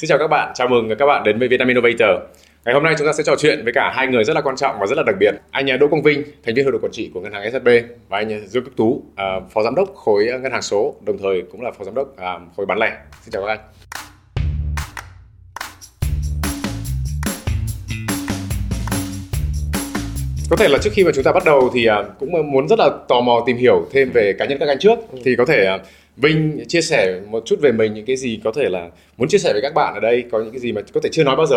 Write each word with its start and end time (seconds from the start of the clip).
Xin 0.00 0.08
chào 0.08 0.18
các 0.18 0.26
bạn, 0.26 0.52
chào 0.54 0.68
mừng 0.68 0.88
các 0.98 1.06
bạn 1.06 1.22
đến 1.24 1.38
với 1.38 1.48
Vietnam 1.48 1.68
Innovator. 1.68 2.22
Ngày 2.64 2.74
hôm 2.74 2.82
nay 2.82 2.94
chúng 2.98 3.06
ta 3.06 3.12
sẽ 3.12 3.22
trò 3.22 3.36
chuyện 3.38 3.64
với 3.64 3.72
cả 3.72 3.92
hai 3.94 4.06
người 4.06 4.24
rất 4.24 4.34
là 4.34 4.40
quan 4.40 4.56
trọng 4.56 4.76
và 4.80 4.86
rất 4.86 4.96
là 4.96 5.02
đặc 5.06 5.16
biệt. 5.20 5.30
Anh 5.50 5.70
à, 5.70 5.76
Đỗ 5.76 5.88
Công 5.88 6.02
Vinh, 6.02 6.22
thành 6.44 6.54
viên 6.54 6.64
hội 6.64 6.72
đồng 6.72 6.80
quản 6.80 6.92
trị 6.92 7.10
của 7.14 7.20
ngân 7.20 7.32
hàng 7.32 7.50
SHB 7.52 7.68
và 8.08 8.18
anh 8.18 8.32
à, 8.32 8.38
Dương 8.46 8.64
Quốc 8.64 8.72
Tú, 8.76 9.02
à, 9.16 9.40
phó 9.50 9.62
giám 9.62 9.74
đốc 9.74 9.94
khối 9.94 10.24
ngân 10.24 10.52
hàng 10.52 10.62
số, 10.62 10.94
đồng 11.06 11.18
thời 11.18 11.42
cũng 11.52 11.60
là 11.60 11.70
phó 11.78 11.84
giám 11.84 11.94
đốc 11.94 12.14
khối 12.56 12.66
bán 12.66 12.78
lẻ. 12.78 12.96
Xin 13.22 13.32
chào 13.32 13.42
các 13.42 13.48
anh. 13.48 13.58
Có 20.50 20.56
thể 20.56 20.68
là 20.68 20.78
trước 20.78 20.90
khi 20.92 21.04
mà 21.04 21.10
chúng 21.14 21.24
ta 21.24 21.32
bắt 21.32 21.44
đầu 21.44 21.70
thì 21.74 21.88
cũng 22.20 22.52
muốn 22.52 22.68
rất 22.68 22.78
là 22.78 22.90
tò 23.08 23.20
mò 23.20 23.42
tìm 23.46 23.56
hiểu 23.56 23.86
thêm 23.92 24.10
về 24.10 24.32
cá 24.38 24.44
nhân 24.44 24.58
các 24.58 24.68
anh 24.68 24.78
trước 24.78 24.98
thì 25.24 25.36
có 25.36 25.44
thể 25.44 25.78
Vinh 26.22 26.64
chia 26.68 26.80
sẻ 26.80 27.20
một 27.30 27.42
chút 27.46 27.56
về 27.62 27.72
mình 27.72 27.94
những 27.94 28.06
cái 28.06 28.16
gì 28.16 28.40
có 28.44 28.52
thể 28.54 28.68
là 28.70 28.88
muốn 29.16 29.28
chia 29.28 29.38
sẻ 29.38 29.52
với 29.52 29.62
các 29.62 29.74
bạn 29.74 29.94
ở 29.94 30.00
đây 30.00 30.24
có 30.32 30.38
những 30.38 30.50
cái 30.50 30.60
gì 30.60 30.72
mà 30.72 30.80
có 30.94 31.00
thể 31.00 31.08
chưa 31.12 31.24
nói 31.24 31.36
bao 31.36 31.46
giờ 31.46 31.56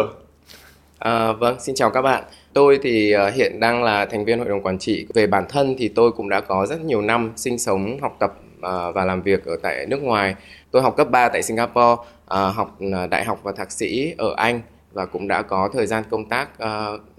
À, 0.99 1.31
vâng, 1.31 1.59
xin 1.59 1.75
chào 1.75 1.89
các 1.89 2.01
bạn. 2.01 2.23
Tôi 2.53 2.79
thì 2.81 3.15
uh, 3.15 3.33
hiện 3.33 3.59
đang 3.59 3.83
là 3.83 4.05
thành 4.05 4.25
viên 4.25 4.39
hội 4.39 4.49
đồng 4.49 4.61
quản 4.61 4.79
trị. 4.79 5.05
Về 5.13 5.27
bản 5.27 5.45
thân 5.49 5.75
thì 5.77 5.87
tôi 5.87 6.11
cũng 6.11 6.29
đã 6.29 6.41
có 6.41 6.65
rất 6.65 6.81
nhiều 6.81 7.01
năm 7.01 7.33
sinh 7.35 7.59
sống, 7.59 7.99
học 8.01 8.15
tập 8.19 8.33
uh, 8.57 8.95
và 8.95 9.05
làm 9.05 9.21
việc 9.21 9.45
ở 9.45 9.57
tại 9.61 9.85
nước 9.85 10.01
ngoài. 10.01 10.35
Tôi 10.71 10.81
học 10.81 10.97
cấp 10.97 11.11
3 11.11 11.29
tại 11.29 11.43
Singapore, 11.43 11.91
uh, 11.91 12.05
học 12.27 12.77
đại 13.09 13.25
học 13.25 13.39
và 13.43 13.51
thạc 13.51 13.71
sĩ 13.71 14.13
ở 14.17 14.33
Anh 14.37 14.61
và 14.93 15.05
cũng 15.05 15.27
đã 15.27 15.41
có 15.41 15.69
thời 15.73 15.87
gian 15.87 16.03
công 16.09 16.29
tác 16.29 16.49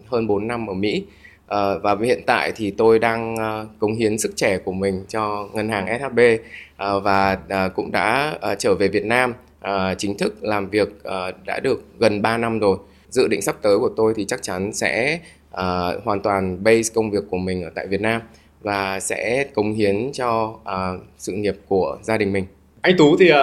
hơn 0.07 0.27
4 0.27 0.47
năm 0.49 0.67
ở 0.67 0.75
Mỹ. 0.75 1.05
Ờ, 1.53 1.79
và 1.79 1.97
hiện 2.03 2.23
tại 2.27 2.53
thì 2.57 2.71
tôi 2.71 2.99
đang 2.99 3.35
uh, 3.35 3.79
cống 3.79 3.95
hiến 3.95 4.19
sức 4.19 4.33
trẻ 4.37 4.59
của 4.59 4.73
mình 4.73 5.05
cho 5.09 5.49
ngân 5.53 5.69
hàng 5.69 5.99
SHB 6.01 6.19
uh, 6.19 6.41
ờ, 6.77 7.01
và 7.01 7.33
uh, 7.33 7.75
cũng 7.75 7.93
đã 7.93 8.39
uh, 8.53 8.59
trở 8.59 8.75
về 8.75 8.89
Việt 8.89 9.05
Nam 9.05 9.35
uh, 9.61 9.99
chính 9.99 10.19
thức 10.19 10.35
làm 10.41 10.71
việc 10.71 10.89
uh, 10.89 11.47
đã 11.47 11.61
được 11.63 11.85
gần 11.99 12.23
3 12.23 12.39
năm 12.39 12.59
rồi 12.59 12.77
dự 13.09 13.29
định 13.29 13.43
sắp 13.43 13.57
tới 13.63 13.79
của 13.79 13.91
tôi 13.97 14.13
thì 14.17 14.25
chắc 14.25 14.43
chắn 14.43 14.73
sẽ 14.73 15.19
uh, 15.51 15.59
hoàn 16.05 16.21
toàn 16.23 16.65
base 16.65 16.95
công 16.95 17.11
việc 17.11 17.25
của 17.31 17.39
mình 17.39 17.63
ở 17.63 17.71
tại 17.75 17.87
Việt 17.87 18.01
Nam 18.01 18.23
và 18.61 19.01
sẽ 19.01 19.45
cống 19.55 19.73
hiến 19.73 20.13
cho 20.13 20.45
uh, 20.45 21.03
sự 21.19 21.33
nghiệp 21.33 21.57
của 21.69 21.99
gia 22.03 22.19
đình 22.19 22.33
mình. 22.33 22.45
Anh 22.81 22.97
Tú 22.99 23.17
thì 23.17 23.31
uh, 23.33 23.37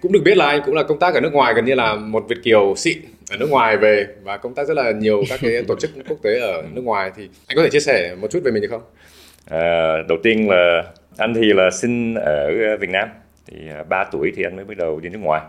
cũng 0.00 0.12
được 0.12 0.22
biết 0.24 0.36
là 0.36 0.46
anh 0.46 0.62
cũng 0.66 0.74
là 0.74 0.82
công 0.82 0.98
tác 0.98 1.14
ở 1.14 1.20
nước 1.20 1.32
ngoài 1.32 1.54
gần 1.54 1.64
như 1.64 1.74
là 1.74 1.94
một 1.94 2.24
Việt 2.28 2.38
kiều 2.44 2.74
xịn 2.76 2.98
ở 3.30 3.36
nước 3.36 3.50
ngoài 3.50 3.76
về 3.76 4.06
và 4.22 4.36
công 4.36 4.54
tác 4.54 4.66
rất 4.66 4.74
là 4.74 4.90
nhiều 4.90 5.22
các 5.28 5.40
cái 5.42 5.62
tổ 5.68 5.76
chức 5.80 5.90
quốc 6.08 6.18
tế 6.22 6.38
ở 6.40 6.62
nước 6.72 6.84
ngoài. 6.84 7.10
Thì 7.16 7.28
anh 7.46 7.56
có 7.56 7.62
thể 7.62 7.70
chia 7.70 7.80
sẻ 7.80 8.14
một 8.20 8.28
chút 8.30 8.40
về 8.44 8.50
mình 8.50 8.62
được 8.62 8.68
không? 8.70 8.82
À, 9.50 9.94
đầu 10.08 10.18
tiên 10.22 10.48
là 10.50 10.82
anh 11.16 11.34
thì 11.34 11.52
là 11.52 11.70
sinh 11.70 12.14
ở 12.14 12.50
Việt 12.80 12.90
Nam. 12.90 13.08
Thì 13.46 13.56
3 13.88 14.04
tuổi 14.12 14.32
thì 14.36 14.42
anh 14.42 14.56
mới 14.56 14.64
bắt 14.64 14.76
đầu 14.76 15.00
đi 15.00 15.08
nước 15.08 15.20
ngoài. 15.22 15.42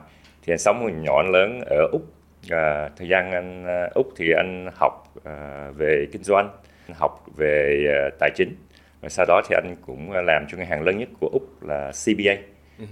Thì 0.45 0.53
anh 0.53 0.59
sống 0.59 1.03
nhỏ 1.03 1.21
lớn 1.21 1.61
ở 1.69 1.87
Úc. 1.91 2.01
À, 2.49 2.89
thời 2.97 3.07
gian 3.07 3.31
anh 3.31 3.65
úc 3.93 4.13
thì 4.17 4.31
anh 4.31 4.69
học 4.75 5.13
uh, 5.17 5.77
về 5.77 6.05
kinh 6.11 6.23
doanh 6.23 6.49
học 6.93 7.25
về 7.37 7.85
uh, 7.87 8.13
tài 8.19 8.29
chính. 8.35 8.55
Và 9.01 9.09
sau 9.09 9.25
đó 9.25 9.41
thì 9.49 9.55
anh 9.55 9.75
cũng 9.85 10.11
làm 10.11 10.45
cho 10.49 10.57
ngân 10.57 10.67
hàng 10.67 10.83
lớn 10.83 10.97
nhất 10.97 11.09
của 11.19 11.29
úc 11.33 11.63
là 11.63 11.91
cba 12.05 12.13
uh-huh. 12.13 12.37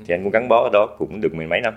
thì 0.08 0.14
anh 0.14 0.24
cũng 0.24 0.32
gắn 0.32 0.48
bó 0.48 0.64
ở 0.64 0.70
đó 0.74 0.96
cũng 0.98 1.22
được 1.22 1.36
mười 1.36 1.48
mấy 1.48 1.62
năm 1.62 1.74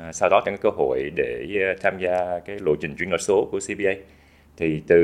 à, 0.00 0.12
sau 0.12 0.28
đó 0.28 0.42
thì 0.46 0.52
có 0.52 0.56
cơ 0.62 0.76
hội 0.76 1.10
để 1.16 1.46
uh, 1.72 1.80
tham 1.80 1.98
gia 1.98 2.38
cái 2.44 2.58
lộ 2.60 2.74
trình 2.80 2.94
chuyển 2.98 3.10
đổi 3.10 3.18
số 3.18 3.48
của 3.52 3.60
cba 3.68 3.90
thì 4.56 4.82
từ 4.86 4.96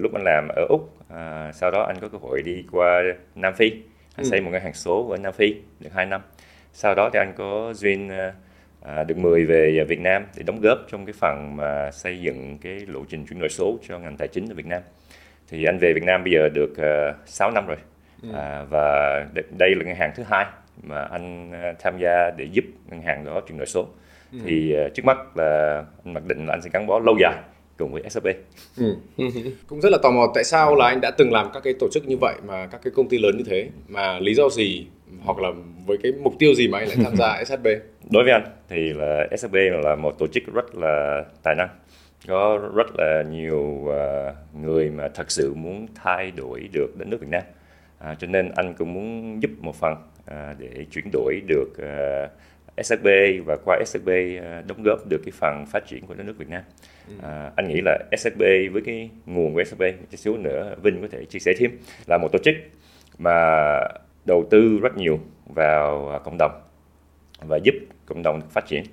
lúc 0.00 0.12
anh 0.14 0.24
làm 0.24 0.48
ở 0.48 0.66
úc 0.68 0.96
à, 1.08 1.52
sau 1.52 1.70
đó 1.70 1.82
anh 1.82 1.96
có 2.00 2.08
cơ 2.08 2.18
hội 2.18 2.42
đi 2.42 2.64
qua 2.72 3.02
nam 3.34 3.54
phi 3.54 3.70
anh 4.16 4.24
ừ. 4.24 4.30
xây 4.30 4.40
một 4.40 4.50
ngân 4.50 4.62
hàng 4.62 4.74
số 4.74 5.08
ở 5.10 5.16
nam 5.16 5.32
phi 5.32 5.54
được 5.80 5.90
2 5.94 6.06
năm 6.06 6.20
sau 6.72 6.94
đó 6.94 7.10
thì 7.12 7.18
anh 7.18 7.32
có 7.36 7.72
duyên 7.74 8.08
uh, 8.08 8.34
à, 8.84 9.04
được 9.04 9.18
mời 9.18 9.44
về 9.44 9.84
Việt 9.88 10.00
Nam 10.00 10.26
để 10.36 10.42
đóng 10.42 10.60
góp 10.60 10.78
trong 10.88 11.06
cái 11.06 11.12
phần 11.12 11.56
mà 11.56 11.90
xây 11.90 12.20
dựng 12.20 12.58
cái 12.58 12.80
lộ 12.86 13.00
trình 13.08 13.26
chuyển 13.26 13.40
đổi 13.40 13.48
số 13.48 13.78
cho 13.88 13.98
ngành 13.98 14.16
tài 14.16 14.28
chính 14.28 14.48
ở 14.48 14.54
Việt 14.54 14.66
Nam. 14.66 14.82
Thì 15.48 15.64
anh 15.64 15.78
về 15.78 15.92
Việt 15.92 16.02
Nam 16.04 16.24
bây 16.24 16.32
giờ 16.32 16.48
được 16.54 16.76
à, 16.76 17.14
6 17.26 17.50
năm 17.50 17.66
rồi. 17.66 17.76
Ừ. 18.22 18.28
À, 18.34 18.64
và 18.70 19.26
đây 19.58 19.74
là 19.74 19.84
ngân 19.84 19.96
hàng 19.96 20.12
thứ 20.14 20.22
hai 20.30 20.46
mà 20.82 21.02
anh 21.02 21.52
tham 21.78 21.98
gia 21.98 22.30
để 22.36 22.44
giúp 22.52 22.64
ngân 22.90 23.02
hàng 23.02 23.24
đó 23.24 23.40
chuyển 23.48 23.58
đổi 23.58 23.66
số. 23.66 23.86
Ừ. 24.34 24.38
Thì 24.46 24.74
uh, 24.86 24.94
trước 24.94 25.04
mắt 25.04 25.36
là 25.36 25.82
anh 26.04 26.14
mặc 26.14 26.22
định 26.26 26.46
là 26.46 26.54
anh 26.54 26.62
sẽ 26.62 26.70
gắn 26.72 26.86
bó 26.86 26.98
lâu 26.98 27.16
dài 27.20 27.34
cùng 27.78 27.92
với 27.92 28.02
SAP. 28.10 28.24
Ừ. 28.76 28.96
Cũng 29.66 29.80
rất 29.80 29.92
là 29.92 29.98
tò 30.02 30.10
mò 30.10 30.32
tại 30.34 30.44
sao 30.44 30.76
là 30.76 30.86
anh 30.86 31.00
đã 31.00 31.10
từng 31.10 31.32
làm 31.32 31.50
các 31.54 31.62
cái 31.62 31.74
tổ 31.80 31.88
chức 31.92 32.06
như 32.06 32.16
vậy 32.20 32.34
mà 32.46 32.66
các 32.66 32.80
cái 32.84 32.92
công 32.96 33.08
ty 33.08 33.18
lớn 33.18 33.36
như 33.36 33.44
thế 33.46 33.68
mà 33.88 34.18
lý 34.18 34.34
do 34.34 34.48
gì 34.48 34.86
hoặc 35.24 35.38
là 35.38 35.48
với 35.86 35.98
cái 36.02 36.12
mục 36.22 36.34
tiêu 36.38 36.54
gì 36.54 36.68
mà 36.68 36.78
anh 36.78 36.88
lại 36.88 36.96
tham 37.04 37.16
gia 37.16 37.44
SHB? 37.46 37.66
Đối 38.10 38.24
với 38.24 38.32
anh 38.32 38.44
thì 38.68 38.92
là 38.92 39.28
SHB 39.38 39.54
là 39.82 39.96
một 39.96 40.18
tổ 40.18 40.26
chức 40.26 40.42
rất 40.54 40.74
là 40.74 41.24
tài 41.42 41.54
năng 41.54 41.68
có 42.28 42.58
rất 42.74 42.86
là 42.98 43.22
nhiều 43.30 43.60
uh, 43.60 43.94
người 44.62 44.90
mà 44.90 45.08
thật 45.14 45.30
sự 45.30 45.54
muốn 45.54 45.86
thay 45.94 46.30
đổi 46.30 46.68
được 46.72 46.96
đất 46.98 47.08
nước 47.08 47.20
Việt 47.20 47.30
Nam 47.30 47.42
à, 47.98 48.14
cho 48.18 48.26
nên 48.26 48.50
anh 48.56 48.74
cũng 48.74 48.94
muốn 48.94 49.38
giúp 49.42 49.50
một 49.60 49.74
phần 49.76 49.94
à, 50.26 50.54
để 50.58 50.86
chuyển 50.90 51.04
đổi 51.12 51.40
được 51.46 51.68
uh, 51.72 52.30
SHB 52.82 53.06
và 53.46 53.56
qua 53.64 53.78
SHB 53.86 54.08
uh, 54.08 54.66
đóng 54.66 54.82
góp 54.82 54.98
được 55.08 55.20
cái 55.24 55.32
phần 55.32 55.66
phát 55.66 55.86
triển 55.86 56.06
của 56.06 56.14
đất 56.14 56.24
nước 56.26 56.38
Việt 56.38 56.48
Nam 56.48 56.62
ừ. 57.08 57.14
à, 57.22 57.52
anh 57.56 57.68
nghĩ 57.68 57.80
là 57.84 57.98
SHB 58.18 58.42
với 58.72 58.82
cái 58.84 59.10
nguồn 59.26 59.54
của 59.54 59.64
SHB 59.64 59.80
một 59.80 60.06
chút 60.10 60.16
xíu 60.16 60.36
nữa 60.36 60.74
Vinh 60.82 61.02
có 61.02 61.08
thể 61.10 61.24
chia 61.24 61.38
sẻ 61.38 61.52
thêm 61.58 61.78
là 62.06 62.18
một 62.18 62.28
tổ 62.32 62.38
chức 62.44 62.54
mà 63.18 63.30
đầu 64.24 64.44
tư 64.50 64.78
rất 64.82 64.96
nhiều 64.96 65.20
vào 65.54 66.08
à, 66.08 66.18
cộng 66.18 66.36
đồng 66.38 66.60
và 67.40 67.56
giúp 67.56 67.74
cộng 68.06 68.22
đồng 68.22 68.40
phát 68.50 68.66
triển 68.66 68.84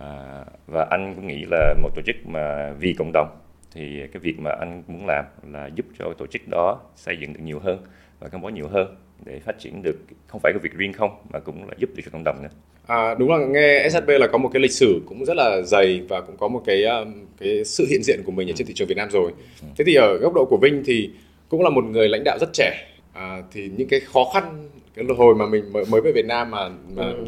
à, 0.00 0.44
và 0.66 0.86
anh 0.90 1.14
cũng 1.14 1.26
nghĩ 1.26 1.44
là 1.50 1.74
một 1.82 1.90
tổ 1.94 2.02
chức 2.06 2.16
mà 2.26 2.72
vì 2.72 2.94
cộng 2.98 3.10
đồng 3.12 3.28
thì 3.72 4.06
cái 4.12 4.20
việc 4.20 4.38
mà 4.38 4.50
anh 4.60 4.82
muốn 4.86 5.06
làm 5.06 5.24
là 5.52 5.66
giúp 5.74 5.86
cho 5.98 6.12
tổ 6.18 6.26
chức 6.26 6.42
đó 6.48 6.80
xây 6.96 7.16
dựng 7.20 7.32
được 7.32 7.40
nhiều 7.42 7.58
hơn 7.58 7.86
và 8.20 8.28
gắn 8.32 8.40
bó 8.42 8.48
nhiều 8.48 8.68
hơn 8.68 8.96
để 9.24 9.40
phát 9.40 9.58
triển 9.58 9.82
được 9.82 9.96
không 10.26 10.40
phải 10.40 10.52
cái 10.52 10.60
việc 10.62 10.72
riêng 10.72 10.92
không 10.92 11.22
mà 11.30 11.38
cũng 11.38 11.68
là 11.68 11.74
giúp 11.78 11.90
được 11.96 12.02
cho 12.04 12.10
cộng 12.12 12.24
đồng 12.24 12.42
nữa. 12.42 12.48
À, 12.88 13.14
đúng 13.14 13.30
là 13.30 13.38
nghe 13.38 13.88
SHB 13.90 14.08
là 14.08 14.26
có 14.26 14.38
một 14.38 14.50
cái 14.52 14.62
lịch 14.62 14.72
sử 14.72 15.00
cũng 15.06 15.24
rất 15.24 15.36
là 15.36 15.62
dày 15.62 16.02
và 16.08 16.20
cũng 16.20 16.36
có 16.36 16.48
một 16.48 16.62
cái 16.66 16.84
um, 16.84 17.26
cái 17.40 17.64
sự 17.64 17.86
hiện 17.90 18.02
diện 18.02 18.20
của 18.26 18.32
mình 18.32 18.50
ở 18.50 18.52
trên 18.56 18.66
thị 18.66 18.74
trường 18.74 18.88
Việt 18.88 18.96
Nam 18.96 19.10
rồi. 19.10 19.32
Thế 19.76 19.84
thì 19.84 19.94
ở 19.94 20.18
góc 20.18 20.34
độ 20.34 20.44
của 20.44 20.56
Vinh 20.56 20.82
thì 20.86 21.10
cũng 21.48 21.62
là 21.62 21.70
một 21.70 21.84
người 21.84 22.08
lãnh 22.08 22.24
đạo 22.24 22.38
rất 22.40 22.52
trẻ 22.52 22.86
à, 23.12 23.42
thì 23.52 23.70
những 23.76 23.88
cái 23.88 24.00
khó 24.00 24.24
khăn 24.34 24.68
cái 24.94 25.04
hồi 25.16 25.34
mà 25.34 25.46
mình 25.46 25.72
mới 25.72 26.00
về 26.00 26.12
Việt 26.14 26.26
Nam 26.26 26.50
mà, 26.50 26.68
mà 26.96 27.04
ừ. 27.04 27.24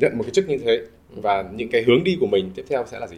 nhận 0.00 0.18
một 0.18 0.24
cái 0.24 0.30
chức 0.30 0.48
như 0.48 0.58
thế 0.58 0.80
và 1.10 1.44
những 1.52 1.68
cái 1.68 1.82
hướng 1.82 2.04
đi 2.04 2.16
của 2.20 2.26
mình 2.26 2.50
tiếp 2.54 2.64
theo 2.68 2.84
sẽ 2.86 2.98
là 3.00 3.06
gì? 3.06 3.16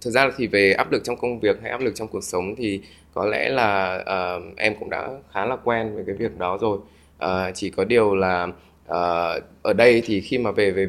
Thực 0.00 0.10
ra 0.10 0.30
thì 0.36 0.46
về 0.46 0.72
áp 0.72 0.92
lực 0.92 1.04
trong 1.04 1.16
công 1.16 1.40
việc 1.40 1.56
hay 1.62 1.70
áp 1.70 1.80
lực 1.80 1.94
trong 1.94 2.08
cuộc 2.08 2.24
sống 2.24 2.54
thì 2.56 2.80
có 3.14 3.26
lẽ 3.26 3.48
là 3.48 3.98
uh, 4.00 4.56
em 4.56 4.74
cũng 4.80 4.90
đã 4.90 5.08
khá 5.32 5.46
là 5.46 5.56
quen 5.64 5.94
với 5.94 6.04
cái 6.06 6.14
việc 6.14 6.38
đó 6.38 6.58
rồi. 6.60 6.78
Uh, 7.24 7.54
chỉ 7.54 7.70
có 7.70 7.84
điều 7.84 8.14
là 8.14 8.48
ở 9.62 9.72
đây 9.76 10.02
thì 10.06 10.20
khi 10.20 10.38
mà 10.38 10.50
về 10.50 10.70
về 10.70 10.88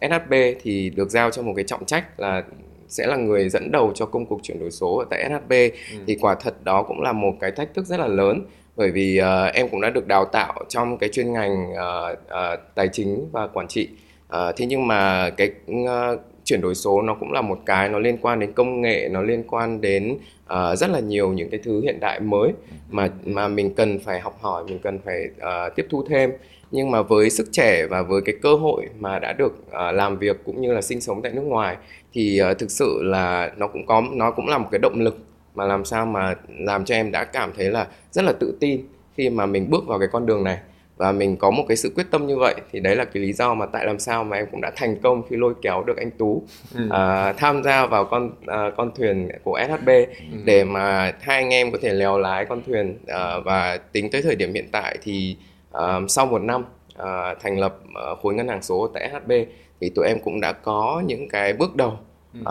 SHB 0.00 0.32
thì 0.62 0.90
được 0.90 1.10
giao 1.10 1.30
cho 1.30 1.42
một 1.42 1.52
cái 1.56 1.64
trọng 1.64 1.84
trách 1.84 2.20
là 2.20 2.42
sẽ 2.88 3.06
là 3.06 3.16
người 3.16 3.48
dẫn 3.48 3.70
đầu 3.72 3.92
cho 3.94 4.06
công 4.06 4.26
cuộc 4.26 4.40
chuyển 4.42 4.60
đổi 4.60 4.70
số 4.70 4.96
ở 4.96 5.04
tại 5.10 5.30
SHB 5.30 5.52
ừ. 5.52 6.04
thì 6.06 6.16
quả 6.20 6.34
thật 6.34 6.64
đó 6.64 6.82
cũng 6.82 7.00
là 7.00 7.12
một 7.12 7.32
cái 7.40 7.50
thách 7.50 7.74
thức 7.74 7.86
rất 7.86 8.00
là 8.00 8.06
lớn 8.06 8.46
bởi 8.76 8.90
vì 8.90 9.20
uh, 9.20 9.54
em 9.54 9.68
cũng 9.68 9.80
đã 9.80 9.90
được 9.90 10.06
đào 10.06 10.24
tạo 10.24 10.54
trong 10.68 10.98
cái 10.98 11.08
chuyên 11.08 11.32
ngành 11.32 11.72
uh, 11.72 12.18
uh, 12.18 12.60
tài 12.74 12.88
chính 12.88 13.28
và 13.32 13.46
quản 13.46 13.68
trị. 13.68 13.88
Uh, 14.26 14.56
thế 14.56 14.66
nhưng 14.66 14.86
mà 14.86 15.30
cái 15.30 15.50
uh, 15.72 16.20
chuyển 16.44 16.60
đổi 16.60 16.74
số 16.74 17.02
nó 17.02 17.14
cũng 17.14 17.32
là 17.32 17.40
một 17.40 17.58
cái 17.66 17.88
nó 17.88 17.98
liên 17.98 18.18
quan 18.22 18.40
đến 18.40 18.52
công 18.52 18.80
nghệ 18.80 19.08
nó 19.12 19.22
liên 19.22 19.42
quan 19.48 19.80
đến 19.80 20.18
uh, 20.44 20.78
rất 20.78 20.90
là 20.90 21.00
nhiều 21.00 21.32
những 21.32 21.50
cái 21.50 21.60
thứ 21.64 21.80
hiện 21.80 22.00
đại 22.00 22.20
mới 22.20 22.52
mà 22.90 23.08
mà 23.24 23.48
mình 23.48 23.74
cần 23.74 23.98
phải 23.98 24.20
học 24.20 24.38
hỏi 24.40 24.64
mình 24.64 24.78
cần 24.78 24.98
phải 25.04 25.24
uh, 25.36 25.76
tiếp 25.76 25.86
thu 25.90 26.04
thêm 26.08 26.30
nhưng 26.70 26.90
mà 26.90 27.02
với 27.02 27.30
sức 27.30 27.48
trẻ 27.52 27.86
và 27.86 28.02
với 28.02 28.22
cái 28.24 28.34
cơ 28.42 28.54
hội 28.54 28.86
mà 28.98 29.18
đã 29.18 29.32
được 29.32 29.52
uh, 29.66 29.94
làm 29.94 30.18
việc 30.18 30.36
cũng 30.44 30.60
như 30.60 30.72
là 30.72 30.82
sinh 30.82 31.00
sống 31.00 31.22
tại 31.22 31.32
nước 31.32 31.42
ngoài 31.42 31.76
thì 32.12 32.40
uh, 32.50 32.58
thực 32.58 32.70
sự 32.70 33.02
là 33.02 33.52
nó 33.56 33.66
cũng 33.66 33.86
có 33.86 34.02
nó 34.12 34.30
cũng 34.30 34.48
là 34.48 34.58
một 34.58 34.68
cái 34.70 34.78
động 34.78 35.00
lực 35.00 35.18
mà 35.54 35.64
làm 35.64 35.84
sao 35.84 36.06
mà 36.06 36.34
làm 36.58 36.84
cho 36.84 36.94
em 36.94 37.10
đã 37.10 37.24
cảm 37.24 37.52
thấy 37.56 37.70
là 37.70 37.86
rất 38.10 38.24
là 38.24 38.32
tự 38.32 38.56
tin 38.60 38.80
khi 39.16 39.30
mà 39.30 39.46
mình 39.46 39.70
bước 39.70 39.86
vào 39.86 39.98
cái 39.98 40.08
con 40.12 40.26
đường 40.26 40.44
này 40.44 40.58
và 40.98 41.12
mình 41.12 41.36
có 41.36 41.50
một 41.50 41.64
cái 41.68 41.76
sự 41.76 41.92
quyết 41.94 42.06
tâm 42.10 42.26
như 42.26 42.36
vậy 42.36 42.54
thì 42.72 42.80
đấy 42.80 42.96
là 42.96 43.04
cái 43.04 43.22
lý 43.22 43.32
do 43.32 43.54
mà 43.54 43.66
tại 43.66 43.86
làm 43.86 43.98
sao 43.98 44.24
mà 44.24 44.36
em 44.36 44.46
cũng 44.50 44.60
đã 44.60 44.72
thành 44.76 44.96
công 45.02 45.22
khi 45.30 45.36
lôi 45.36 45.54
kéo 45.62 45.84
được 45.86 45.96
anh 45.96 46.10
Tú 46.10 46.42
ừ. 46.74 46.84
uh, 46.86 47.36
tham 47.36 47.62
gia 47.62 47.86
vào 47.86 48.04
con 48.04 48.26
uh, 48.26 48.76
con 48.76 48.90
thuyền 48.96 49.28
của 49.44 49.60
SHB 49.68 49.88
ừ. 49.88 50.38
để 50.44 50.64
mà 50.64 51.12
hai 51.20 51.36
anh 51.36 51.50
em 51.50 51.72
có 51.72 51.78
thể 51.82 51.92
lèo 51.92 52.18
lái 52.18 52.44
con 52.44 52.62
thuyền 52.66 52.98
uh, 53.02 53.44
và 53.44 53.78
tính 53.92 54.10
tới 54.10 54.22
thời 54.22 54.36
điểm 54.36 54.54
hiện 54.54 54.68
tại 54.72 54.98
thì 55.02 55.36
uh, 55.76 56.10
sau 56.10 56.26
một 56.26 56.42
năm 56.42 56.64
uh, 57.02 57.40
thành 57.40 57.58
lập 57.58 57.78
uh, 58.12 58.18
khối 58.22 58.34
ngân 58.34 58.48
hàng 58.48 58.62
số 58.62 58.90
tại 58.94 59.10
SHB 59.12 59.32
thì 59.80 59.90
tụi 59.94 60.06
em 60.06 60.18
cũng 60.24 60.40
đã 60.40 60.52
có 60.52 61.02
những 61.06 61.28
cái 61.28 61.52
bước 61.52 61.76
đầu 61.76 61.98
uh, 62.40 62.44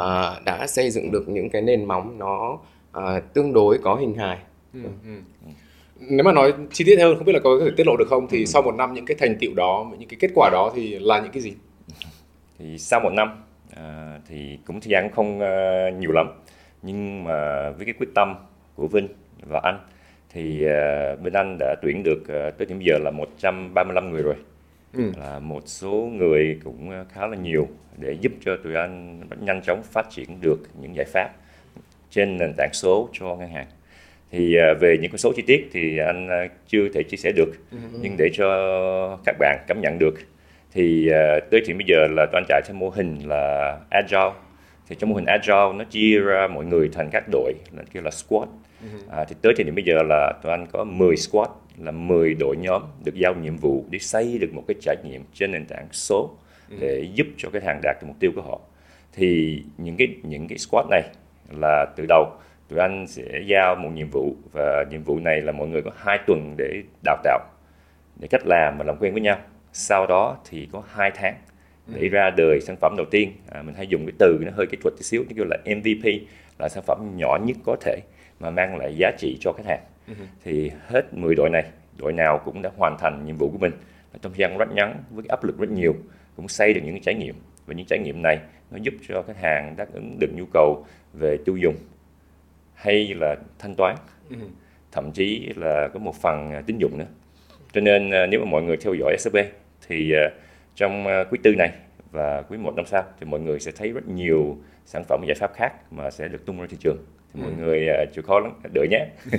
đã 0.46 0.68
xây 0.68 0.90
dựng 0.90 1.12
được 1.12 1.30
những 1.30 1.50
cái 1.50 1.62
nền 1.62 1.86
móng 1.86 2.20
nó 2.20 2.60
uh, 2.98 3.34
tương 3.34 3.54
đối 3.54 3.78
có 3.78 3.96
hình 3.96 4.16
hài. 4.16 4.38
Ừ, 4.74 4.80
ừ. 5.04 5.12
Nếu 6.00 6.24
mà 6.24 6.32
nói 6.32 6.54
chi 6.72 6.84
tiết 6.86 7.00
hơn 7.00 7.16
không 7.18 7.26
biết 7.26 7.34
là 7.34 7.40
có 7.44 7.50
thể 7.66 7.72
tiết 7.78 7.88
lộ 7.88 7.98
được 7.98 8.08
không 8.10 8.28
thì 8.28 8.40
ừ. 8.40 8.46
sau 8.46 8.62
một 8.62 8.76
năm 8.76 8.94
những 8.94 9.06
cái 9.06 9.18
thành 9.20 9.38
tựu 9.40 9.54
đó, 9.54 9.92
những 10.00 10.10
cái 10.10 10.18
kết 10.20 10.32
quả 10.36 10.50
đó 10.54 10.72
thì 10.76 11.00
là 11.00 11.20
những 11.20 11.32
cái 11.32 11.42
gì? 11.42 11.54
Thì 12.60 12.78
sau 12.78 13.00
một 13.00 13.14
năm 13.14 13.44
à, 13.76 14.20
thì 14.30 14.58
cũng 14.66 14.82
thời 14.82 14.92
gian 14.92 15.12
không 15.16 15.40
uh, 15.40 16.00
nhiều 16.00 16.12
lắm 16.12 16.28
nhưng 16.82 17.24
mà 17.24 17.70
với 17.70 17.86
cái 17.86 17.94
quyết 18.00 18.10
tâm 18.16 18.36
của 18.76 18.88
Vinh 18.88 19.08
và 19.50 19.60
anh 19.64 19.80
thì 20.30 20.66
uh, 20.66 21.22
bên 21.22 21.34
anh 21.34 21.58
đã 21.60 21.76
tuyển 21.82 22.04
được 22.04 22.22
uh, 22.22 22.58
tới 22.58 22.66
điểm 22.66 22.80
giờ 22.82 22.98
là 23.00 23.12
135 23.12 24.12
người 24.12 24.24
rồi. 24.24 24.36
Ừ. 24.94 25.12
là 25.18 25.40
một 25.40 25.64
số 25.66 26.10
người 26.14 26.60
cũng 26.64 27.06
khá 27.14 27.28
là 27.28 27.38
nhiều 27.38 27.68
để 27.98 28.18
giúp 28.22 28.32
cho 28.46 28.58
tụi 28.64 28.76
anh 28.76 29.22
nhanh 29.40 29.62
chóng 29.62 29.84
phát 29.84 30.10
triển 30.10 30.42
được 30.42 30.58
những 30.82 30.96
giải 30.96 31.06
pháp 31.06 31.30
trên 32.10 32.38
nền 32.38 32.54
tảng 32.58 32.70
số 32.74 33.10
cho 33.14 33.36
ngân 33.36 33.50
hàng. 33.50 33.68
Thì 34.32 34.56
về 34.80 34.98
những 35.02 35.12
con 35.12 35.18
số 35.18 35.34
chi 35.36 35.44
tiết 35.48 35.70
thì 35.74 35.98
anh 35.98 36.50
chưa 36.68 36.90
thể 36.94 37.04
chia 37.04 37.18
sẻ 37.18 37.32
được 37.36 37.52
ừ. 37.72 37.78
nhưng 38.02 38.16
để 38.18 38.30
cho 38.34 38.48
các 39.26 39.36
bạn 39.40 39.60
cảm 39.68 39.82
nhận 39.82 40.00
được. 40.00 40.14
Thì 40.74 41.10
tới 41.52 41.62
thì 41.66 41.74
bây 41.74 41.86
giờ 41.88 42.08
là 42.10 42.26
tụi 42.26 42.42
anh 42.42 42.46
chạy 42.48 42.62
theo 42.66 42.76
mô 42.76 42.90
hình 42.90 43.20
là 43.26 43.78
agile. 43.90 44.32
Thì 44.90 44.96
trong 45.00 45.10
mô 45.10 45.16
hình 45.16 45.26
agile 45.26 45.74
nó 45.76 45.84
chia 45.90 46.20
ra 46.20 46.48
mọi 46.48 46.66
người 46.66 46.90
thành 46.94 47.10
các 47.12 47.24
đội 47.32 47.54
là 47.78 47.84
kêu 47.94 48.04
là 48.04 48.12
squad 48.12 48.50
à, 49.10 49.26
thì 49.26 49.36
tới 49.42 49.54
thời 49.58 49.64
điểm 49.64 49.76
bây 49.76 49.84
giờ 49.84 50.04
là 50.10 50.34
tụi 50.44 50.52
anh 50.52 50.68
có 50.72 50.84
10 50.84 51.18
squad 51.18 51.50
là 51.78 51.92
10 51.92 52.34
đội 52.34 52.58
nhóm 52.58 52.82
được 53.04 53.16
giao 53.16 53.36
nhiệm 53.36 53.58
vụ 53.58 53.86
để 53.90 54.00
xây 54.00 54.38
được 54.38 54.54
một 54.54 54.64
cái 54.68 54.76
trải 54.82 54.96
nghiệm 55.04 55.24
trên 55.34 55.52
nền 55.52 55.66
tảng 55.66 55.88
số 55.92 56.30
để 56.80 57.08
giúp 57.14 57.28
cho 57.38 57.50
cái 57.50 57.62
hàng 57.66 57.80
đạt 57.84 57.98
được 58.02 58.08
mục 58.08 58.16
tiêu 58.20 58.32
của 58.36 58.42
họ. 58.42 58.60
Thì 59.14 59.64
những 59.78 59.96
cái 59.98 60.08
những 60.24 60.48
cái 60.48 60.58
squad 60.58 60.86
này 60.90 61.04
là 61.50 61.86
từ 61.96 62.06
đầu 62.10 62.32
tụi 62.70 62.80
anh 62.80 63.08
sẽ 63.08 63.24
giao 63.46 63.76
một 63.76 63.90
nhiệm 63.94 64.10
vụ 64.10 64.36
và 64.54 64.86
nhiệm 64.92 65.04
vụ 65.04 65.20
này 65.20 65.42
là 65.42 65.52
mọi 65.52 65.68
người 65.68 65.82
có 65.82 65.92
hai 65.98 66.20
tuần 66.28 66.56
để 66.58 66.84
đào 67.04 67.18
tạo 67.24 67.40
để 68.20 68.28
cách 68.32 68.42
làm 68.46 68.78
và 68.78 68.84
làm 68.84 68.98
quen 69.00 69.14
với 69.14 69.22
nhau. 69.22 69.38
Sau 69.74 70.08
đó 70.08 70.38
thì 70.50 70.68
có 70.72 70.84
hai 70.88 71.12
tháng 71.16 71.36
để 71.88 72.10
ra 72.10 72.30
đời 72.38 72.60
sản 72.62 72.76
phẩm 72.82 72.94
đầu 72.98 73.06
tiên. 73.12 73.32
À, 73.52 73.62
mình 73.62 73.76
hay 73.76 73.88
dùng 73.88 74.06
cái 74.06 74.14
từ 74.20 74.38
nó 74.42 74.52
hơi 74.56 74.66
kỹ 74.72 74.78
thuật 74.82 74.94
tí 74.98 75.04
xíu 75.04 75.24
nó 75.24 75.34
kêu 75.36 75.46
là 75.50 75.58
MVP 75.66 76.28
là 76.60 76.70
sản 76.70 76.84
phẩm 76.88 77.12
nhỏ 77.16 77.38
nhất 77.46 77.58
có 77.66 77.76
thể 77.82 78.00
mà 78.40 78.50
mang 78.50 78.78
lại 78.78 78.96
giá 78.98 79.12
trị 79.18 79.38
cho 79.42 79.54
khách 79.54 79.66
hàng. 79.66 79.84
Uh-huh. 80.08 80.26
thì 80.44 80.72
hết 80.88 81.14
10 81.14 81.36
đội 81.36 81.50
này 81.50 81.64
đội 81.98 82.14
nào 82.14 82.42
cũng 82.46 82.62
đã 82.62 82.72
hoàn 82.78 82.98
thành 83.00 83.26
nhiệm 83.26 83.38
vụ 83.38 83.50
của 83.50 83.58
mình. 83.58 83.72
Trong 84.22 84.34
thời 84.34 84.40
gian 84.40 84.58
rất 84.58 84.72
ngắn 84.72 85.04
với 85.12 85.26
áp 85.30 85.44
lực 85.44 85.60
rất 85.60 85.70
nhiều 85.70 85.96
cũng 86.36 86.48
xây 86.48 86.74
được 86.74 86.82
những 86.84 86.94
cái 86.94 87.02
trải 87.04 87.16
nghiệm. 87.16 87.36
Và 87.66 87.74
những 87.74 87.86
trải 87.90 88.00
nghiệm 88.00 88.22
này 88.22 88.40
nó 88.72 88.78
giúp 88.82 88.94
cho 89.08 89.24
khách 89.28 89.38
hàng 89.42 89.76
đáp 89.78 89.94
ứng 89.94 90.18
được 90.20 90.30
nhu 90.36 90.46
cầu 90.54 90.86
về 91.14 91.38
tiêu 91.46 91.58
dùng 91.58 91.76
hay 92.74 93.14
là 93.14 93.36
thanh 93.60 93.76
toán. 93.76 93.96
Uh-huh. 94.30 94.50
thậm 94.92 95.12
chí 95.12 95.54
là 95.56 95.88
có 95.94 96.00
một 96.00 96.16
phần 96.16 96.52
à, 96.52 96.62
tín 96.66 96.78
dụng 96.78 96.98
nữa. 96.98 97.06
Cho 97.72 97.82
nên 97.82 98.12
à, 98.12 98.26
nếu 98.26 98.40
mà 98.40 98.46
mọi 98.52 98.64
người 98.64 98.78
theo 98.78 98.94
dõi 98.94 99.16
SCB 99.20 99.38
thì 99.88 100.14
uh, 100.26 100.34
trong 100.76 101.08
quý 101.32 101.40
tư 101.44 101.56
này 101.58 101.72
và 102.12 102.42
quý 102.42 102.58
một 102.58 102.76
năm 102.76 102.86
sau 102.86 103.04
thì 103.20 103.26
mọi 103.26 103.40
người 103.40 103.60
sẽ 103.60 103.72
thấy 103.72 103.92
rất 103.92 104.08
nhiều 104.08 104.58
sản 104.86 105.04
phẩm 105.10 105.22
giải 105.28 105.36
pháp 105.36 105.54
khác 105.56 105.74
mà 105.92 106.12
sẽ 106.12 106.28
được 106.28 106.46
tung 106.46 106.62
ra 106.62 106.68
thị 106.70 106.78
trường 106.80 106.98
thì 107.34 107.42
mọi 107.42 107.52
ừ. 107.52 107.66
người 107.66 107.88
uh, 108.04 108.14
chịu 108.14 108.24
khó 108.28 108.40
lắm 108.40 108.52
đợi 108.74 108.88
nhé 108.88 109.06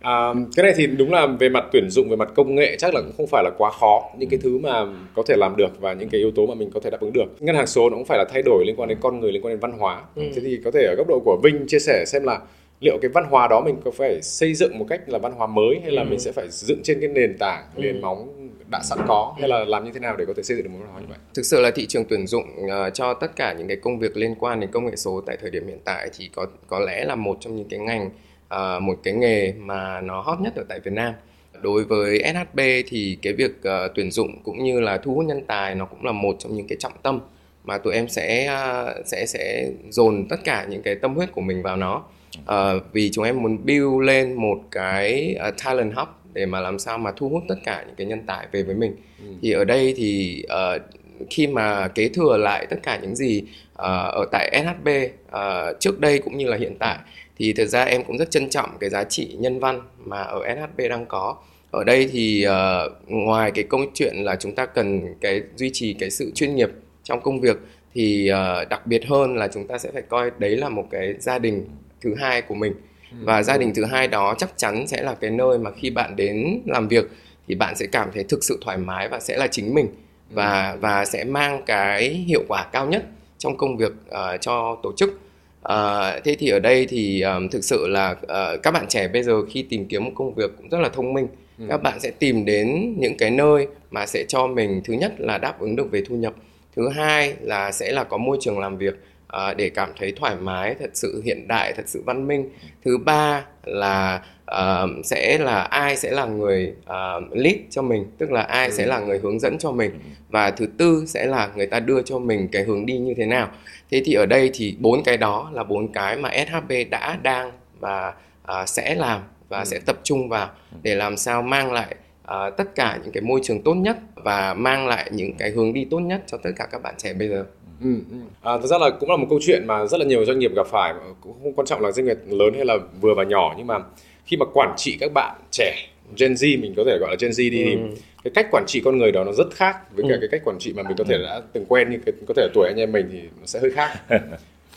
à, 0.00 0.34
cái 0.56 0.62
này 0.62 0.72
thì 0.76 0.86
đúng 0.86 1.12
là 1.12 1.26
về 1.26 1.48
mặt 1.48 1.64
tuyển 1.72 1.90
dụng 1.90 2.08
về 2.08 2.16
mặt 2.16 2.28
công 2.34 2.54
nghệ 2.54 2.76
chắc 2.78 2.94
là 2.94 3.00
cũng 3.00 3.12
không 3.16 3.26
phải 3.26 3.44
là 3.44 3.50
quá 3.58 3.70
khó 3.70 4.10
những 4.18 4.28
cái 4.30 4.40
ừ. 4.42 4.44
thứ 4.44 4.58
mà 4.58 4.86
có 5.14 5.22
thể 5.26 5.36
làm 5.36 5.56
được 5.56 5.80
và 5.80 5.92
những 5.92 6.08
cái 6.08 6.18
yếu 6.18 6.30
tố 6.30 6.46
mà 6.46 6.54
mình 6.54 6.70
có 6.74 6.80
thể 6.80 6.90
đáp 6.90 7.00
ứng 7.00 7.12
được 7.12 7.26
ngân 7.40 7.56
hàng 7.56 7.66
số 7.66 7.90
nó 7.90 7.96
cũng 7.96 8.06
phải 8.06 8.18
là 8.18 8.24
thay 8.32 8.42
đổi 8.42 8.64
liên 8.66 8.76
quan 8.76 8.88
đến 8.88 8.98
con 9.00 9.20
người 9.20 9.32
liên 9.32 9.44
quan 9.44 9.52
đến 9.52 9.60
văn 9.60 9.72
hóa 9.78 10.02
ừ. 10.14 10.22
thế 10.34 10.42
thì 10.44 10.58
có 10.64 10.70
thể 10.70 10.84
ở 10.84 10.94
góc 10.94 11.08
độ 11.08 11.20
của 11.24 11.40
Vinh 11.42 11.66
chia 11.66 11.78
sẻ 11.78 12.04
xem 12.06 12.24
là 12.24 12.40
liệu 12.80 12.98
cái 13.02 13.10
văn 13.14 13.24
hóa 13.30 13.48
đó 13.48 13.62
mình 13.64 13.76
có 13.84 13.90
phải 13.90 14.22
xây 14.22 14.54
dựng 14.54 14.78
một 14.78 14.86
cách 14.88 15.00
là 15.06 15.18
văn 15.18 15.32
hóa 15.32 15.46
mới 15.46 15.80
hay 15.82 15.90
là 15.90 16.02
ừ. 16.02 16.06
mình 16.10 16.18
sẽ 16.18 16.32
phải 16.32 16.46
dựng 16.50 16.80
trên 16.84 17.00
cái 17.00 17.08
nền 17.08 17.38
tảng 17.38 17.64
ừ. 17.76 17.82
nền 17.82 18.00
móng 18.00 18.39
đã 18.70 18.80
sẵn 18.82 18.98
có 19.08 19.34
hay 19.38 19.48
là 19.48 19.64
làm 19.64 19.84
như 19.84 19.90
thế 19.92 20.00
nào 20.00 20.16
để 20.16 20.24
có 20.24 20.32
thể 20.36 20.42
xây 20.42 20.56
dựng 20.56 20.64
được 20.64 20.70
một 20.72 20.86
đó 20.94 21.00
như 21.00 21.06
vậy? 21.08 21.18
Thực 21.34 21.42
sự 21.42 21.60
là 21.60 21.70
thị 21.70 21.86
trường 21.86 22.04
tuyển 22.04 22.26
dụng 22.26 22.44
uh, 22.64 22.94
cho 22.94 23.14
tất 23.14 23.36
cả 23.36 23.52
những 23.52 23.68
cái 23.68 23.76
công 23.76 23.98
việc 23.98 24.16
liên 24.16 24.34
quan 24.34 24.60
đến 24.60 24.70
công 24.70 24.86
nghệ 24.86 24.96
số 24.96 25.20
tại 25.26 25.36
thời 25.40 25.50
điểm 25.50 25.66
hiện 25.66 25.78
tại 25.84 26.10
thì 26.18 26.30
có 26.34 26.46
có 26.66 26.80
lẽ 26.80 27.04
là 27.04 27.14
một 27.14 27.36
trong 27.40 27.56
những 27.56 27.68
cái 27.68 27.78
ngành 27.80 28.10
uh, 28.54 28.82
một 28.82 28.98
cái 29.02 29.14
nghề 29.14 29.52
mà 29.52 30.00
nó 30.00 30.20
hot 30.20 30.40
nhất 30.40 30.56
ở 30.56 30.64
tại 30.68 30.80
Việt 30.80 30.92
Nam. 30.92 31.14
Đối 31.62 31.84
với 31.84 32.22
SHB 32.24 32.60
thì 32.88 33.18
cái 33.22 33.32
việc 33.32 33.50
uh, 33.50 33.92
tuyển 33.94 34.10
dụng 34.10 34.42
cũng 34.42 34.64
như 34.64 34.80
là 34.80 34.98
thu 34.98 35.14
hút 35.14 35.24
nhân 35.24 35.44
tài 35.46 35.74
nó 35.74 35.84
cũng 35.84 36.04
là 36.04 36.12
một 36.12 36.36
trong 36.38 36.56
những 36.56 36.66
cái 36.66 36.76
trọng 36.80 36.92
tâm 37.02 37.20
mà 37.64 37.78
tụi 37.78 37.94
em 37.94 38.08
sẽ 38.08 38.54
uh, 38.54 39.06
sẽ 39.06 39.26
sẽ 39.26 39.70
dồn 39.90 40.26
tất 40.28 40.36
cả 40.44 40.66
những 40.70 40.82
cái 40.82 40.94
tâm 40.94 41.14
huyết 41.14 41.32
của 41.32 41.40
mình 41.40 41.62
vào 41.62 41.76
nó. 41.76 42.02
Uh, 42.40 42.82
vì 42.92 43.10
chúng 43.10 43.24
em 43.24 43.42
muốn 43.42 43.66
build 43.66 44.00
lên 44.02 44.34
một 44.34 44.58
cái 44.70 45.36
uh, 45.48 45.54
talent 45.64 45.94
hub 45.94 46.08
để 46.32 46.46
mà 46.46 46.60
làm 46.60 46.78
sao 46.78 46.98
mà 46.98 47.12
thu 47.16 47.28
hút 47.28 47.42
tất 47.48 47.54
cả 47.64 47.84
những 47.86 47.96
cái 47.96 48.06
nhân 48.06 48.22
tài 48.26 48.46
về 48.52 48.62
với 48.62 48.74
mình. 48.74 48.96
Ừ. 49.18 49.26
thì 49.42 49.52
ở 49.52 49.64
đây 49.64 49.94
thì 49.96 50.42
uh, 50.46 50.82
khi 51.30 51.46
mà 51.46 51.88
kế 51.88 52.08
thừa 52.08 52.36
lại 52.36 52.66
tất 52.70 52.76
cả 52.82 52.98
những 53.02 53.16
gì 53.16 53.42
uh, 53.72 54.14
ở 54.14 54.26
tại 54.32 54.64
SHB 54.64 54.88
uh, 55.36 55.80
trước 55.80 56.00
đây 56.00 56.18
cũng 56.18 56.38
như 56.38 56.46
là 56.46 56.56
hiện 56.56 56.76
tại 56.78 56.98
thì 57.38 57.52
thực 57.52 57.66
ra 57.66 57.84
em 57.84 58.04
cũng 58.04 58.18
rất 58.18 58.30
trân 58.30 58.50
trọng 58.50 58.70
cái 58.80 58.90
giá 58.90 59.04
trị 59.04 59.36
nhân 59.38 59.60
văn 59.60 59.80
mà 60.04 60.22
ở 60.22 60.40
SHB 60.54 60.80
đang 60.90 61.06
có. 61.06 61.36
Ở 61.70 61.84
đây 61.84 62.08
thì 62.12 62.46
uh, 62.46 62.92
ngoài 63.06 63.50
cái 63.50 63.64
câu 63.64 63.80
chuyện 63.94 64.14
là 64.16 64.36
chúng 64.36 64.54
ta 64.54 64.66
cần 64.66 65.14
cái 65.20 65.42
duy 65.56 65.70
trì 65.72 65.94
cái 65.94 66.10
sự 66.10 66.30
chuyên 66.34 66.56
nghiệp 66.56 66.70
trong 67.04 67.20
công 67.20 67.40
việc 67.40 67.56
thì 67.94 68.30
uh, 68.32 68.68
đặc 68.68 68.86
biệt 68.86 69.06
hơn 69.06 69.36
là 69.36 69.48
chúng 69.48 69.66
ta 69.66 69.78
sẽ 69.78 69.90
phải 69.92 70.02
coi 70.02 70.30
đấy 70.38 70.56
là 70.56 70.68
một 70.68 70.86
cái 70.90 71.14
gia 71.18 71.38
đình 71.38 71.68
thứ 72.00 72.14
hai 72.14 72.42
của 72.42 72.54
mình 72.54 72.72
và 73.20 73.42
gia 73.42 73.58
đình 73.58 73.72
thứ 73.74 73.84
hai 73.84 74.08
đó 74.08 74.34
chắc 74.38 74.50
chắn 74.56 74.86
sẽ 74.86 75.02
là 75.02 75.14
cái 75.14 75.30
nơi 75.30 75.58
mà 75.58 75.70
khi 75.70 75.90
bạn 75.90 76.16
đến 76.16 76.60
làm 76.66 76.88
việc 76.88 77.04
thì 77.48 77.54
bạn 77.54 77.76
sẽ 77.76 77.86
cảm 77.86 78.08
thấy 78.14 78.24
thực 78.24 78.44
sự 78.44 78.58
thoải 78.60 78.76
mái 78.76 79.08
và 79.08 79.20
sẽ 79.20 79.36
là 79.36 79.46
chính 79.46 79.74
mình 79.74 79.86
và 80.30 80.76
và 80.80 81.04
sẽ 81.04 81.24
mang 81.24 81.62
cái 81.66 82.08
hiệu 82.08 82.42
quả 82.48 82.66
cao 82.72 82.86
nhất 82.86 83.04
trong 83.38 83.56
công 83.56 83.76
việc 83.76 83.92
uh, 84.08 84.40
cho 84.40 84.78
tổ 84.82 84.92
chức. 84.96 85.20
Uh, 85.60 86.24
thế 86.24 86.36
thì 86.38 86.48
ở 86.48 86.58
đây 86.58 86.86
thì 86.86 87.20
um, 87.20 87.48
thực 87.48 87.64
sự 87.64 87.86
là 87.88 88.10
uh, 88.10 88.62
các 88.62 88.70
bạn 88.70 88.86
trẻ 88.88 89.08
bây 89.08 89.22
giờ 89.22 89.42
khi 89.50 89.62
tìm 89.62 89.86
kiếm 89.88 90.04
một 90.04 90.10
công 90.14 90.34
việc 90.34 90.50
cũng 90.56 90.68
rất 90.68 90.78
là 90.78 90.88
thông 90.88 91.12
minh. 91.12 91.26
Ừ. 91.60 91.66
các 91.68 91.82
bạn 91.82 92.00
sẽ 92.00 92.10
tìm 92.10 92.44
đến 92.44 92.94
những 92.98 93.16
cái 93.16 93.30
nơi 93.30 93.66
mà 93.90 94.06
sẽ 94.06 94.24
cho 94.28 94.46
mình 94.46 94.80
thứ 94.84 94.94
nhất 94.94 95.12
là 95.18 95.38
đáp 95.38 95.60
ứng 95.60 95.76
được 95.76 95.90
về 95.90 96.02
thu 96.08 96.16
nhập 96.16 96.34
thứ 96.76 96.88
hai 96.88 97.34
là 97.40 97.72
sẽ 97.72 97.92
là 97.92 98.04
có 98.04 98.18
môi 98.18 98.36
trường 98.40 98.58
làm 98.58 98.78
việc 98.78 98.94
uh, 99.36 99.56
để 99.56 99.70
cảm 99.70 99.92
thấy 99.98 100.12
thoải 100.16 100.36
mái 100.36 100.74
thật 100.74 100.90
sự 100.94 101.22
hiện 101.24 101.48
đại 101.48 101.72
thật 101.72 101.82
sự 101.86 102.02
văn 102.06 102.26
minh. 102.26 102.50
Thứ 102.84 102.98
ba 102.98 103.44
là 103.64 104.22
uh, 104.50 104.90
sẽ 105.04 105.38
là 105.38 105.62
ai 105.62 105.96
sẽ 105.96 106.10
là 106.10 106.24
người 106.24 106.74
uh, 106.82 107.36
lead 107.36 107.56
cho 107.70 107.82
mình 107.82 108.06
tức 108.18 108.32
là 108.32 108.42
ai 108.42 108.66
ừ. 108.66 108.72
sẽ 108.72 108.86
là 108.86 109.00
người 109.00 109.18
hướng 109.18 109.40
dẫn 109.40 109.58
cho 109.58 109.72
mình. 109.72 109.90
Và 110.28 110.50
thứ 110.50 110.66
tư 110.78 111.04
sẽ 111.06 111.26
là 111.26 111.50
người 111.56 111.66
ta 111.66 111.80
đưa 111.80 112.02
cho 112.02 112.18
mình 112.18 112.48
cái 112.52 112.62
hướng 112.62 112.86
đi 112.86 112.98
như 112.98 113.14
thế 113.16 113.26
nào. 113.26 113.50
Thế 113.90 114.02
thì 114.04 114.14
ở 114.14 114.26
đây 114.26 114.50
thì 114.54 114.76
bốn 114.78 115.02
cái 115.02 115.16
đó 115.16 115.50
là 115.52 115.64
bốn 115.64 115.92
cái 115.92 116.16
mà 116.16 116.30
SHB 116.46 116.72
đã 116.90 117.18
đang 117.22 117.52
và 117.80 118.14
uh, 118.42 118.68
sẽ 118.68 118.94
làm 118.94 119.20
và 119.48 119.58
ừ. 119.58 119.64
sẽ 119.64 119.78
tập 119.86 119.96
trung 120.02 120.28
vào 120.28 120.50
để 120.82 120.94
làm 120.94 121.16
sao 121.16 121.42
mang 121.42 121.72
lại 121.72 121.96
uh, 122.30 122.56
tất 122.56 122.74
cả 122.74 122.98
những 123.02 123.12
cái 123.12 123.22
môi 123.22 123.40
trường 123.42 123.62
tốt 123.62 123.74
nhất 123.74 123.96
và 124.14 124.54
mang 124.54 124.86
lại 124.86 125.10
những 125.12 125.34
cái 125.38 125.50
hướng 125.50 125.72
đi 125.72 125.86
tốt 125.90 125.98
nhất 125.98 126.22
cho 126.26 126.38
tất 126.42 126.50
cả 126.56 126.66
các 126.66 126.82
bạn 126.82 126.94
trẻ 126.98 127.14
bây 127.14 127.28
giờ 127.28 127.44
Ừ, 127.82 127.94
ừ. 128.10 128.16
À, 128.42 128.58
thực 128.58 128.66
ra 128.66 128.78
là 128.78 128.90
cũng 128.90 129.10
là 129.10 129.16
một 129.16 129.26
câu 129.30 129.38
chuyện 129.42 129.66
mà 129.66 129.86
rất 129.86 130.00
là 130.00 130.06
nhiều 130.06 130.24
doanh 130.24 130.38
nghiệp 130.38 130.54
gặp 130.56 130.66
phải 130.66 130.94
cũng 131.20 131.34
không 131.42 131.52
quan 131.54 131.66
trọng 131.66 131.80
là 131.80 131.92
doanh 131.92 132.06
nghiệp 132.06 132.18
lớn 132.28 132.54
hay 132.54 132.64
là 132.64 132.78
vừa 133.00 133.14
và 133.14 133.24
nhỏ 133.24 133.54
nhưng 133.58 133.66
mà 133.66 133.78
khi 134.24 134.36
mà 134.36 134.46
quản 134.54 134.74
trị 134.76 134.96
các 135.00 135.10
bạn 135.14 135.36
trẻ 135.50 135.74
Gen 136.16 136.32
Z 136.32 136.60
mình 136.60 136.74
có 136.76 136.84
thể 136.86 136.98
gọi 137.00 137.10
là 137.10 137.16
Gen 137.20 137.30
Z 137.30 137.50
đi 137.50 137.64
ừ. 137.64 137.70
thì 137.70 138.00
cái 138.24 138.30
cách 138.34 138.46
quản 138.50 138.64
trị 138.66 138.80
con 138.84 138.98
người 138.98 139.12
đó 139.12 139.24
nó 139.24 139.32
rất 139.32 139.46
khác 139.54 139.76
với 139.94 140.04
cả 140.08 140.14
ừ. 140.14 140.18
cái 140.20 140.28
cách 140.32 140.42
quản 140.44 140.58
trị 140.58 140.72
mà 140.76 140.82
mình 140.82 140.96
có 140.98 141.04
thể 141.04 141.18
đã 141.18 141.40
từng 141.52 141.64
quen 141.68 141.90
như 141.90 141.98
cái 142.06 142.12
có 142.28 142.34
thể 142.36 142.48
tuổi 142.54 142.68
anh 142.68 142.76
em 142.76 142.92
mình 142.92 143.08
thì 143.12 143.20
nó 143.22 143.46
sẽ 143.46 143.60
hơi 143.60 143.70
khác 143.70 143.90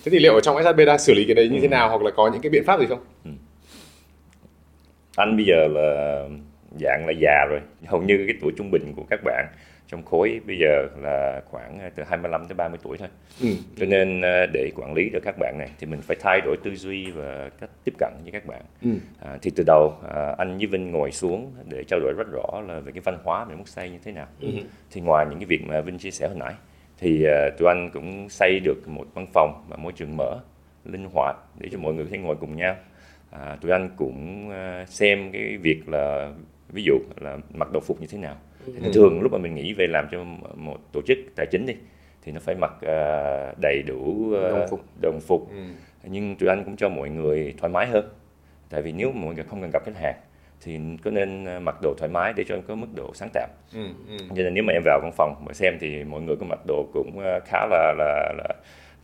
thế 0.05 0.09
thì 0.11 0.19
liệu 0.19 0.33
ở 0.33 0.41
trong 0.41 0.63
SHB 0.63 0.79
đang 0.87 0.99
xử 0.99 1.13
lý 1.13 1.25
cái 1.25 1.35
đấy 1.35 1.49
như 1.49 1.59
thế 1.61 1.67
nào 1.67 1.89
hoặc 1.89 2.01
là 2.01 2.11
có 2.11 2.29
những 2.33 2.41
cái 2.41 2.49
biện 2.49 2.63
pháp 2.65 2.79
gì 2.79 2.85
không 2.85 2.99
ừ. 3.25 3.31
anh 5.15 5.35
bây 5.37 5.45
giờ 5.45 5.67
là 5.67 6.19
dạng 6.79 7.05
là 7.07 7.13
già 7.21 7.45
rồi 7.49 7.59
hầu 7.85 8.01
như 8.01 8.23
cái 8.27 8.35
tuổi 8.41 8.51
trung 8.57 8.71
bình 8.71 8.93
của 8.95 9.03
các 9.09 9.19
bạn 9.23 9.45
trong 9.93 10.03
khối 10.05 10.41
bây 10.47 10.57
giờ 10.57 10.87
là 11.01 11.41
khoảng 11.51 11.79
ờ, 11.79 11.89
từ 11.95 12.03
25 12.03 12.45
tới 12.47 12.55
30 12.55 12.79
tuổi 12.83 12.97
thôi. 12.97 13.07
Ừ. 13.41 13.47
Cho 13.77 13.85
nên 13.85 14.21
ờ, 14.21 14.45
để 14.53 14.71
quản 14.75 14.93
lý 14.93 15.09
được 15.09 15.19
các 15.23 15.35
bạn 15.39 15.55
này 15.59 15.69
thì 15.79 15.87
mình 15.87 16.01
phải 16.01 16.17
thay 16.19 16.41
đổi 16.41 16.57
tư 16.63 16.75
duy 16.75 17.11
và 17.11 17.49
cách 17.59 17.69
tiếp 17.83 17.93
cận 17.99 18.13
với 18.23 18.31
các 18.31 18.45
bạn. 18.45 18.61
Ừ. 18.81 18.89
À, 19.21 19.37
thì 19.41 19.51
từ 19.55 19.63
đầu 19.67 19.93
à, 20.15 20.35
anh 20.37 20.57
với 20.57 20.67
Vinh 20.67 20.91
ngồi 20.91 21.11
xuống 21.11 21.51
để 21.69 21.83
trao 21.83 21.99
đổi 21.99 22.13
rất 22.17 22.27
rõ 22.31 22.61
là 22.67 22.79
về 22.79 22.91
cái 22.91 23.01
văn 23.01 23.17
hóa 23.23 23.45
mình 23.45 23.57
muốn 23.57 23.65
xây 23.65 23.89
như 23.89 23.97
thế 24.03 24.11
nào. 24.11 24.27
Ừ. 24.41 24.49
Thì 24.91 25.01
ngoài 25.01 25.25
những 25.29 25.39
cái 25.39 25.45
việc 25.45 25.61
mà 25.65 25.81
Vinh 25.81 25.97
chia 25.97 26.11
sẻ 26.11 26.27
hồi 26.27 26.37
nãy 26.39 26.53
thì 26.97 27.25
uh, 27.25 27.57
tụi 27.57 27.67
anh 27.67 27.89
cũng 27.93 28.29
xây 28.29 28.59
được 28.59 28.87
một 28.87 29.05
văn 29.13 29.25
phòng 29.33 29.65
và 29.69 29.77
môi 29.77 29.91
trường 29.91 30.17
mở, 30.17 30.39
linh 30.85 31.07
hoạt 31.13 31.35
để 31.59 31.69
cho 31.71 31.77
mọi 31.77 31.93
người 31.93 32.05
có 32.05 32.09
thể 32.11 32.17
ngồi 32.17 32.35
cùng 32.35 32.55
nhau. 32.55 32.75
À, 33.31 33.57
tụi 33.61 33.71
anh 33.71 33.89
cũng 33.95 34.51
xem 34.87 35.31
cái 35.31 35.57
việc 35.57 35.89
là 35.89 36.31
ví 36.69 36.83
dụ 36.83 36.93
là 37.21 37.37
mặc 37.53 37.71
đồng 37.71 37.83
phục 37.83 38.01
như 38.01 38.07
thế 38.07 38.17
nào 38.17 38.35
thì 38.65 38.91
thường 38.93 39.21
lúc 39.21 39.31
mà 39.31 39.37
mình 39.37 39.55
nghĩ 39.55 39.73
về 39.73 39.87
làm 39.87 40.07
cho 40.11 40.23
một 40.55 40.77
tổ 40.91 41.01
chức 41.01 41.17
tài 41.35 41.45
chính 41.51 41.65
đi 41.65 41.73
thì 42.21 42.31
nó 42.31 42.39
phải 42.39 42.55
mặc 42.55 42.71
uh, 42.75 43.57
đầy 43.61 43.83
đủ 43.87 43.95
uh, 44.27 44.51
đồng 44.51 44.67
phục, 44.69 44.81
đồng 45.01 45.19
phục. 45.21 45.49
Ừ. 45.49 45.63
nhưng 46.03 46.35
tụi 46.35 46.49
anh 46.49 46.63
cũng 46.63 46.75
cho 46.75 46.89
mọi 46.89 47.09
người 47.09 47.53
thoải 47.57 47.73
mái 47.73 47.87
hơn 47.87 48.09
tại 48.69 48.81
vì 48.81 48.91
nếu 48.91 49.11
mọi 49.11 49.35
người 49.35 49.43
không 49.43 49.61
cần 49.61 49.69
gặp 49.73 49.83
khách 49.85 49.97
hàng 49.97 50.15
thì 50.61 50.79
có 51.03 51.11
nên 51.11 51.45
mặc 51.63 51.75
đồ 51.81 51.93
thoải 51.97 52.09
mái 52.09 52.33
để 52.33 52.43
cho 52.47 52.55
em 52.55 52.61
có 52.67 52.75
mức 52.75 52.87
độ 52.95 53.11
sáng 53.13 53.29
tạo 53.33 53.47
ừ, 53.73 53.87
ừ. 54.09 54.17
cho 54.29 54.43
nên 54.43 54.53
nếu 54.53 54.63
mà 54.63 54.73
em 54.73 54.81
vào 54.85 54.99
văn 55.03 55.11
phòng 55.17 55.43
mà 55.47 55.53
xem 55.53 55.77
thì 55.79 56.03
mọi 56.03 56.21
người 56.21 56.35
có 56.35 56.45
mặc 56.45 56.59
đồ 56.67 56.87
cũng 56.93 57.19
khá 57.45 57.65
là 57.65 57.93
là, 57.97 58.33
là 58.37 58.55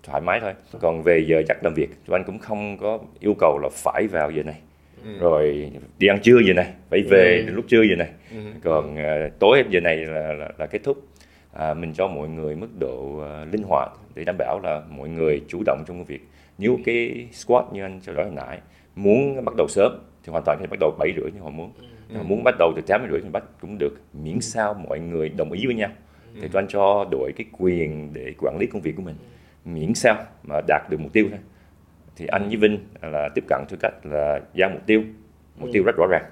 thoải 0.04 0.22
mái 0.22 0.40
thôi 0.40 0.54
còn 0.80 1.04
về 1.04 1.26
giờ 1.28 1.44
giấc 1.48 1.64
làm 1.64 1.74
việc 1.74 1.90
thì 1.90 2.14
anh 2.14 2.24
cũng 2.24 2.40
không 2.40 2.78
có 2.78 3.00
yêu 3.20 3.36
cầu 3.40 3.60
là 3.64 3.70
phải 3.72 4.08
vào 4.08 4.32
giờ 4.32 4.44
này 4.44 4.62
ừ. 5.04 5.18
rồi 5.20 5.72
đi 6.00 6.08
ăn 6.08 6.20
trưa 6.22 6.40
giờ 6.48 6.54
này 6.54 6.74
phải 6.90 7.02
về 7.02 7.44
ừ. 7.48 7.54
lúc 7.54 7.66
trưa 7.68 7.82
giờ 7.82 7.96
này 7.96 8.10
ừ. 8.32 8.38
còn 8.64 8.94
uh, 8.94 9.40
tối 9.40 9.64
giờ 9.70 9.80
này 9.80 9.98
là, 9.98 10.34
là, 10.34 10.50
là 10.58 10.66
kết 10.66 10.84
thúc 10.84 11.08
à, 11.54 11.74
mình 11.74 11.94
cho 11.94 12.08
mọi 12.08 12.30
người 12.30 12.56
mức 12.56 12.68
độ 12.80 12.98
uh, 12.98 13.54
linh 13.54 13.64
hoạt 13.64 13.92
để 14.16 14.24
đảm 14.24 14.36
bảo 14.38 14.60
là 14.64 14.82
mọi 14.90 15.10
người 15.10 15.42
chủ 15.48 15.64
động 15.66 15.84
trong 15.88 15.98
công 15.98 16.06
việc 16.06 16.28
nếu 16.58 16.80
cái 16.86 17.28
squat 17.32 17.66
như 17.74 17.82
anh 17.82 18.00
cho 18.06 18.14
nói 18.14 18.26
hồi 18.26 18.34
nãy 18.36 18.60
muốn 18.96 19.46
bắt 19.46 19.56
đầu 19.58 19.68
sớm 19.68 20.00
thì 20.24 20.32
hoàn 20.32 20.44
toàn 20.46 20.58
có 20.58 20.62
thể 20.62 20.68
bắt 20.68 20.78
đầu 20.80 20.92
bảy 21.00 21.14
rưỡi 21.16 21.32
như 21.32 21.40
họ 21.40 21.50
muốn 21.50 21.72
ừ. 22.14 22.20
muốn 22.24 22.44
bắt 22.44 22.56
đầu 22.60 22.74
từ 22.76 22.82
tám 22.82 23.08
rưỡi 23.12 23.22
thì 23.24 23.30
bắt 23.30 23.44
cũng 23.62 23.78
được 23.78 23.94
miễn 24.14 24.42
sao 24.42 24.74
mọi 24.74 25.00
người 25.00 25.30
đồng 25.30 25.52
ý 25.52 25.66
với 25.66 25.76
nhau 25.76 25.90
ừ. 26.36 26.40
thì 26.42 26.48
tôi 26.52 26.62
anh 26.62 26.68
cho 26.70 27.08
đội 27.12 27.32
cái 27.36 27.46
quyền 27.52 28.14
để 28.14 28.34
quản 28.38 28.58
lý 28.60 28.68
công 28.68 28.82
việc 28.82 28.96
của 28.96 29.02
mình 29.02 29.16
miễn 29.66 29.94
sao 29.94 30.18
mà 30.44 30.62
đạt 30.68 30.82
được 30.90 31.00
mục 31.00 31.14
tiêu 31.14 31.28
thôi 31.30 31.40
thì 32.20 32.28
anh 32.28 32.48
với 32.48 32.58
Vinh 32.58 32.80
là 33.02 33.30
tiếp 33.36 33.44
cận 33.48 33.60
theo 33.70 33.78
cách 33.82 33.94
là 34.04 34.40
giao 34.54 34.70
mục 34.70 34.82
tiêu. 34.86 35.04
Mục 35.58 35.70
ừ. 35.70 35.72
tiêu 35.74 35.84
rất 35.86 35.96
rõ 35.98 36.06
ràng 36.12 36.24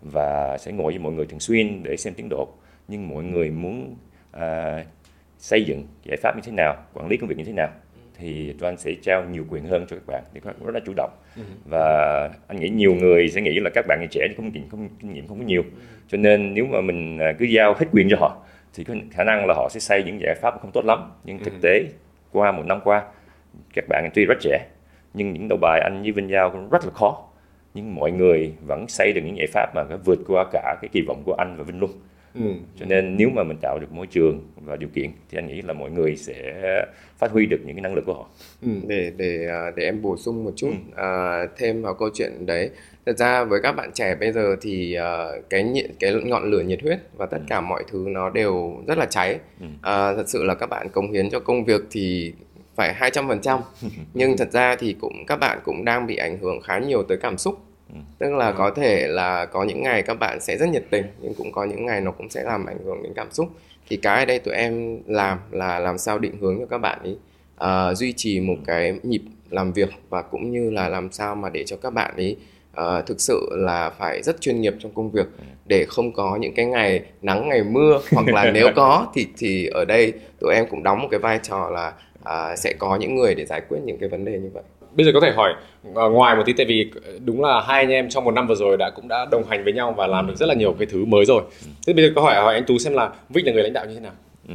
và 0.00 0.58
sẽ 0.58 0.72
ngồi 0.72 0.92
với 0.92 0.98
mọi 0.98 1.12
người 1.12 1.26
thường 1.26 1.40
xuyên 1.40 1.82
để 1.82 1.96
xem 1.96 2.14
tiến 2.14 2.28
độ. 2.30 2.48
Nhưng 2.88 3.08
mọi 3.08 3.24
người 3.24 3.50
muốn 3.50 3.96
uh, 4.36 4.86
xây 5.38 5.64
dựng 5.64 5.86
giải 6.04 6.16
pháp 6.22 6.36
như 6.36 6.42
thế 6.44 6.52
nào 6.56 6.76
quản 6.94 7.08
lý 7.08 7.16
công 7.16 7.28
việc 7.28 7.38
như 7.38 7.44
thế 7.44 7.52
nào 7.52 7.68
thì 8.18 8.54
tụi 8.58 8.68
anh 8.68 8.76
sẽ 8.76 8.94
trao 9.02 9.24
nhiều 9.24 9.44
quyền 9.50 9.64
hơn 9.64 9.86
cho 9.88 9.96
các 9.96 10.06
bạn. 10.06 10.22
Để 10.32 10.40
các 10.44 10.50
bạn 10.50 10.66
rất 10.66 10.74
là 10.74 10.80
chủ 10.86 10.92
động. 10.96 11.10
Ừ. 11.36 11.42
và 11.70 12.30
anh 12.48 12.60
nghĩ 12.60 12.68
nhiều 12.68 12.94
người 12.94 13.28
sẽ 13.28 13.40
nghĩ 13.40 13.60
là 13.60 13.70
các 13.74 13.84
bạn 13.88 14.06
trẻ 14.10 14.28
không 14.36 14.50
kinh 14.50 14.68
không 14.70 14.88
kinh 15.00 15.12
nghiệm 15.12 15.26
không 15.26 15.38
có 15.38 15.44
nhiều. 15.44 15.62
Cho 16.08 16.18
nên 16.18 16.54
nếu 16.54 16.66
mà 16.66 16.80
mình 16.80 17.18
à, 17.18 17.32
cứ 17.38 17.44
giao 17.44 17.74
hết 17.74 17.86
quyền 17.92 18.08
cho 18.10 18.16
họ 18.20 18.42
thì 18.74 18.84
có 18.84 18.94
khả 19.10 19.24
năng 19.24 19.46
là 19.46 19.54
họ 19.54 19.68
sẽ 19.70 19.80
xây 19.80 20.02
những 20.02 20.20
giải 20.20 20.34
pháp 20.34 20.54
không 20.60 20.70
tốt 20.72 20.84
lắm. 20.84 21.12
Nhưng 21.24 21.38
thực 21.38 21.52
ừ. 21.52 21.58
tế 21.62 21.84
qua 22.32 22.52
một 22.52 22.66
năm 22.66 22.80
qua 22.84 23.04
các 23.74 23.84
bạn 23.88 24.10
tuy 24.14 24.24
rất 24.24 24.38
trẻ 24.40 24.66
nhưng 25.14 25.32
những 25.32 25.48
đầu 25.48 25.58
bài 25.62 25.80
anh 25.84 26.02
với 26.02 26.12
Vinh 26.12 26.30
Giao 26.30 26.50
cũng 26.50 26.68
rất 26.70 26.84
là 26.84 26.90
khó 26.90 27.26
nhưng 27.74 27.94
mọi 27.94 28.12
người 28.12 28.52
vẫn 28.66 28.88
xây 28.88 29.12
được 29.12 29.20
những 29.24 29.36
giải 29.36 29.46
pháp 29.52 29.74
mà 29.74 29.84
vượt 30.04 30.18
qua 30.26 30.44
cả 30.52 30.76
cái 30.82 30.88
kỳ 30.92 31.00
vọng 31.08 31.22
của 31.24 31.34
anh 31.34 31.56
và 31.56 31.64
Vinh 31.64 31.80
luôn 31.80 31.90
Ừ. 32.34 32.40
cho 32.76 32.86
nên 32.86 33.16
nếu 33.16 33.30
mà 33.30 33.42
mình 33.42 33.56
tạo 33.62 33.78
được 33.78 33.92
môi 33.92 34.06
trường 34.06 34.40
và 34.56 34.76
điều 34.76 34.88
kiện 34.94 35.10
thì 35.30 35.38
anh 35.38 35.46
nghĩ 35.46 35.62
là 35.62 35.72
mọi 35.72 35.90
người 35.90 36.16
sẽ 36.16 36.54
phát 37.18 37.30
huy 37.30 37.46
được 37.46 37.60
những 37.64 37.76
cái 37.76 37.82
năng 37.82 37.94
lực 37.94 38.04
của 38.06 38.14
họ 38.14 38.28
ừ. 38.62 38.68
để 38.86 39.12
để 39.16 39.46
à, 39.46 39.70
để 39.76 39.84
em 39.84 40.02
bổ 40.02 40.16
sung 40.16 40.44
một 40.44 40.52
chút 40.56 40.70
ừ. 40.96 41.02
à, 41.02 41.46
thêm 41.56 41.82
vào 41.82 41.94
câu 41.94 42.08
chuyện 42.14 42.46
đấy 42.46 42.70
thật 43.06 43.18
ra 43.18 43.44
với 43.44 43.60
các 43.62 43.72
bạn 43.72 43.90
trẻ 43.94 44.14
bây 44.14 44.32
giờ 44.32 44.56
thì 44.60 44.96
uh, 44.98 45.50
cái 45.50 45.62
nhiệt 45.62 45.90
cái 46.00 46.14
ngọn 46.24 46.50
lửa 46.50 46.60
nhiệt 46.60 46.82
huyết 46.82 46.98
và 47.16 47.26
tất 47.26 47.38
ừ. 47.38 47.44
cả 47.48 47.60
mọi 47.60 47.84
thứ 47.90 48.06
nó 48.08 48.30
đều 48.30 48.82
rất 48.86 48.98
là 48.98 49.06
cháy 49.06 49.38
uh, 49.64 49.70
thật 49.82 50.24
sự 50.26 50.44
là 50.44 50.54
các 50.54 50.66
bạn 50.66 50.88
cống 50.88 51.12
hiến 51.12 51.30
cho 51.30 51.40
công 51.40 51.64
việc 51.64 51.80
thì 51.90 52.32
phải 52.80 52.94
hai 52.94 53.10
trăm 53.10 53.28
phần 53.28 53.40
trăm. 53.40 53.60
Nhưng 54.14 54.36
thật 54.36 54.52
ra 54.52 54.76
thì 54.76 54.96
cũng 55.00 55.26
các 55.26 55.36
bạn 55.36 55.58
cũng 55.64 55.84
đang 55.84 56.06
bị 56.06 56.16
ảnh 56.16 56.38
hưởng 56.38 56.60
khá 56.60 56.78
nhiều 56.78 57.02
tới 57.02 57.18
cảm 57.22 57.38
xúc. 57.38 57.58
Ừ. 57.94 57.98
tức 58.18 58.32
là 58.32 58.46
ừ. 58.46 58.54
có 58.58 58.70
thể 58.70 59.06
là 59.08 59.46
có 59.46 59.64
những 59.64 59.82
ngày 59.82 60.02
các 60.02 60.14
bạn 60.14 60.40
sẽ 60.40 60.56
rất 60.56 60.68
nhiệt 60.68 60.84
tình 60.90 61.04
nhưng 61.20 61.34
cũng 61.34 61.52
có 61.52 61.64
những 61.64 61.86
ngày 61.86 62.00
nó 62.00 62.10
cũng 62.10 62.30
sẽ 62.30 62.42
làm 62.42 62.66
ảnh 62.66 62.78
hưởng 62.84 63.02
đến 63.02 63.12
cảm 63.16 63.32
xúc. 63.32 63.48
Thì 63.88 63.96
cái 63.96 64.18
ở 64.18 64.24
đây 64.24 64.38
tụi 64.38 64.54
em 64.54 64.98
làm 65.06 65.38
là 65.50 65.78
làm 65.78 65.98
sao 65.98 66.18
định 66.18 66.36
hướng 66.40 66.58
cho 66.58 66.66
các 66.66 66.78
bạn 66.78 66.98
ấy 67.02 67.16
uh, 67.64 67.96
duy 67.96 68.12
trì 68.12 68.40
một 68.40 68.56
cái 68.66 68.98
nhịp 69.02 69.22
làm 69.50 69.72
việc 69.72 69.88
và 70.08 70.22
cũng 70.22 70.52
như 70.52 70.70
là 70.70 70.88
làm 70.88 71.12
sao 71.12 71.34
mà 71.34 71.48
để 71.48 71.64
cho 71.64 71.76
các 71.76 71.90
bạn 71.90 72.16
ấy 72.16 72.36
uh, 72.80 73.06
thực 73.06 73.20
sự 73.20 73.48
là 73.52 73.90
phải 73.90 74.22
rất 74.22 74.40
chuyên 74.40 74.60
nghiệp 74.60 74.74
trong 74.78 74.94
công 74.94 75.10
việc 75.10 75.26
để 75.66 75.86
không 75.88 76.12
có 76.12 76.36
những 76.36 76.54
cái 76.54 76.66
ngày 76.66 77.02
nắng 77.22 77.48
ngày 77.48 77.64
mưa. 77.64 78.00
Hoặc 78.12 78.26
là 78.26 78.50
nếu 78.54 78.68
có 78.76 79.06
thì 79.14 79.26
thì 79.38 79.66
ở 79.66 79.84
đây 79.84 80.12
tụi 80.40 80.54
em 80.54 80.66
cũng 80.70 80.82
đóng 80.82 81.02
một 81.02 81.08
cái 81.10 81.20
vai 81.20 81.40
trò 81.42 81.70
là 81.70 81.92
uh, 82.22 82.58
sẽ 82.58 82.72
có 82.78 82.96
những 82.96 83.14
người 83.14 83.34
để 83.34 83.46
giải 83.46 83.60
quyết 83.68 83.78
những 83.84 83.98
cái 83.98 84.08
vấn 84.08 84.24
đề 84.24 84.32
như 84.32 84.50
vậy. 84.52 84.62
Bây 84.92 85.06
giờ 85.06 85.12
có 85.14 85.20
thể 85.20 85.30
hỏi 85.30 85.54
uh, 85.88 86.12
ngoài 86.12 86.36
một 86.36 86.42
tí 86.46 86.52
tại 86.52 86.66
vì 86.66 86.90
đúng 87.24 87.42
là 87.42 87.60
hai 87.60 87.82
anh 87.82 87.90
em 87.90 88.08
trong 88.08 88.24
một 88.24 88.30
năm 88.30 88.46
vừa 88.46 88.54
rồi 88.54 88.76
đã 88.76 88.90
cũng 88.90 89.08
đã 89.08 89.26
đồng 89.30 89.44
hành 89.48 89.64
với 89.64 89.72
nhau 89.72 89.94
và 89.96 90.06
làm 90.06 90.26
được 90.26 90.34
rất 90.36 90.46
là 90.46 90.54
nhiều 90.54 90.72
cái 90.78 90.86
thứ 90.86 91.04
mới 91.04 91.24
rồi. 91.24 91.42
Thế 91.86 91.92
bây 91.92 92.04
giờ 92.04 92.12
có 92.16 92.22
hỏi 92.22 92.34
hỏi 92.34 92.54
anh 92.54 92.64
tú 92.66 92.78
xem 92.78 92.92
là 92.92 93.10
vinh 93.28 93.46
là 93.46 93.52
người 93.52 93.62
lãnh 93.62 93.72
đạo 93.72 93.86
như 93.86 93.94
thế 93.94 94.00
nào? 94.00 94.12
Ừ. 94.48 94.54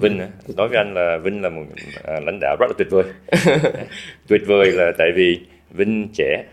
Vinh 0.00 0.18
nói 0.56 0.68
với 0.68 0.78
anh 0.78 0.94
là 0.94 1.18
Vinh 1.24 1.42
là 1.42 1.48
một 1.48 1.62
à, 2.04 2.20
lãnh 2.26 2.38
đạo 2.40 2.56
rất 2.60 2.66
là 2.68 2.74
tuyệt 2.78 2.88
vời. 2.90 3.04
Tuyệt 4.28 4.42
vời 4.46 4.72
là 4.72 4.92
tại 4.98 5.08
vì 5.16 5.40
Vinh 5.70 6.08
trẻ 6.14 6.44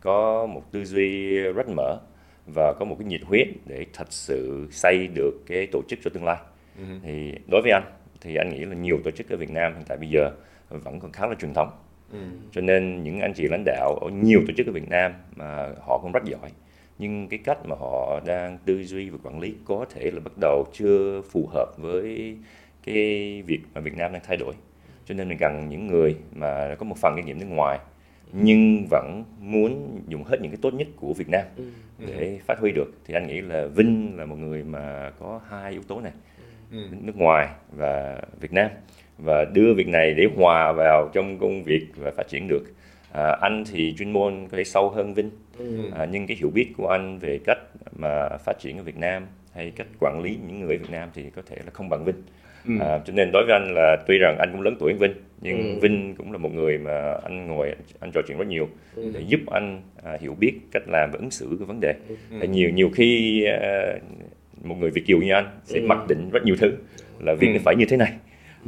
có 0.00 0.46
một 0.46 0.62
tư 0.72 0.84
duy 0.84 1.38
rất 1.38 1.68
mở 1.68 1.98
và 2.46 2.72
có 2.72 2.84
một 2.84 2.96
cái 2.98 3.06
nhiệt 3.06 3.20
huyết 3.24 3.48
để 3.66 3.86
thật 3.92 4.06
sự 4.10 4.66
xây 4.70 5.08
được 5.14 5.32
cái 5.46 5.66
tổ 5.66 5.82
chức 5.88 5.98
cho 6.04 6.10
tương 6.14 6.24
lai. 6.24 6.36
Uh-huh. 6.78 6.98
thì 7.04 7.32
đối 7.50 7.62
với 7.62 7.70
anh 7.72 7.82
thì 8.22 8.36
anh 8.36 8.48
nghĩ 8.48 8.64
là 8.64 8.74
nhiều 8.74 8.98
tổ 9.04 9.10
chức 9.10 9.28
ở 9.28 9.36
Việt 9.36 9.50
Nam 9.50 9.74
hiện 9.74 9.84
tại 9.88 9.98
bây 9.98 10.08
giờ 10.08 10.30
vẫn 10.68 11.00
còn 11.00 11.12
khá 11.12 11.26
là 11.26 11.34
truyền 11.34 11.54
thống 11.54 11.70
uh-huh. 12.12 12.16
cho 12.52 12.60
nên 12.60 13.02
những 13.02 13.20
anh 13.20 13.32
chị 13.34 13.48
lãnh 13.48 13.62
đạo 13.64 13.98
ở 14.00 14.10
nhiều 14.10 14.40
tổ 14.46 14.54
chức 14.56 14.66
ở 14.66 14.72
Việt 14.72 14.88
Nam 14.88 15.12
mà 15.36 15.68
họ 15.86 15.98
cũng 16.02 16.12
rất 16.12 16.24
giỏi 16.24 16.50
nhưng 16.98 17.28
cái 17.28 17.38
cách 17.44 17.58
mà 17.66 17.76
họ 17.80 18.20
đang 18.26 18.58
tư 18.64 18.84
duy 18.84 19.10
và 19.10 19.18
quản 19.22 19.40
lý 19.40 19.54
có 19.64 19.86
thể 19.94 20.10
là 20.10 20.20
bắt 20.20 20.32
đầu 20.40 20.64
chưa 20.72 21.22
phù 21.30 21.48
hợp 21.52 21.66
với 21.78 22.36
cái 22.84 23.42
việc 23.46 23.60
mà 23.74 23.80
Việt 23.80 23.96
Nam 23.96 24.12
đang 24.12 24.22
thay 24.26 24.36
đổi 24.36 24.54
cho 25.04 25.14
nên 25.14 25.28
mình 25.28 25.38
cần 25.38 25.68
những 25.68 25.86
người 25.86 26.16
mà 26.34 26.74
có 26.78 26.84
một 26.84 26.96
phần 26.98 27.16
kinh 27.16 27.26
nghiệm 27.26 27.38
nước 27.38 27.46
ngoài 27.48 27.78
nhưng 28.32 28.86
vẫn 28.90 29.24
muốn 29.40 30.00
dùng 30.08 30.24
hết 30.24 30.40
những 30.40 30.50
cái 30.50 30.58
tốt 30.62 30.74
nhất 30.74 30.88
của 30.96 31.14
Việt 31.14 31.28
Nam 31.28 31.42
ừ. 31.56 31.64
để 32.06 32.40
phát 32.46 32.58
huy 32.58 32.72
được 32.72 32.92
thì 33.04 33.14
anh 33.14 33.26
nghĩ 33.26 33.40
là 33.40 33.66
Vinh 33.66 34.16
là 34.16 34.24
một 34.24 34.36
người 34.36 34.62
mà 34.62 35.10
có 35.18 35.40
hai 35.48 35.72
yếu 35.72 35.82
tố 35.82 36.00
này 36.00 36.12
ừ. 36.72 36.78
nước 37.00 37.16
ngoài 37.16 37.48
và 37.72 38.20
Việt 38.40 38.52
Nam 38.52 38.70
và 39.18 39.44
đưa 39.44 39.74
việc 39.74 39.88
này 39.88 40.14
để 40.14 40.26
hòa 40.36 40.72
vào 40.72 41.10
trong 41.12 41.38
công 41.38 41.64
việc 41.64 41.86
và 41.96 42.10
phát 42.16 42.28
triển 42.28 42.48
được 42.48 42.64
à, 43.12 43.36
anh 43.40 43.64
thì 43.72 43.94
chuyên 43.98 44.12
môn 44.12 44.46
có 44.50 44.56
thể 44.56 44.64
sâu 44.64 44.90
hơn 44.90 45.14
Vinh 45.14 45.30
ừ. 45.58 45.90
à, 45.94 46.06
nhưng 46.10 46.26
cái 46.26 46.36
hiểu 46.36 46.50
biết 46.50 46.68
của 46.76 46.88
anh 46.88 47.18
về 47.18 47.38
cách 47.44 47.58
mà 47.96 48.28
phát 48.44 48.58
triển 48.58 48.78
ở 48.78 48.82
Việt 48.82 48.98
Nam 48.98 49.26
hay 49.54 49.72
cách 49.76 49.86
quản 50.00 50.20
lý 50.22 50.38
những 50.46 50.60
người 50.60 50.76
Việt 50.76 50.90
Nam 50.90 51.08
thì 51.14 51.22
có 51.36 51.42
thể 51.46 51.56
là 51.56 51.70
không 51.72 51.88
bằng 51.88 52.04
Vinh 52.04 52.22
ừ. 52.66 52.72
à, 52.80 53.00
cho 53.04 53.12
nên 53.12 53.30
đối 53.32 53.44
với 53.46 53.52
anh 53.52 53.74
là 53.74 53.96
tuy 54.06 54.18
rằng 54.18 54.36
anh 54.38 54.52
cũng 54.52 54.60
lớn 54.60 54.76
tuổi 54.80 54.92
hơn 54.92 54.98
Vinh 54.98 55.12
nhưng 55.40 55.74
ừ. 55.74 55.80
Vinh 55.80 56.14
cũng 56.14 56.32
là 56.32 56.38
một 56.38 56.54
người 56.54 56.78
mà 56.78 57.14
anh 57.22 57.46
ngồi 57.46 57.74
anh 58.00 58.10
trò 58.14 58.20
chuyện 58.28 58.38
rất 58.38 58.48
nhiều 58.48 58.68
ừ. 58.96 59.10
để 59.14 59.20
giúp 59.20 59.40
anh 59.46 59.82
à, 60.02 60.18
hiểu 60.20 60.34
biết 60.40 60.52
cách 60.72 60.82
làm 60.86 61.10
và 61.12 61.18
ứng 61.18 61.30
xử 61.30 61.56
cái 61.58 61.66
vấn 61.66 61.80
đề 61.80 61.94
ừ. 62.40 62.48
nhiều 62.48 62.70
nhiều 62.70 62.90
khi 62.94 63.44
à, 63.44 63.94
một 64.64 64.74
người 64.80 64.90
Việt 64.90 65.06
kiều 65.06 65.18
như 65.18 65.32
anh 65.32 65.46
sẽ 65.64 65.80
ừ. 65.80 65.86
mặc 65.86 65.98
định 66.08 66.30
rất 66.30 66.44
nhiều 66.44 66.56
thứ 66.58 66.72
là 67.20 67.34
việc 67.34 67.48
ừ. 67.52 67.58
phải 67.64 67.76
như 67.76 67.84
thế 67.88 67.96
này. 67.96 68.12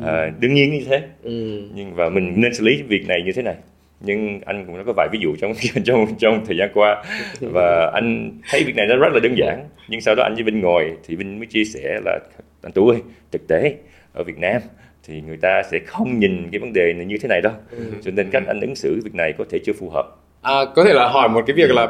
À, 0.02 0.32
đương 0.40 0.54
nhiên 0.54 0.72
như 0.72 0.84
thế. 0.88 1.02
Ừ. 1.22 1.62
nhưng 1.74 1.94
và 1.94 2.08
mình 2.08 2.32
nên 2.36 2.54
xử 2.54 2.64
lý 2.64 2.82
việc 2.82 3.08
này 3.08 3.22
như 3.22 3.32
thế 3.32 3.42
này. 3.42 3.54
Nhưng 4.00 4.40
anh 4.46 4.66
cũng 4.66 4.76
đã 4.76 4.82
có 4.86 4.92
vài 4.96 5.08
ví 5.12 5.18
dụ 5.22 5.36
trong 5.36 5.52
trong 5.84 6.06
trong 6.18 6.46
thời 6.46 6.56
gian 6.56 6.70
qua. 6.74 7.04
Và 7.40 7.90
anh 7.94 8.38
thấy 8.50 8.64
việc 8.64 8.76
này 8.76 8.86
nó 8.86 8.96
rất 8.96 9.12
là 9.12 9.20
đơn 9.22 9.34
giản. 9.38 9.68
Nhưng 9.88 10.00
sau 10.00 10.14
đó 10.14 10.22
anh 10.22 10.34
với 10.34 10.42
Vinh 10.42 10.60
ngồi 10.60 10.92
thì 11.06 11.16
Vinh 11.16 11.38
mới 11.38 11.46
chia 11.46 11.64
sẻ 11.64 12.00
là 12.04 12.18
anh 12.62 12.72
Tú 12.72 12.88
ơi 12.88 12.98
thực 13.32 13.48
tế 13.48 13.74
ở 14.12 14.24
Việt 14.24 14.38
Nam 14.38 14.62
thì 15.06 15.20
người 15.20 15.36
ta 15.42 15.62
sẽ 15.70 15.78
không 15.86 16.18
nhìn 16.18 16.48
cái 16.52 16.58
vấn 16.58 16.72
đề 16.72 16.92
này 16.96 17.06
như 17.06 17.18
thế 17.18 17.28
này 17.28 17.40
đâu. 17.40 17.52
Ừ. 17.70 17.92
cho 18.02 18.10
nên 18.10 18.30
cách 18.30 18.42
anh 18.46 18.60
ứng 18.60 18.74
xử 18.74 19.00
việc 19.04 19.14
này 19.14 19.32
có 19.38 19.44
thể 19.50 19.58
chưa 19.64 19.72
phù 19.72 19.90
hợp. 19.90 20.06
À, 20.42 20.54
có 20.74 20.84
thể 20.84 20.92
là 20.92 21.08
hỏi 21.08 21.28
một 21.28 21.42
cái 21.46 21.56
việc 21.56 21.70
là 21.70 21.88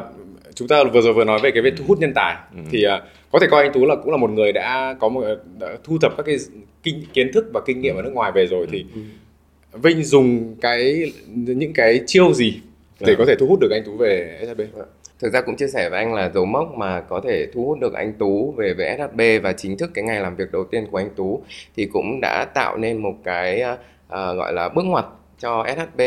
chúng 0.55 0.69
ta 0.69 0.85
vừa 0.85 1.01
rồi 1.01 1.13
vừa 1.13 1.25
nói 1.25 1.41
về 1.43 1.51
cái 1.51 1.63
việc 1.63 1.75
thu 1.77 1.85
hút 1.89 1.99
nhân 1.99 2.13
tài 2.15 2.37
ừ. 2.57 2.63
thì 2.71 2.87
uh, 2.87 3.03
có 3.33 3.39
thể 3.39 3.47
coi 3.51 3.63
anh 3.63 3.73
tú 3.73 3.87
là 3.87 3.97
cũng 3.97 4.11
là 4.11 4.17
một 4.17 4.31
người 4.31 4.53
đã 4.53 4.97
có 5.01 5.09
một 5.09 5.25
đã 5.61 5.77
thu 5.85 5.99
thập 5.99 6.17
các 6.17 6.23
cái 6.27 6.37
kinh 6.83 7.05
kiến 7.13 7.31
thức 7.33 7.45
và 7.55 7.61
kinh 7.67 7.81
nghiệm 7.81 7.97
ở 7.97 8.03
nước 8.03 8.13
ngoài 8.15 8.33
về 8.33 8.47
rồi 8.47 8.67
thì 8.73 8.85
ừ. 8.95 9.01
Vinh 9.83 10.03
dùng 10.03 10.57
cái 10.61 11.13
những 11.35 11.73
cái 11.73 12.01
chiêu 12.07 12.33
gì 12.33 12.61
để 13.01 13.13
ừ. 13.13 13.15
có 13.19 13.25
thể 13.27 13.35
thu 13.39 13.47
hút 13.47 13.61
được 13.61 13.71
anh 13.71 13.83
tú 13.85 13.97
về 13.97 14.41
SHB? 14.47 14.61
thực 15.25 15.33
ra 15.33 15.41
cũng 15.41 15.57
chia 15.57 15.69
sẻ 15.69 15.91
với 15.91 15.99
anh 15.99 16.15
là 16.15 16.31
dấu 16.35 16.45
mốc 16.45 16.75
mà 16.77 17.01
có 17.01 17.21
thể 17.25 17.47
thu 17.53 17.67
hút 17.67 17.79
được 17.81 17.93
anh 17.93 18.13
Tú 18.13 18.53
về 18.57 18.75
với 18.75 18.99
SHB 18.99 19.21
và 19.43 19.53
chính 19.53 19.77
thức 19.77 19.91
cái 19.95 20.05
ngày 20.05 20.21
làm 20.21 20.37
việc 20.37 20.53
đầu 20.53 20.65
tiên 20.65 20.87
của 20.91 20.99
anh 20.99 21.11
Tú 21.17 21.43
thì 21.77 21.87
cũng 21.87 22.21
đã 22.23 22.45
tạo 22.55 22.77
nên 22.77 23.03
một 23.03 23.15
cái 23.25 23.63
uh, 23.63 23.79
gọi 24.09 24.53
là 24.53 24.69
bước 24.69 24.85
ngoặt 24.85 25.05
cho 25.39 25.67
SHB 25.77 26.01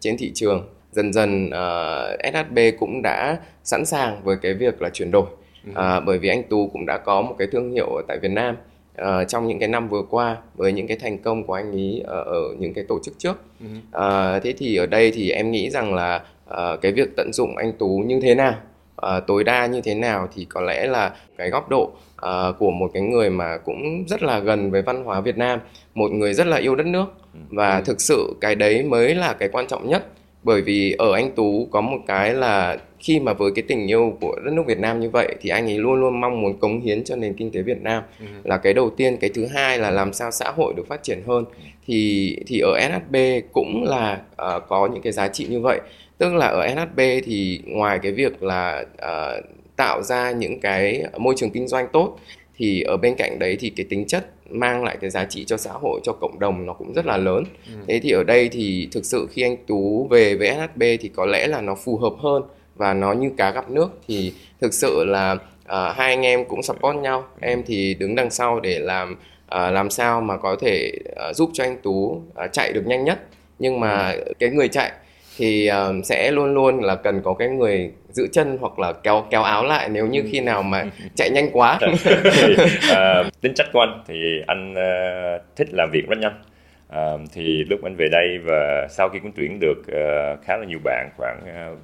trên 0.00 0.16
thị 0.18 0.30
trường 0.34 0.73
dần 0.94 1.12
dần 1.12 1.46
uh, 1.46 1.52
ờ, 1.52 2.16
SHB 2.32 2.58
cũng 2.78 3.02
đã 3.02 3.38
sẵn 3.64 3.84
sàng 3.84 4.20
với 4.24 4.36
cái 4.42 4.54
việc 4.54 4.82
là 4.82 4.88
chuyển 4.88 5.10
đổi. 5.10 5.26
Uh, 5.70 6.04
bởi 6.06 6.18
vì 6.18 6.28
anh 6.28 6.42
Tú 6.42 6.70
cũng 6.72 6.86
đã 6.86 6.98
có 6.98 7.22
một 7.22 7.34
cái 7.38 7.48
thương 7.52 7.72
hiệu 7.72 7.86
ở 7.86 8.02
tại 8.08 8.18
Việt 8.18 8.30
Nam 8.30 8.56
uh, 9.02 9.28
trong 9.28 9.46
những 9.46 9.58
cái 9.58 9.68
năm 9.68 9.88
vừa 9.88 10.02
qua 10.10 10.36
với 10.54 10.72
những 10.72 10.86
cái 10.86 10.96
thành 10.96 11.18
công 11.18 11.44
của 11.44 11.54
anh 11.54 11.72
ấy 11.72 12.02
ở, 12.06 12.22
ở 12.22 12.54
những 12.58 12.74
cái 12.74 12.84
tổ 12.88 12.98
chức 13.02 13.14
trước. 13.18 13.40
Uh, 13.64 14.42
thế 14.42 14.54
thì 14.58 14.76
ở 14.76 14.86
đây 14.86 15.10
thì 15.14 15.30
em 15.30 15.50
nghĩ 15.50 15.70
rằng 15.70 15.94
là 15.94 16.24
uh, 16.50 16.80
cái 16.80 16.92
việc 16.92 17.16
tận 17.16 17.32
dụng 17.32 17.56
anh 17.56 17.72
tú 17.72 18.02
như 18.06 18.20
thế 18.20 18.34
nào 18.34 18.54
uh, 19.02 19.26
tối 19.26 19.44
đa 19.44 19.66
như 19.66 19.80
thế 19.80 19.94
nào 19.94 20.28
thì 20.34 20.44
có 20.44 20.60
lẽ 20.60 20.86
là 20.86 21.12
cái 21.36 21.50
góc 21.50 21.68
độ 21.68 21.82
uh, 21.82 22.58
của 22.58 22.70
một 22.70 22.90
cái 22.94 23.02
người 23.02 23.30
mà 23.30 23.58
cũng 23.58 24.04
rất 24.08 24.22
là 24.22 24.38
gần 24.38 24.70
với 24.70 24.82
văn 24.82 25.04
hóa 25.04 25.20
Việt 25.20 25.36
Nam 25.36 25.60
một 25.94 26.12
người 26.12 26.34
rất 26.34 26.46
là 26.46 26.56
yêu 26.56 26.76
đất 26.76 26.86
nước 26.86 27.06
ừ. 27.34 27.40
và 27.50 27.76
ừ. 27.76 27.82
thực 27.84 28.00
sự 28.00 28.36
cái 28.40 28.54
đấy 28.54 28.82
mới 28.82 29.14
là 29.14 29.32
cái 29.32 29.48
quan 29.48 29.66
trọng 29.66 29.88
nhất 29.88 30.06
bởi 30.44 30.62
vì 30.62 30.94
ở 30.98 31.12
anh 31.12 31.30
Tú 31.34 31.68
có 31.70 31.80
một 31.80 31.98
cái 32.06 32.34
là 32.34 32.78
khi 32.98 33.20
mà 33.20 33.32
với 33.32 33.50
cái 33.54 33.64
tình 33.68 33.90
yêu 33.90 34.16
của 34.20 34.36
đất 34.44 34.50
nước 34.52 34.62
Việt 34.66 34.78
Nam 34.78 35.00
như 35.00 35.10
vậy 35.10 35.36
thì 35.40 35.50
anh 35.50 35.66
ấy 35.66 35.78
luôn 35.78 36.00
luôn 36.00 36.20
mong 36.20 36.40
muốn 36.40 36.58
cống 36.58 36.80
hiến 36.80 37.04
cho 37.04 37.16
nền 37.16 37.34
kinh 37.34 37.50
tế 37.50 37.62
Việt 37.62 37.82
Nam. 37.82 38.02
Ừ. 38.20 38.26
là 38.44 38.56
cái 38.56 38.74
đầu 38.74 38.90
tiên. 38.90 39.16
Cái 39.16 39.30
thứ 39.34 39.46
hai 39.46 39.78
là 39.78 39.90
làm 39.90 40.12
sao 40.12 40.30
xã 40.30 40.50
hội 40.50 40.74
được 40.76 40.88
phát 40.88 41.02
triển 41.02 41.22
hơn. 41.26 41.44
Thì 41.86 42.36
thì 42.46 42.60
ở 42.60 42.80
SHB 42.80 43.16
cũng 43.52 43.84
là 43.84 44.20
uh, 44.32 44.62
có 44.68 44.88
những 44.92 45.02
cái 45.02 45.12
giá 45.12 45.28
trị 45.28 45.46
như 45.50 45.60
vậy. 45.60 45.80
Tức 46.18 46.34
là 46.34 46.46
ở 46.46 46.68
SHB 46.68 47.00
thì 47.24 47.60
ngoài 47.66 47.98
cái 48.02 48.12
việc 48.12 48.42
là 48.42 48.84
uh, 48.96 49.44
tạo 49.76 50.02
ra 50.02 50.30
những 50.30 50.60
cái 50.60 51.04
môi 51.18 51.34
trường 51.36 51.50
kinh 51.50 51.68
doanh 51.68 51.86
tốt 51.92 52.18
thì 52.56 52.82
ở 52.82 52.96
bên 52.96 53.14
cạnh 53.14 53.38
đấy 53.38 53.56
thì 53.60 53.70
cái 53.70 53.86
tính 53.88 54.06
chất 54.06 54.26
mang 54.50 54.84
lại 54.84 54.96
cái 55.00 55.10
giá 55.10 55.24
trị 55.24 55.44
cho 55.44 55.56
xã 55.56 55.70
hội 55.72 56.00
cho 56.02 56.12
cộng 56.12 56.38
đồng 56.38 56.66
nó 56.66 56.72
cũng 56.72 56.92
rất 56.92 57.06
là 57.06 57.16
lớn 57.16 57.44
ừ. 57.66 57.72
thế 57.88 58.00
thì 58.02 58.10
ở 58.10 58.24
đây 58.24 58.48
thì 58.48 58.88
thực 58.92 59.04
sự 59.04 59.28
khi 59.30 59.42
anh 59.42 59.56
tú 59.66 60.06
về 60.10 60.34
với 60.34 60.50
shb 60.50 60.82
thì 61.00 61.10
có 61.14 61.26
lẽ 61.26 61.46
là 61.46 61.60
nó 61.60 61.74
phù 61.74 61.96
hợp 61.96 62.12
hơn 62.18 62.42
và 62.74 62.94
nó 62.94 63.12
như 63.12 63.30
cá 63.36 63.50
gặp 63.50 63.70
nước 63.70 63.88
thì 64.08 64.32
thực 64.60 64.74
sự 64.74 65.04
là 65.04 65.32
uh, 65.32 65.96
hai 65.96 66.10
anh 66.10 66.22
em 66.22 66.44
cũng 66.44 66.62
support 66.62 66.96
nhau 66.96 67.24
em 67.40 67.62
thì 67.66 67.94
đứng 67.94 68.14
đằng 68.14 68.30
sau 68.30 68.60
để 68.60 68.78
làm 68.78 69.12
uh, 69.12 69.72
làm 69.72 69.90
sao 69.90 70.20
mà 70.20 70.36
có 70.36 70.56
thể 70.60 70.92
uh, 71.30 71.36
giúp 71.36 71.50
cho 71.52 71.64
anh 71.64 71.78
tú 71.82 72.22
uh, 72.44 72.52
chạy 72.52 72.72
được 72.72 72.86
nhanh 72.86 73.04
nhất 73.04 73.18
nhưng 73.58 73.80
mà 73.80 74.10
ừ. 74.10 74.32
cái 74.38 74.50
người 74.50 74.68
chạy 74.68 74.92
thì 75.36 75.70
uh, 75.70 76.04
sẽ 76.04 76.30
luôn 76.30 76.54
luôn 76.54 76.80
là 76.82 76.94
cần 76.94 77.22
có 77.22 77.34
cái 77.34 77.48
người 77.48 77.92
giữ 78.08 78.28
chân 78.32 78.58
hoặc 78.60 78.78
là 78.78 78.92
kéo 78.92 79.26
kéo 79.30 79.42
áo 79.42 79.64
lại 79.64 79.88
nếu 79.88 80.06
như 80.06 80.20
ừ. 80.20 80.28
khi 80.32 80.40
nào 80.40 80.62
mà 80.62 80.84
chạy 81.14 81.30
nhanh 81.30 81.50
quá. 81.52 81.78
Thì, 82.34 82.54
uh, 82.92 83.40
tính 83.40 83.54
chất 83.54 83.66
của 83.72 83.80
anh 83.80 84.02
thì 84.08 84.42
anh 84.46 84.72
uh, 84.72 85.42
thích 85.56 85.68
làm 85.72 85.90
việc 85.92 86.08
rất 86.08 86.18
nhanh. 86.18 86.42
Uh, 86.88 87.20
thì 87.32 87.64
lúc 87.64 87.80
anh 87.82 87.94
về 87.96 88.06
đây 88.12 88.38
và 88.44 88.86
sau 88.90 89.08
khi 89.08 89.18
cũng 89.18 89.32
tuyển 89.36 89.60
được 89.60 89.78
uh, 89.78 90.44
khá 90.44 90.56
là 90.56 90.66
nhiều 90.66 90.78
bạn 90.84 91.08
khoảng 91.16 91.40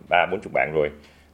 ba 0.08 0.26
bốn 0.30 0.40
chục 0.40 0.52
bạn 0.52 0.70
rồi 0.74 0.90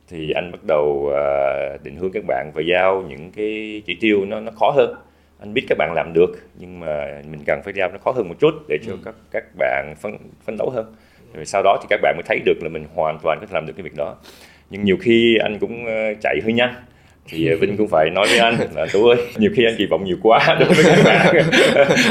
thì 0.09 0.31
anh 0.31 0.53
bắt 0.53 0.61
đầu 0.69 1.11
uh, 1.11 1.83
định 1.83 1.97
hướng 1.97 2.13
các 2.13 2.25
bạn 2.27 2.51
và 2.55 2.63
giao 2.63 3.03
những 3.09 3.31
cái 3.37 3.83
chỉ 3.87 3.97
tiêu 4.01 4.25
nó 4.25 4.41
nó 4.41 4.53
khó 4.53 4.71
hơn. 4.71 4.95
Anh 5.41 5.55
biết 5.55 5.63
các 5.69 5.79
bạn 5.79 5.93
làm 5.95 6.13
được 6.13 6.31
nhưng 6.59 6.81
mà 6.81 7.23
mình 7.31 7.41
cần 7.47 7.61
phải 7.65 7.75
giao 7.77 7.89
nó 7.89 7.99
khó 7.99 8.11
hơn 8.11 8.29
một 8.29 8.35
chút 8.39 8.55
để 8.69 8.79
cho 8.87 8.93
ừ. 8.93 8.99
các 9.05 9.15
các 9.31 9.45
bạn 9.59 9.95
phấn 9.97 10.17
phấn 10.45 10.57
đấu 10.57 10.71
hơn 10.71 10.95
rồi 11.37 11.45
sau 11.45 11.63
đó 11.63 11.79
thì 11.83 11.87
các 11.91 12.01
bạn 12.03 12.17
mới 12.17 12.23
thấy 12.27 12.41
được 12.45 12.63
là 12.63 12.69
mình 12.69 12.85
hoàn 12.95 13.19
toàn 13.23 13.39
có 13.41 13.47
thể 13.47 13.55
làm 13.55 13.67
được 13.67 13.73
cái 13.77 13.83
việc 13.83 13.95
đó. 13.97 14.17
Nhưng 14.71 14.85
nhiều 14.85 14.97
khi 15.01 15.39
anh 15.43 15.59
cũng 15.59 15.87
ờ, 15.87 16.15
chạy 16.23 16.37
hơi 16.45 16.53
nhanh. 16.53 16.75
Thì 17.29 17.49
ờ, 17.49 17.57
Vinh 17.57 17.77
cũng 17.77 17.89
phải 17.89 18.11
nói 18.11 18.27
với 18.29 18.39
anh 18.39 18.55
là 18.75 18.87
Tú 18.93 19.09
ơi 19.09 19.17
nhiều 19.37 19.51
khi 19.55 19.65
anh 19.65 19.75
kỳ 19.79 19.87
vọng 19.87 20.05
nhiều 20.05 20.17
quá 20.23 20.57
đối 20.61 20.69
với 20.69 20.85
các 20.85 21.03
bạn. 21.05 21.37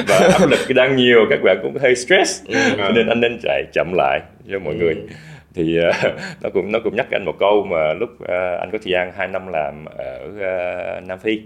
Và 0.08 0.18
áp 0.18 0.50
lực 0.50 0.60
đang 0.76 0.96
nhiều 0.96 1.26
các 1.30 1.40
bạn 1.44 1.58
cũng 1.62 1.78
hơi 1.78 1.96
stress. 1.96 2.46
Ừ. 2.48 2.56
nên 2.96 3.08
anh 3.08 3.20
nên 3.20 3.40
chạy 3.44 3.64
chậm 3.74 3.94
lại 3.94 4.20
cho 4.52 4.60
mọi 4.60 4.76
người. 4.76 4.94
Ừ. 4.94 5.08
thì 5.56 5.80
uh, 5.80 6.14
nó 6.44 6.50
cũng 6.50 6.72
nó 6.72 6.80
cũng 6.84 6.96
nhắc 6.96 7.08
anh 7.12 7.26
một 7.26 7.36
câu 7.40 7.68
mà 7.70 7.94
lúc 7.94 8.10
uh, 8.24 8.60
anh 8.60 8.70
có 8.72 8.78
thời 8.84 8.92
gian 8.92 9.12
2 9.16 9.28
năm 9.28 9.48
làm 9.48 9.86
ở 9.86 10.28
uh, 10.28 11.08
Nam 11.08 11.20
Phi. 11.20 11.42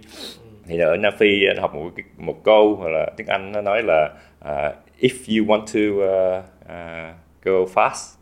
Thì 0.68 0.80
ở 0.80 0.98
Nam 0.98 1.14
Phi 1.20 1.46
anh 1.48 1.58
học 1.62 1.76
một 1.76 1.92
một 2.18 2.44
câu 2.44 2.76
hoặc 2.76 2.90
là 2.90 3.06
tiếng 3.18 3.28
Anh 3.28 3.52
nó 3.52 3.62
nói 3.62 3.82
là 3.84 4.10
uh, 4.46 4.76
if 5.02 5.40
you 5.40 5.46
want 5.46 5.66
to 5.74 6.06
uh, 6.06 6.44
uh, 6.66 7.29
go 7.44 7.66
fast 7.76 8.16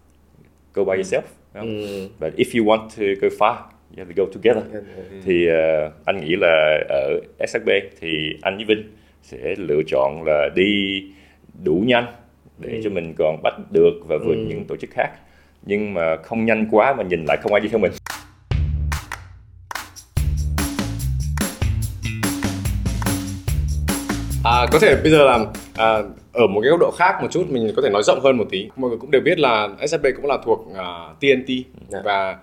go 0.74 0.84
by 0.84 0.96
yourself 0.96 1.38
Mm. 1.64 2.10
But 2.20 2.36
if 2.38 2.54
you 2.54 2.64
want 2.64 2.90
to 2.98 3.04
go 3.22 3.30
far, 3.40 3.56
you 3.92 3.98
have 3.98 4.14
to 4.14 4.16
go 4.16 4.26
together. 4.32 4.64
Mm. 4.64 5.22
Thì 5.26 5.48
uh, 5.50 5.94
anh 6.06 6.26
nghĩ 6.26 6.36
là 6.36 6.84
ở 6.90 7.22
SHB 7.48 7.70
thì 8.00 8.38
anh 8.42 8.58
với 8.58 8.66
Vinh 8.66 8.84
sẽ 9.22 9.56
lựa 9.58 9.82
chọn 9.88 10.24
là 10.26 10.50
đi 10.56 11.04
đủ 11.64 11.84
nhanh 11.88 12.06
để 12.58 12.70
mm. 12.70 12.82
cho 12.84 12.90
mình 12.90 13.14
còn 13.18 13.42
bắt 13.44 13.54
được 13.72 13.94
và 14.08 14.18
vượt 14.18 14.36
mm. 14.36 14.48
những 14.48 14.66
tổ 14.66 14.76
chức 14.76 14.90
khác. 14.92 15.12
Nhưng 15.66 15.94
mà 15.94 16.16
không 16.16 16.46
nhanh 16.46 16.68
quá 16.72 16.94
mà 16.94 17.04
nhìn 17.04 17.26
lại 17.26 17.38
không 17.42 17.54
ai 17.54 17.62
đi 17.62 17.68
theo 17.68 17.80
mình. 17.80 17.92
À, 24.44 24.66
có 24.72 24.80
thể 24.80 24.96
bây 25.04 25.12
giờ 25.12 25.26
là 25.26 25.46
à, 25.76 26.02
ở 26.38 26.48
một 26.48 26.62
cái 26.62 26.70
góc 26.70 26.80
độ 26.80 26.92
khác 26.98 27.22
một 27.22 27.28
chút 27.32 27.46
mình 27.50 27.74
có 27.76 27.82
thể 27.82 27.90
nói 27.90 28.04
rộng 28.04 28.20
hơn 28.24 28.38
một 28.38 28.48
tí 28.50 28.70
mọi 28.76 28.90
người 28.90 29.00
cũng 29.00 29.12
đều 29.12 29.22
biết 29.22 29.40
là 29.40 29.70
SHB 29.88 30.06
cũng 30.16 30.26
là 30.26 30.38
thuộc 30.46 30.60
uh, 30.72 30.78
à, 30.78 31.14
TNT 31.20 31.50
yeah. 31.50 31.66
Dạ. 31.90 32.02
và 32.06 32.38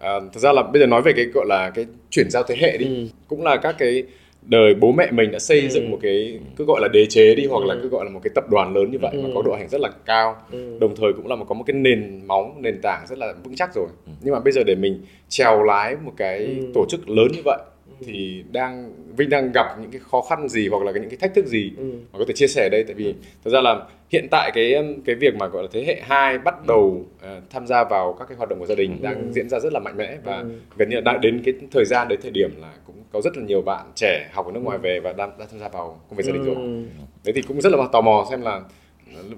uh, 0.00 0.32
thực 0.32 0.40
ra 0.40 0.52
là 0.52 0.62
bây 0.62 0.80
giờ 0.80 0.86
nói 0.86 1.02
về 1.02 1.12
cái 1.16 1.24
gọi 1.24 1.46
là 1.48 1.70
cái 1.70 1.86
chuyển 2.10 2.30
giao 2.30 2.42
thế 2.42 2.56
hệ 2.58 2.76
đi 2.76 2.86
ừ. 2.86 3.06
cũng 3.28 3.42
là 3.42 3.56
các 3.56 3.74
cái 3.78 4.02
đời 4.42 4.74
bố 4.74 4.92
mẹ 4.92 5.10
mình 5.10 5.30
đã 5.30 5.38
xây 5.38 5.60
ừ. 5.60 5.68
dựng 5.68 5.90
một 5.90 5.98
cái 6.02 6.38
cứ 6.56 6.64
gọi 6.64 6.80
là 6.80 6.88
đế 6.88 7.06
chế 7.06 7.34
đi 7.34 7.46
hoặc 7.46 7.62
ừ. 7.62 7.64
là 7.66 7.76
cứ 7.82 7.88
gọi 7.88 8.04
là 8.04 8.10
một 8.10 8.20
cái 8.24 8.30
tập 8.34 8.44
đoàn 8.50 8.74
lớn 8.74 8.90
như 8.90 8.98
vậy 9.02 9.10
ừ. 9.12 9.20
mà 9.22 9.28
có 9.34 9.42
độ 9.42 9.54
hành 9.54 9.68
rất 9.68 9.80
là 9.80 9.90
cao 10.06 10.36
ừ. 10.52 10.78
đồng 10.80 10.96
thời 10.96 11.12
cũng 11.12 11.26
là 11.26 11.36
một 11.36 11.44
có 11.48 11.54
một 11.54 11.64
cái 11.66 11.74
nền 11.74 12.26
móng 12.26 12.62
nền 12.62 12.80
tảng 12.82 13.06
rất 13.06 13.18
là 13.18 13.34
vững 13.44 13.54
chắc 13.54 13.74
rồi 13.74 13.86
ừ. 14.06 14.12
nhưng 14.22 14.34
mà 14.34 14.40
bây 14.40 14.52
giờ 14.52 14.62
để 14.66 14.74
mình 14.74 15.02
trèo 15.28 15.62
lái 15.62 15.96
một 16.04 16.12
cái 16.16 16.38
ừ. 16.38 16.70
tổ 16.74 16.86
chức 16.88 17.08
lớn 17.08 17.28
như 17.34 17.40
vậy 17.44 17.58
thì 18.00 18.44
đang 18.52 18.92
Vinh 19.16 19.30
đang 19.30 19.52
gặp 19.52 19.66
những 19.80 19.90
cái 19.90 20.00
khó 20.10 20.20
khăn 20.20 20.48
gì 20.48 20.68
hoặc 20.68 20.82
là 20.82 20.92
những 20.92 21.10
cái 21.10 21.16
thách 21.16 21.34
thức 21.34 21.46
gì 21.46 21.72
ừ. 21.76 21.92
mà 22.12 22.18
có 22.18 22.24
thể 22.28 22.34
chia 22.34 22.46
sẻ 22.46 22.68
đây 22.72 22.84
tại 22.84 22.94
vì 22.94 23.14
thật 23.44 23.50
ra 23.50 23.60
là 23.60 23.86
hiện 24.10 24.26
tại 24.30 24.50
cái 24.54 24.74
cái 25.04 25.14
việc 25.14 25.34
mà 25.34 25.46
gọi 25.46 25.62
là 25.62 25.68
thế 25.72 25.84
hệ 25.84 26.00
2 26.02 26.38
bắt 26.38 26.54
ừ. 26.58 26.64
đầu 26.68 27.06
uh, 27.16 27.42
tham 27.50 27.66
gia 27.66 27.84
vào 27.84 28.16
các 28.18 28.28
cái 28.28 28.36
hoạt 28.36 28.48
động 28.48 28.58
của 28.58 28.66
gia 28.66 28.74
đình 28.74 28.98
ừ. 29.00 29.02
đang 29.02 29.32
diễn 29.32 29.48
ra 29.48 29.60
rất 29.60 29.72
là 29.72 29.80
mạnh 29.80 29.96
mẽ 29.96 30.18
và 30.24 30.36
ừ. 30.36 30.50
gần 30.76 30.88
như 30.88 30.96
là 30.96 31.00
đã 31.00 31.18
đến 31.22 31.42
cái 31.44 31.54
thời 31.70 31.84
gian 31.84 32.08
đến 32.08 32.20
thời 32.22 32.30
điểm 32.30 32.50
là 32.60 32.72
cũng 32.86 32.96
có 33.12 33.20
rất 33.20 33.36
là 33.36 33.44
nhiều 33.44 33.62
bạn 33.62 33.86
trẻ 33.94 34.28
học 34.32 34.46
ở 34.46 34.52
nước 34.52 34.60
ngoài 34.60 34.78
ừ. 34.78 34.82
về 34.82 35.00
và 35.00 35.12
đang, 35.12 35.38
đang 35.38 35.48
tham 35.50 35.60
gia 35.60 35.68
vào 35.68 36.00
công 36.10 36.16
việc 36.16 36.24
gia 36.26 36.32
đình 36.32 36.44
rồi. 36.44 36.54
Ừ. 36.54 36.82
Đấy 37.24 37.32
thì 37.34 37.42
cũng 37.42 37.60
rất 37.60 37.72
là 37.72 37.88
tò 37.92 38.00
mò 38.00 38.26
xem 38.30 38.42
là 38.42 38.60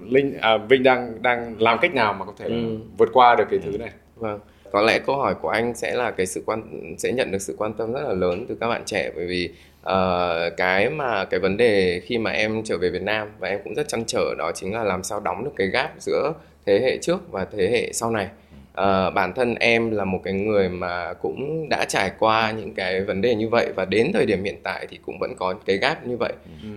Linh 0.09 0.37
à, 0.41 0.57
Vinh 0.57 0.83
đang 0.83 1.21
đang 1.21 1.61
làm 1.61 1.77
cách 1.81 1.93
nào 1.93 2.13
mà 2.13 2.25
có 2.25 2.33
thể 2.37 2.45
ừ. 2.45 2.77
vượt 2.97 3.09
qua 3.13 3.35
được 3.35 3.45
cái 3.49 3.59
thứ 3.63 3.77
này. 3.77 3.91
Vâng 4.15 4.39
có 4.71 4.81
lẽ 4.81 4.99
câu 4.99 5.17
hỏi 5.17 5.35
của 5.41 5.49
anh 5.49 5.75
sẽ 5.75 5.95
là 5.95 6.11
cái 6.11 6.25
sự 6.25 6.43
quan 6.45 6.61
sẽ 6.97 7.11
nhận 7.11 7.31
được 7.31 7.41
sự 7.41 7.55
quan 7.57 7.73
tâm 7.73 7.93
rất 7.93 8.01
là 8.01 8.13
lớn 8.13 8.45
từ 8.49 8.57
các 8.59 8.67
bạn 8.67 8.81
trẻ 8.85 9.11
bởi 9.15 9.25
vì 9.25 9.49
uh, 9.81 10.57
cái 10.57 10.89
mà 10.89 11.25
cái 11.25 11.39
vấn 11.39 11.57
đề 11.57 12.01
khi 12.05 12.17
mà 12.17 12.31
em 12.31 12.63
trở 12.63 12.77
về 12.77 12.89
Việt 12.89 13.01
Nam 13.01 13.27
và 13.39 13.47
em 13.47 13.59
cũng 13.63 13.75
rất 13.75 13.87
chăn 13.87 14.03
trở 14.07 14.35
đó 14.37 14.51
chính 14.55 14.73
là 14.73 14.83
làm 14.83 15.03
sao 15.03 15.19
đóng 15.19 15.43
được 15.43 15.51
cái 15.55 15.67
gap 15.67 15.91
giữa 15.99 16.33
thế 16.65 16.79
hệ 16.79 16.97
trước 17.01 17.31
và 17.31 17.45
thế 17.57 17.69
hệ 17.71 17.93
sau 17.93 18.11
này. 18.11 18.27
Uh, 18.81 19.13
bản 19.13 19.33
thân 19.35 19.55
em 19.55 19.91
là 19.91 20.05
một 20.05 20.21
cái 20.23 20.33
người 20.33 20.69
mà 20.69 21.13
cũng 21.13 21.69
đã 21.69 21.85
trải 21.85 22.11
qua 22.19 22.51
những 22.51 22.73
cái 22.73 23.01
vấn 23.01 23.21
đề 23.21 23.35
như 23.35 23.49
vậy 23.49 23.67
và 23.75 23.85
đến 23.85 24.11
thời 24.13 24.25
điểm 24.25 24.43
hiện 24.43 24.57
tại 24.63 24.87
thì 24.89 24.99
cũng 25.05 25.19
vẫn 25.19 25.35
có 25.39 25.53
cái 25.65 25.77
gap 25.77 26.07
như 26.07 26.17
vậy. 26.17 26.33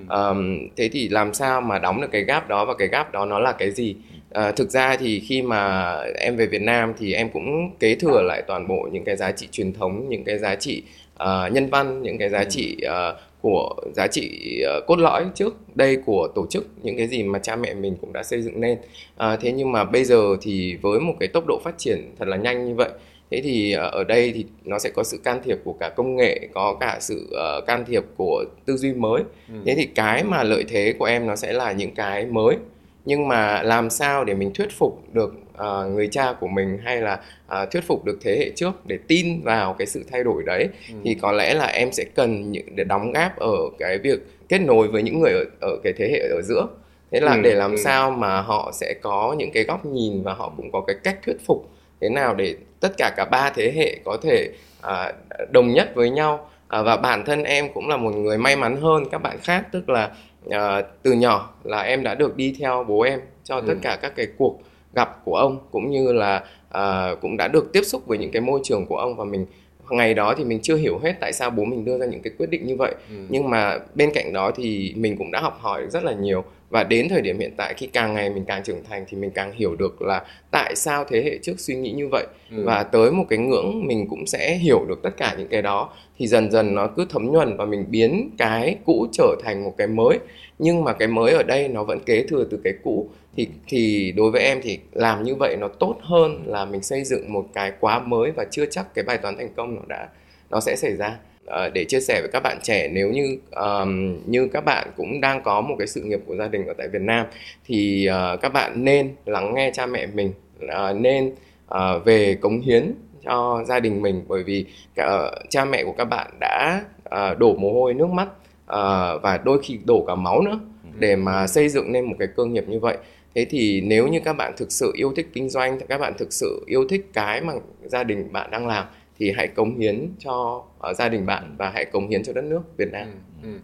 Um, 0.08 0.58
thế 0.76 0.88
thì 0.92 1.08
làm 1.08 1.34
sao 1.34 1.60
mà 1.60 1.78
đóng 1.78 2.00
được 2.00 2.08
cái 2.12 2.24
gap 2.24 2.48
đó 2.48 2.64
và 2.64 2.74
cái 2.78 2.88
gap 2.88 3.12
đó 3.12 3.24
nó 3.24 3.38
là 3.38 3.52
cái 3.52 3.70
gì 3.70 3.96
À, 4.32 4.52
thực 4.52 4.70
ra 4.70 4.96
thì 4.96 5.20
khi 5.20 5.42
mà 5.42 5.92
em 6.18 6.36
về 6.36 6.46
Việt 6.46 6.62
Nam 6.62 6.92
thì 6.98 7.12
em 7.12 7.30
cũng 7.30 7.70
kế 7.80 7.94
thừa 7.94 8.22
lại 8.22 8.42
toàn 8.46 8.68
bộ 8.68 8.88
những 8.92 9.04
cái 9.04 9.16
giá 9.16 9.32
trị 9.32 9.48
truyền 9.52 9.72
thống, 9.72 10.08
những 10.08 10.24
cái 10.24 10.38
giá 10.38 10.54
trị 10.54 10.82
uh, 11.22 11.52
nhân 11.52 11.70
văn, 11.70 12.02
những 12.02 12.18
cái 12.18 12.28
giá 12.28 12.44
trị 12.44 12.76
uh, 12.86 13.16
của 13.40 13.74
giá 13.92 14.06
trị 14.06 14.58
uh, 14.78 14.86
cốt 14.86 14.96
lõi 14.98 15.24
trước 15.34 15.56
đây 15.74 15.96
của 16.06 16.28
tổ 16.34 16.46
chức 16.50 16.66
những 16.82 16.96
cái 16.96 17.06
gì 17.06 17.22
mà 17.22 17.38
cha 17.38 17.56
mẹ 17.56 17.74
mình 17.74 17.96
cũng 18.00 18.12
đã 18.12 18.22
xây 18.22 18.42
dựng 18.42 18.60
nên. 18.60 18.78
À, 19.16 19.36
thế 19.36 19.52
nhưng 19.52 19.72
mà 19.72 19.84
bây 19.84 20.04
giờ 20.04 20.36
thì 20.42 20.76
với 20.82 21.00
một 21.00 21.14
cái 21.20 21.28
tốc 21.28 21.44
độ 21.46 21.60
phát 21.64 21.78
triển 21.78 22.14
thật 22.18 22.28
là 22.28 22.36
nhanh 22.36 22.68
như 22.68 22.74
vậy 22.74 22.90
thế 23.30 23.40
thì 23.44 23.72
ở 23.72 24.04
đây 24.04 24.32
thì 24.34 24.44
nó 24.64 24.78
sẽ 24.78 24.90
có 24.94 25.02
sự 25.02 25.20
can 25.24 25.40
thiệp 25.44 25.58
của 25.64 25.72
cả 25.72 25.88
công 25.88 26.16
nghệ 26.16 26.48
có 26.54 26.76
cả 26.80 26.96
sự 27.00 27.30
uh, 27.30 27.66
can 27.66 27.84
thiệp 27.84 28.02
của 28.16 28.44
tư 28.64 28.76
duy 28.76 28.94
mới 28.94 29.22
ừ. 29.48 29.54
thế 29.66 29.74
thì 29.74 29.86
cái 29.86 30.24
mà 30.24 30.42
lợi 30.42 30.64
thế 30.68 30.94
của 30.98 31.04
em 31.04 31.26
nó 31.26 31.36
sẽ 31.36 31.52
là 31.52 31.72
những 31.72 31.94
cái 31.94 32.26
mới 32.26 32.56
nhưng 33.04 33.28
mà 33.28 33.62
làm 33.62 33.90
sao 33.90 34.24
để 34.24 34.34
mình 34.34 34.50
thuyết 34.54 34.72
phục 34.78 35.02
được 35.12 35.34
uh, 35.52 35.90
người 35.90 36.08
cha 36.12 36.32
của 36.40 36.46
mình 36.46 36.78
hay 36.84 37.00
là 37.00 37.20
uh, 37.62 37.70
thuyết 37.70 37.84
phục 37.86 38.04
được 38.04 38.18
thế 38.22 38.36
hệ 38.38 38.50
trước 38.56 38.86
để 38.86 38.98
tin 39.08 39.42
vào 39.42 39.74
cái 39.74 39.86
sự 39.86 40.04
thay 40.12 40.24
đổi 40.24 40.42
đấy 40.46 40.68
ừ. 40.88 40.94
thì 41.04 41.14
có 41.14 41.32
lẽ 41.32 41.54
là 41.54 41.66
em 41.66 41.92
sẽ 41.92 42.04
cần 42.14 42.52
những 42.52 42.76
để 42.76 42.84
đóng 42.84 43.12
góp 43.12 43.36
ở 43.36 43.56
cái 43.78 43.98
việc 43.98 44.18
kết 44.48 44.58
nối 44.58 44.88
với 44.88 45.02
những 45.02 45.20
người 45.20 45.32
ở, 45.32 45.44
ở 45.60 45.76
cái 45.84 45.92
thế 45.96 46.08
hệ 46.12 46.28
ở 46.28 46.42
giữa 46.42 46.66
thế 47.10 47.20
là 47.20 47.32
ừ. 47.32 47.40
để 47.42 47.54
làm 47.54 47.70
ừ. 47.70 47.76
sao 47.84 48.10
mà 48.10 48.40
họ 48.40 48.72
sẽ 48.74 48.94
có 49.02 49.34
những 49.38 49.50
cái 49.52 49.64
góc 49.64 49.86
nhìn 49.86 50.22
và 50.22 50.34
họ 50.34 50.52
cũng 50.56 50.72
có 50.72 50.80
cái 50.80 50.96
cách 51.04 51.18
thuyết 51.26 51.36
phục 51.46 51.70
thế 52.00 52.08
nào 52.08 52.34
để 52.34 52.56
tất 52.80 52.92
cả 52.98 53.10
cả 53.16 53.24
ba 53.30 53.52
thế 53.54 53.72
hệ 53.76 53.96
có 54.04 54.18
thể 54.22 54.48
uh, 54.80 55.50
đồng 55.50 55.72
nhất 55.72 55.90
với 55.94 56.10
nhau 56.10 56.49
à, 56.70 56.82
và 56.82 56.96
bản 56.96 57.24
thân 57.24 57.44
em 57.44 57.72
cũng 57.74 57.88
là 57.88 57.96
một 57.96 58.10
người 58.10 58.38
may 58.38 58.56
mắn 58.56 58.76
hơn 58.76 59.04
các 59.10 59.18
bạn 59.18 59.38
khác 59.42 59.66
tức 59.72 59.88
là 59.88 60.10
à, 60.50 60.82
từ 61.02 61.12
nhỏ 61.12 61.54
là 61.64 61.80
em 61.80 62.02
đã 62.02 62.14
được 62.14 62.36
đi 62.36 62.54
theo 62.58 62.84
bố 62.88 63.00
em 63.00 63.20
cho 63.44 63.56
ừ. 63.56 63.64
tất 63.66 63.74
cả 63.82 63.98
các 64.02 64.12
cái 64.16 64.26
cuộc 64.38 64.58
gặp 64.94 65.24
của 65.24 65.36
ông 65.36 65.58
cũng 65.70 65.90
như 65.90 66.12
là 66.12 66.44
à, 66.68 67.14
cũng 67.20 67.36
đã 67.36 67.48
được 67.48 67.72
tiếp 67.72 67.82
xúc 67.82 68.06
với 68.06 68.18
những 68.18 68.30
cái 68.30 68.42
môi 68.42 68.60
trường 68.64 68.86
của 68.86 68.96
ông 68.96 69.16
và 69.16 69.24
mình 69.24 69.46
ngày 69.90 70.14
đó 70.14 70.34
thì 70.38 70.44
mình 70.44 70.60
chưa 70.62 70.76
hiểu 70.76 70.98
hết 70.98 71.14
tại 71.20 71.32
sao 71.32 71.50
bố 71.50 71.64
mình 71.64 71.84
đưa 71.84 71.98
ra 71.98 72.06
những 72.06 72.22
cái 72.22 72.32
quyết 72.38 72.50
định 72.50 72.66
như 72.66 72.76
vậy 72.76 72.94
ừ. 73.10 73.16
nhưng 73.28 73.50
mà 73.50 73.78
bên 73.94 74.10
cạnh 74.14 74.32
đó 74.32 74.50
thì 74.56 74.94
mình 74.96 75.16
cũng 75.16 75.30
đã 75.30 75.40
học 75.40 75.58
hỏi 75.60 75.86
rất 75.88 76.04
là 76.04 76.12
nhiều 76.12 76.44
và 76.70 76.84
đến 76.84 77.08
thời 77.08 77.20
điểm 77.20 77.38
hiện 77.38 77.52
tại 77.56 77.74
khi 77.76 77.86
càng 77.86 78.14
ngày 78.14 78.30
mình 78.30 78.44
càng 78.44 78.62
trưởng 78.62 78.84
thành 78.84 79.04
thì 79.08 79.16
mình 79.16 79.30
càng 79.30 79.52
hiểu 79.52 79.76
được 79.76 80.02
là 80.02 80.24
tại 80.50 80.76
sao 80.76 81.04
thế 81.08 81.22
hệ 81.22 81.38
trước 81.42 81.60
suy 81.60 81.74
nghĩ 81.74 81.90
như 81.90 82.08
vậy. 82.08 82.26
Ừ. 82.56 82.62
và 82.64 82.82
tới 82.82 83.10
một 83.10 83.24
cái 83.28 83.38
ngưỡng 83.38 83.86
mình 83.86 84.06
cũng 84.10 84.26
sẽ 84.26 84.54
hiểu 84.54 84.84
được 84.88 85.02
tất 85.02 85.10
cả 85.16 85.34
những 85.38 85.48
cái 85.48 85.62
đó 85.62 85.92
thì 86.18 86.26
dần 86.26 86.50
dần 86.50 86.74
nó 86.74 86.86
cứ 86.86 87.06
thấm 87.10 87.32
nhuần 87.32 87.56
và 87.56 87.64
mình 87.64 87.84
biến 87.88 88.30
cái 88.38 88.76
cũ 88.84 89.06
trở 89.12 89.36
thành 89.42 89.64
một 89.64 89.74
cái 89.78 89.86
mới. 89.86 90.18
Nhưng 90.58 90.84
mà 90.84 90.92
cái 90.92 91.08
mới 91.08 91.32
ở 91.32 91.42
đây 91.42 91.68
nó 91.68 91.84
vẫn 91.84 92.00
kế 92.06 92.22
thừa 92.22 92.44
từ 92.50 92.60
cái 92.64 92.72
cũ. 92.84 93.08
Thì 93.36 93.48
thì 93.68 94.12
đối 94.16 94.30
với 94.30 94.42
em 94.42 94.60
thì 94.62 94.78
làm 94.92 95.22
như 95.22 95.34
vậy 95.34 95.56
nó 95.60 95.68
tốt 95.68 95.96
hơn 96.00 96.42
là 96.46 96.64
mình 96.64 96.82
xây 96.82 97.04
dựng 97.04 97.32
một 97.32 97.44
cái 97.54 97.72
quá 97.80 97.98
mới 97.98 98.30
và 98.30 98.44
chưa 98.50 98.66
chắc 98.66 98.94
cái 98.94 99.04
bài 99.04 99.18
toán 99.18 99.36
thành 99.36 99.54
công 99.56 99.74
nó 99.74 99.82
đã 99.88 100.08
nó 100.50 100.60
sẽ 100.60 100.76
xảy 100.76 100.96
ra 100.96 101.18
Ờ, 101.46 101.70
để 101.70 101.84
chia 101.84 102.00
sẻ 102.00 102.20
với 102.20 102.30
các 102.32 102.40
bạn 102.40 102.58
trẻ 102.62 102.88
nếu 102.92 103.10
như 103.10 103.38
um, 103.50 104.18
như 104.26 104.48
các 104.52 104.64
bạn 104.64 104.88
cũng 104.96 105.20
đang 105.20 105.42
có 105.42 105.60
một 105.60 105.76
cái 105.78 105.86
sự 105.86 106.00
nghiệp 106.00 106.20
của 106.26 106.36
gia 106.36 106.48
đình 106.48 106.66
ở 106.66 106.74
tại 106.78 106.88
Việt 106.88 107.02
Nam 107.02 107.26
thì 107.66 108.08
uh, 108.10 108.40
các 108.40 108.48
bạn 108.48 108.84
nên 108.84 109.14
lắng 109.26 109.54
nghe 109.54 109.70
cha 109.74 109.86
mẹ 109.86 110.06
mình 110.06 110.32
uh, 110.64 110.96
nên 110.96 111.32
uh, 111.74 112.04
về 112.04 112.34
cống 112.40 112.60
hiến 112.60 112.92
cho 113.24 113.64
gia 113.66 113.80
đình 113.80 114.02
mình. 114.02 114.24
Bởi 114.28 114.42
vì 114.42 114.64
cả, 114.94 115.28
uh, 115.28 115.50
cha 115.50 115.64
mẹ 115.64 115.84
của 115.84 115.92
các 115.92 116.04
bạn 116.04 116.30
đã 116.40 116.84
uh, 117.04 117.38
đổ 117.38 117.54
mồ 117.54 117.72
hôi 117.72 117.94
nước 117.94 118.08
mắt 118.10 118.28
uh, 118.28 119.22
và 119.22 119.40
đôi 119.44 119.62
khi 119.62 119.78
đổ 119.84 120.04
cả 120.06 120.14
máu 120.14 120.42
nữa 120.42 120.60
để 120.98 121.16
mà 121.16 121.46
xây 121.46 121.68
dựng 121.68 121.92
nên 121.92 122.04
một 122.04 122.16
cái 122.18 122.28
cơ 122.36 122.44
nghiệp 122.44 122.64
như 122.68 122.80
vậy. 122.80 122.96
Thế 123.34 123.46
thì 123.50 123.80
nếu 123.80 124.08
như 124.08 124.20
các 124.24 124.32
bạn 124.32 124.52
thực 124.56 124.72
sự 124.72 124.92
yêu 124.94 125.12
thích 125.16 125.28
kinh 125.32 125.48
doanh 125.48 125.78
các 125.88 125.98
bạn 125.98 126.12
thực 126.18 126.32
sự 126.32 126.64
yêu 126.66 126.88
thích 126.88 127.06
cái 127.12 127.40
mà 127.40 127.52
gia 127.84 128.04
đình 128.04 128.32
bạn 128.32 128.50
đang 128.50 128.66
làm 128.66 128.86
thì 129.20 129.32
hãy 129.36 129.48
cống 129.48 129.78
hiến 129.78 130.08
cho 130.18 130.62
uh, 130.90 130.96
gia 130.96 131.08
đình 131.08 131.26
bạn 131.26 131.54
và 131.58 131.70
hãy 131.74 131.84
cống 131.84 132.08
hiến 132.08 132.22
cho 132.22 132.32
đất 132.32 132.44
nước 132.44 132.62
Việt 132.76 132.88
Nam. 132.92 133.08
Ừ, 133.42 133.48
ừ. 133.48 133.58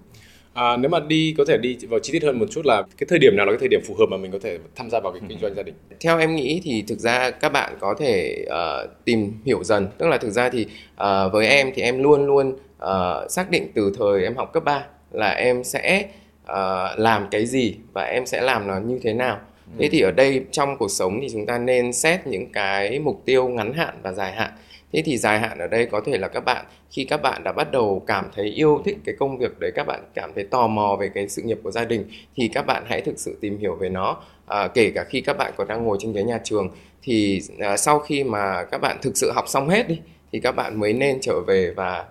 À, 0.55 0.77
nếu 0.77 0.89
mà 0.89 1.01
đi 1.01 1.35
có 1.39 1.45
thể 1.49 1.59
đi 1.59 1.77
vào 1.89 2.01
chi 2.01 2.13
tiết 2.13 2.23
hơn 2.23 2.39
một 2.39 2.47
chút 2.51 2.67
là 2.67 2.83
cái 2.97 3.07
thời 3.09 3.19
điểm 3.19 3.37
nào 3.37 3.47
là 3.47 3.53
cái 3.53 3.59
thời 3.59 3.69
điểm 3.69 3.81
phù 3.87 3.95
hợp 3.95 4.07
mà 4.11 4.17
mình 4.17 4.31
có 4.33 4.39
thể 4.43 4.59
tham 4.75 4.91
gia 4.91 5.01
vào 5.01 5.13
cái 5.13 5.23
kinh 5.29 5.39
doanh 5.39 5.55
gia 5.55 5.63
đình? 5.63 5.75
Theo 6.01 6.19
em 6.19 6.37
nghĩ 6.37 6.61
thì 6.65 6.85
thực 6.89 6.99
ra 6.99 7.31
các 7.31 7.49
bạn 7.49 7.77
có 7.81 7.95
thể 7.99 8.45
uh, 8.47 8.91
tìm 9.05 9.33
hiểu 9.45 9.65
dần, 9.65 9.89
tức 9.99 10.07
là 10.07 10.19
thực 10.19 10.31
ra 10.31 10.49
thì 10.49 10.67
uh, 10.93 11.33
với 11.33 11.47
em 11.47 11.71
thì 11.75 11.83
em 11.83 12.03
luôn 12.03 12.27
luôn 12.27 12.57
uh, 12.83 13.31
xác 13.31 13.51
định 13.51 13.69
từ 13.75 13.93
thời 13.99 14.23
em 14.23 14.37
học 14.37 14.53
cấp 14.53 14.65
3 14.65 14.85
là 15.11 15.31
em 15.31 15.65
sẽ 15.65 16.09
uh, 16.43 16.99
làm 16.99 17.29
cái 17.31 17.47
gì 17.47 17.75
và 17.93 18.05
em 18.05 18.27
sẽ 18.27 18.41
làm 18.41 18.67
nó 18.67 18.81
như 18.81 18.99
thế 19.03 19.13
nào. 19.13 19.39
Thế 19.79 19.87
ừ. 19.87 19.89
thì 19.93 20.01
ở 20.01 20.11
đây 20.11 20.45
trong 20.51 20.77
cuộc 20.79 20.91
sống 20.91 21.19
thì 21.23 21.29
chúng 21.33 21.47
ta 21.47 21.59
nên 21.59 21.93
xét 21.93 22.27
những 22.27 22.53
cái 22.53 22.99
mục 22.99 23.23
tiêu 23.25 23.49
ngắn 23.49 23.73
hạn 23.73 23.95
và 24.03 24.13
dài 24.13 24.33
hạn 24.33 24.51
thế 24.93 25.03
thì 25.07 25.17
dài 25.17 25.41
hạn 25.41 25.59
ở 25.59 25.67
đây 25.67 25.87
có 25.87 26.01
thể 26.07 26.19
là 26.19 26.29
các 26.29 26.41
bạn 26.41 26.67
khi 26.91 27.05
các 27.05 27.23
bạn 27.23 27.45
đã 27.45 27.53
bắt 27.53 27.73
đầu 27.73 28.05
cảm 28.07 28.25
thấy 28.35 28.45
yêu 28.45 28.83
thích 28.85 28.97
cái 29.05 29.15
công 29.19 29.39
việc 29.39 29.59
đấy 29.61 29.73
các 29.75 29.87
bạn 29.87 30.01
cảm 30.15 30.31
thấy 30.35 30.45
tò 30.45 30.67
mò 30.67 30.97
về 31.01 31.11
cái 31.15 31.29
sự 31.29 31.43
nghiệp 31.43 31.59
của 31.63 31.71
gia 31.71 31.85
đình 31.85 32.05
thì 32.37 32.49
các 32.49 32.67
bạn 32.67 32.85
hãy 32.87 33.01
thực 33.01 33.19
sự 33.19 33.39
tìm 33.41 33.59
hiểu 33.59 33.75
về 33.75 33.89
nó. 33.89 34.23
À, 34.47 34.69
kể 34.69 34.91
cả 34.95 35.05
khi 35.05 35.21
các 35.21 35.37
bạn 35.39 35.53
còn 35.57 35.69
đang 35.69 35.85
ngồi 35.85 35.97
trên 36.01 36.13
ghế 36.13 36.23
nhà 36.23 36.41
trường 36.45 36.71
thì 37.03 37.41
à, 37.59 37.77
sau 37.77 37.99
khi 37.99 38.25
mà 38.25 38.65
các 38.65 38.79
bạn 38.79 38.99
thực 39.03 39.17
sự 39.17 39.33
học 39.35 39.45
xong 39.49 39.69
hết 39.69 39.89
đi 39.89 40.01
thì 40.33 40.41
các 40.41 40.53
bạn 40.53 40.81
mới 40.81 40.93
nên 40.93 41.19
trở 41.21 41.41
về 41.47 41.71
và 41.77 42.05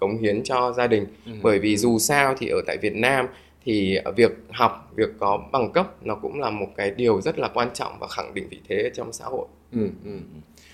cống 0.00 0.18
hiến 0.18 0.42
cho 0.44 0.72
gia 0.76 0.86
đình. 0.86 1.06
Ừ. 1.26 1.32
bởi 1.42 1.58
vì 1.58 1.76
dù 1.76 1.98
sao 1.98 2.34
thì 2.38 2.48
ở 2.48 2.60
tại 2.66 2.76
Việt 2.76 2.94
Nam 2.94 3.26
thì 3.64 3.98
việc 4.16 4.30
học 4.50 4.92
việc 4.96 5.08
có 5.18 5.44
bằng 5.52 5.72
cấp 5.72 6.04
nó 6.04 6.14
cũng 6.14 6.40
là 6.40 6.50
một 6.50 6.68
cái 6.76 6.90
điều 6.90 7.20
rất 7.20 7.38
là 7.38 7.48
quan 7.48 7.68
trọng 7.74 7.98
và 7.98 8.06
khẳng 8.08 8.34
định 8.34 8.48
vị 8.50 8.60
thế 8.68 8.90
trong 8.94 9.12
xã 9.12 9.24
hội. 9.24 9.46
Ừ, 9.72 9.88
ừ 10.04 10.10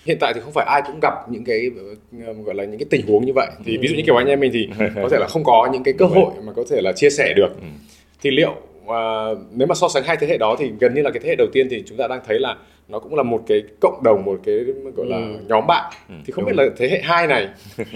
hiện 0.05 0.17
tại 0.19 0.33
thì 0.33 0.41
không 0.41 0.53
phải 0.53 0.65
ai 0.65 0.81
cũng 0.85 0.99
gặp 1.01 1.13
những 1.29 1.43
cái 1.43 1.69
ờ, 2.25 2.33
gọi 2.33 2.55
là 2.55 2.63
những 2.63 2.79
cái 2.79 2.87
tình 2.89 3.07
huống 3.07 3.25
như 3.25 3.33
vậy. 3.35 3.47
Thì 3.65 3.77
ví 3.77 3.87
dụ 3.87 3.95
như 3.95 4.03
kiểu 4.05 4.15
anh 4.15 4.27
em 4.27 4.39
mình 4.39 4.51
thì 4.53 4.69
có 4.95 5.09
thể 5.09 5.17
là 5.19 5.27
không 5.27 5.43
có 5.43 5.69
những 5.73 5.83
cái 5.83 5.93
cơ 5.97 6.05
hội 6.05 6.31
mà 6.43 6.53
có 6.53 6.63
thể 6.69 6.81
là 6.81 6.91
chia 6.91 7.09
sẻ 7.09 7.33
được. 7.35 7.49
Ừ. 7.61 7.67
thì 8.21 8.31
liệu 8.31 8.55
uh, 8.85 9.37
nếu 9.51 9.67
mà 9.67 9.75
so 9.75 9.89
sánh 9.89 10.03
hai 10.03 10.17
thế 10.17 10.27
hệ 10.27 10.37
đó 10.37 10.55
thì 10.59 10.71
gần 10.79 10.93
như 10.93 11.01
là 11.01 11.11
cái 11.11 11.19
thế 11.23 11.29
hệ 11.29 11.35
đầu 11.35 11.47
tiên 11.53 11.67
thì 11.69 11.83
chúng 11.87 11.97
ta 11.97 12.07
đang 12.07 12.19
thấy 12.27 12.39
là 12.39 12.55
nó 12.89 12.99
cũng 12.99 13.15
là 13.15 13.23
một 13.23 13.43
cái 13.47 13.63
cộng 13.81 14.03
đồng 14.03 14.25
một 14.25 14.39
cái 14.43 14.55
gọi 14.95 15.05
là 15.05 15.17
ừ. 15.17 15.39
nhóm 15.47 15.67
bạn 15.67 15.91
ừ, 16.09 16.15
thì 16.25 16.31
không 16.31 16.45
đúng. 16.45 16.55
biết 16.55 16.63
là 16.63 16.69
thế 16.77 16.89
hệ 16.89 17.01
hai 17.03 17.27
này 17.27 17.47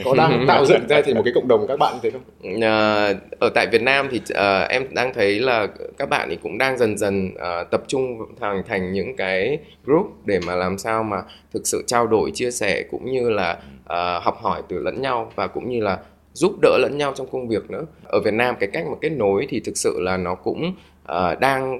có 0.05 0.15
đang 0.17 0.45
tạo 0.47 0.65
dựng 0.65 0.87
ra 0.89 1.01
thành 1.01 1.15
một 1.15 1.21
cái 1.25 1.33
cộng 1.35 1.47
đồng 1.47 1.67
các 1.67 1.79
bạn 1.79 1.93
như 1.93 1.99
thế 2.03 2.09
không? 2.09 2.61
À, 2.61 3.13
ở 3.39 3.49
tại 3.55 3.67
Việt 3.71 3.81
Nam 3.81 4.07
thì 4.11 4.17
uh, 4.17 4.69
em 4.69 4.83
đang 4.91 5.13
thấy 5.13 5.39
là 5.39 5.67
các 5.97 6.09
bạn 6.09 6.27
thì 6.29 6.37
cũng 6.43 6.57
đang 6.57 6.77
dần 6.77 6.97
dần 6.97 7.29
uh, 7.35 7.71
tập 7.71 7.83
trung 7.87 8.17
thành 8.39 8.63
thành 8.67 8.93
những 8.93 9.15
cái 9.15 9.59
group 9.85 10.25
để 10.25 10.39
mà 10.47 10.55
làm 10.55 10.77
sao 10.77 11.03
mà 11.03 11.21
thực 11.53 11.67
sự 11.67 11.83
trao 11.87 12.07
đổi 12.07 12.31
chia 12.31 12.51
sẻ 12.51 12.83
cũng 12.91 13.11
như 13.11 13.29
là 13.29 13.59
uh, 13.83 14.23
học 14.23 14.37
hỏi 14.41 14.61
từ 14.69 14.79
lẫn 14.79 15.01
nhau 15.01 15.31
và 15.35 15.47
cũng 15.47 15.69
như 15.69 15.81
là 15.81 15.99
giúp 16.33 16.53
đỡ 16.61 16.77
lẫn 16.81 16.97
nhau 16.97 17.13
trong 17.15 17.27
công 17.31 17.47
việc 17.47 17.71
nữa 17.71 17.85
ở 18.05 18.19
Việt 18.19 18.33
Nam 18.33 18.55
cái 18.59 18.69
cách 18.73 18.85
mà 18.87 18.95
kết 19.01 19.09
nối 19.09 19.47
thì 19.49 19.59
thực 19.59 19.77
sự 19.77 19.99
là 19.99 20.17
nó 20.17 20.35
cũng 20.35 20.73
uh, 21.11 21.39
đang 21.39 21.79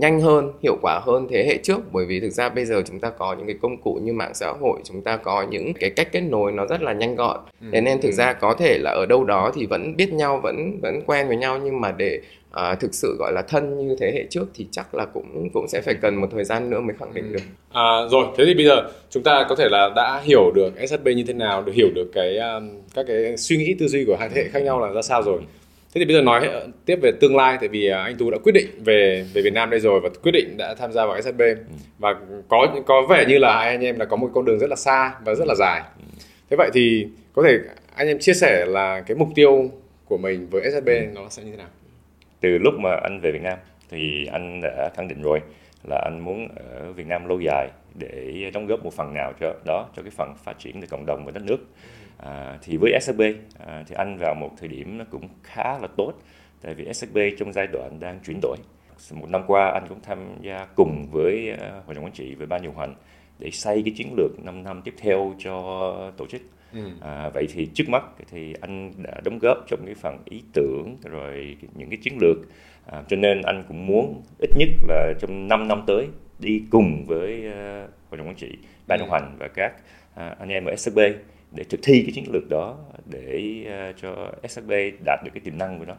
nhanh 0.00 0.20
hơn 0.20 0.52
hiệu 0.62 0.76
quả 0.82 1.00
hơn 1.04 1.26
thế 1.30 1.44
hệ 1.46 1.58
trước. 1.62 1.92
Bởi 1.92 2.06
vì 2.06 2.20
thực 2.20 2.30
ra 2.30 2.48
bây 2.48 2.64
giờ 2.64 2.82
chúng 2.86 3.00
ta 3.00 3.10
có 3.10 3.34
những 3.38 3.46
cái 3.46 3.56
công 3.62 3.76
cụ 3.76 4.00
như 4.02 4.12
mạng 4.12 4.34
xã 4.34 4.52
hội 4.60 4.80
chúng 4.84 5.02
ta 5.02 5.16
có 5.16 5.46
những 5.50 5.72
cái 5.74 5.90
cách 5.90 6.08
kết 6.12 6.20
nối 6.20 6.52
nó 6.52 6.66
rất 6.66 6.82
là 6.82 6.92
nhanh 6.92 7.14
gọn. 7.16 7.40
Ừ. 7.60 7.66
thế 7.72 7.80
nên 7.80 8.00
thực 8.00 8.12
ra 8.12 8.32
có 8.32 8.54
thể 8.54 8.78
là 8.78 8.90
ở 8.90 9.06
đâu 9.06 9.24
đó 9.24 9.52
thì 9.54 9.66
vẫn 9.66 9.96
biết 9.96 10.12
nhau 10.12 10.40
vẫn 10.42 10.78
vẫn 10.82 11.00
quen 11.06 11.28
với 11.28 11.36
nhau. 11.36 11.58
Nhưng 11.64 11.80
mà 11.80 11.92
để 11.92 12.20
uh, 12.50 12.80
thực 12.80 12.94
sự 12.94 13.16
gọi 13.18 13.32
là 13.32 13.42
thân 13.42 13.88
như 13.88 13.96
thế 14.00 14.12
hệ 14.14 14.24
trước 14.30 14.46
thì 14.54 14.66
chắc 14.70 14.94
là 14.94 15.04
cũng 15.04 15.48
cũng 15.52 15.68
sẽ 15.68 15.80
phải 15.80 15.94
cần 15.94 16.14
một 16.14 16.28
thời 16.32 16.44
gian 16.44 16.70
nữa 16.70 16.80
mới 16.80 16.96
khẳng 17.00 17.14
định 17.14 17.24
ừ. 17.24 17.32
được. 17.32 17.42
À, 17.72 17.82
rồi 18.10 18.26
thế 18.36 18.44
thì 18.46 18.54
bây 18.54 18.64
giờ 18.64 18.82
chúng 19.10 19.22
ta 19.22 19.46
có 19.48 19.56
thể 19.56 19.68
là 19.68 19.90
đã 19.96 20.20
hiểu 20.24 20.50
được 20.54 20.70
SHB 20.88 21.06
như 21.06 21.24
thế 21.26 21.32
nào 21.32 21.62
được 21.62 21.72
hiểu 21.74 21.88
được 21.94 22.10
cái 22.14 22.38
um, 22.38 22.70
các 22.94 23.04
cái 23.08 23.36
suy 23.36 23.56
nghĩ 23.56 23.74
tư 23.78 23.88
duy 23.88 24.04
của 24.04 24.16
hai 24.20 24.28
thế 24.28 24.42
hệ 24.42 24.48
khác 24.48 24.62
nhau 24.62 24.80
là 24.80 24.92
ra 24.92 25.02
sao 25.02 25.22
rồi 25.22 25.40
thế 25.94 25.98
thì 25.98 26.04
bây 26.04 26.14
giờ 26.14 26.22
nói 26.22 26.50
tiếp 26.86 26.96
về 27.02 27.12
tương 27.20 27.36
lai 27.36 27.56
tại 27.60 27.68
vì 27.68 27.88
à, 27.88 28.02
anh 28.02 28.16
tú 28.16 28.30
đã 28.30 28.38
quyết 28.44 28.52
định 28.52 28.66
về 28.84 29.26
về 29.34 29.42
việt 29.42 29.52
nam 29.52 29.70
đây 29.70 29.80
rồi 29.80 30.00
và 30.00 30.08
quyết 30.22 30.32
định 30.32 30.56
đã 30.56 30.74
tham 30.74 30.92
gia 30.92 31.06
vào 31.06 31.22
shb 31.22 31.40
ừ. 31.40 31.56
và 31.98 32.14
có 32.48 32.76
có 32.86 33.02
vẻ 33.08 33.24
như 33.28 33.38
là 33.38 33.56
hai 33.58 33.68
anh 33.68 33.84
em 33.84 33.98
là 33.98 34.04
có 34.04 34.16
một 34.16 34.30
con 34.34 34.44
đường 34.44 34.58
rất 34.58 34.70
là 34.70 34.76
xa 34.76 35.14
và 35.24 35.34
rất 35.34 35.44
là 35.48 35.54
dài. 35.54 35.82
Thế 36.50 36.56
vậy 36.56 36.70
thì 36.74 37.06
có 37.32 37.42
thể 37.42 37.58
anh 37.96 38.08
em 38.08 38.18
chia 38.18 38.34
sẻ 38.34 38.64
là 38.66 39.00
cái 39.00 39.16
mục 39.16 39.28
tiêu 39.34 39.70
của 40.04 40.18
mình 40.18 40.46
với 40.50 40.70
shb 40.70 40.86
ừ. 40.86 41.06
nó 41.14 41.28
sẽ 41.30 41.42
như 41.42 41.50
thế 41.50 41.56
nào? 41.56 41.68
Từ 42.40 42.58
lúc 42.58 42.74
mà 42.78 42.90
anh 43.02 43.20
về 43.22 43.32
việt 43.32 43.42
nam 43.42 43.58
thì 43.90 44.26
anh 44.32 44.60
đã 44.62 44.90
khẳng 44.96 45.08
định 45.08 45.22
rồi 45.22 45.40
là 45.88 46.02
anh 46.04 46.20
muốn 46.24 46.48
ở 46.56 46.92
việt 46.92 47.06
nam 47.06 47.28
lâu 47.28 47.40
dài 47.40 47.68
để 47.94 48.50
đóng 48.54 48.66
góp 48.66 48.84
một 48.84 48.94
phần 48.94 49.14
nào 49.14 49.32
cho 49.40 49.54
đó 49.66 49.88
cho 49.96 50.02
cái 50.02 50.10
phần 50.16 50.34
phát 50.44 50.58
triển 50.58 50.80
của 50.80 50.86
cộng 50.90 51.06
đồng 51.06 51.24
và 51.24 51.32
đất 51.32 51.42
nước 51.42 51.58
À, 52.24 52.58
thì 52.62 52.76
với 52.76 53.00
SCB 53.00 53.20
à, 53.66 53.84
thì 53.86 53.94
anh 53.94 54.18
vào 54.18 54.34
một 54.34 54.50
thời 54.58 54.68
điểm 54.68 54.98
nó 54.98 55.04
cũng 55.10 55.28
khá 55.42 55.78
là 55.78 55.88
tốt 55.96 56.12
tại 56.62 56.74
vì 56.74 56.92
SCB 56.92 57.18
trong 57.38 57.52
giai 57.52 57.66
đoạn 57.66 58.00
đang 58.00 58.20
chuyển 58.26 58.38
đổi 58.42 58.56
một 59.12 59.28
năm 59.30 59.42
qua 59.46 59.70
anh 59.70 59.88
cũng 59.88 60.00
tham 60.02 60.18
gia 60.42 60.66
cùng 60.74 61.06
với 61.10 61.52
uh, 61.52 61.86
hội 61.86 61.94
đồng 61.94 62.04
quản 62.04 62.12
trị 62.12 62.34
với 62.34 62.46
ban 62.46 62.62
điều 62.62 62.72
hành 62.72 62.94
để 63.38 63.50
xây 63.50 63.82
cái 63.84 63.94
chiến 63.96 64.14
lược 64.16 64.44
5 64.44 64.62
năm 64.62 64.82
tiếp 64.84 64.94
theo 64.98 65.34
cho 65.38 66.12
tổ 66.16 66.26
chức 66.26 66.42
ừ. 66.72 66.80
à, 67.00 67.30
vậy 67.34 67.46
thì 67.52 67.68
trước 67.74 67.88
mắt 67.88 68.02
thì 68.30 68.54
anh 68.60 68.92
đã 69.02 69.20
đóng 69.24 69.38
góp 69.38 69.58
trong 69.68 69.80
cái 69.86 69.94
phần 69.94 70.18
ý 70.24 70.42
tưởng 70.52 70.96
rồi 71.04 71.56
những 71.74 71.90
cái 71.90 71.98
chiến 72.02 72.18
lược 72.20 72.36
à, 72.86 73.02
cho 73.08 73.16
nên 73.16 73.42
anh 73.42 73.64
cũng 73.68 73.86
muốn 73.86 74.22
ít 74.38 74.50
nhất 74.56 74.68
là 74.88 75.12
trong 75.20 75.48
5 75.48 75.68
năm 75.68 75.84
tới 75.86 76.08
đi 76.38 76.62
cùng 76.70 77.04
với 77.06 77.44
uh, 77.48 77.90
hội 78.10 78.18
đồng 78.18 78.26
quản 78.26 78.36
trị 78.36 78.58
ban 78.86 78.98
điều 78.98 79.08
ừ. 79.08 79.12
hành 79.12 79.36
và 79.38 79.48
các 79.48 79.72
uh, 80.14 80.38
anh 80.38 80.48
em 80.48 80.64
ở 80.64 80.76
SCB 80.76 80.98
để 81.54 81.64
thực 81.64 81.80
thi 81.82 82.02
cái 82.02 82.12
chiến 82.14 82.24
lược 82.32 82.48
đó 82.50 82.76
để 83.10 83.64
uh, 83.90 83.96
cho 84.02 84.32
SHB 84.48 84.72
đạt 85.04 85.20
được 85.24 85.30
cái 85.34 85.40
tiềm 85.44 85.58
năng 85.58 85.78
của 85.78 85.84
nó 85.84 85.94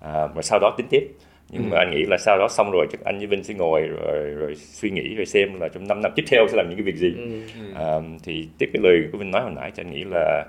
à, 0.00 0.26
và 0.26 0.42
sau 0.42 0.58
đó 0.58 0.74
tính 0.78 0.86
tiếp 0.90 1.08
nhưng 1.50 1.62
ừ. 1.62 1.68
mà 1.70 1.78
anh 1.78 1.90
nghĩ 1.90 2.04
là 2.08 2.16
sau 2.18 2.38
đó 2.38 2.48
xong 2.50 2.70
rồi 2.70 2.86
chắc 2.92 3.00
anh 3.04 3.18
với 3.18 3.26
Vinh 3.26 3.44
sẽ 3.44 3.54
ngồi 3.54 3.80
rồi 3.80 4.30
rồi 4.30 4.54
suy 4.56 4.90
nghĩ 4.90 5.14
rồi 5.14 5.26
xem 5.26 5.60
là 5.60 5.68
trong 5.68 5.88
5 5.88 6.02
năm 6.02 6.12
tiếp 6.16 6.22
theo 6.30 6.46
sẽ 6.48 6.56
làm 6.56 6.66
những 6.68 6.78
cái 6.78 6.84
việc 6.84 6.96
gì 6.96 7.14
ừ. 7.16 7.40
Ừ. 7.60 7.72
À, 7.74 8.00
thì 8.22 8.48
tiếp 8.58 8.70
cái 8.72 8.82
lời 8.82 9.08
của 9.12 9.18
Vinh 9.18 9.30
nói 9.30 9.42
hồi 9.42 9.52
nãy 9.56 9.72
thì 9.76 9.82
anh 9.82 9.90
nghĩ 9.90 10.04
là 10.04 10.44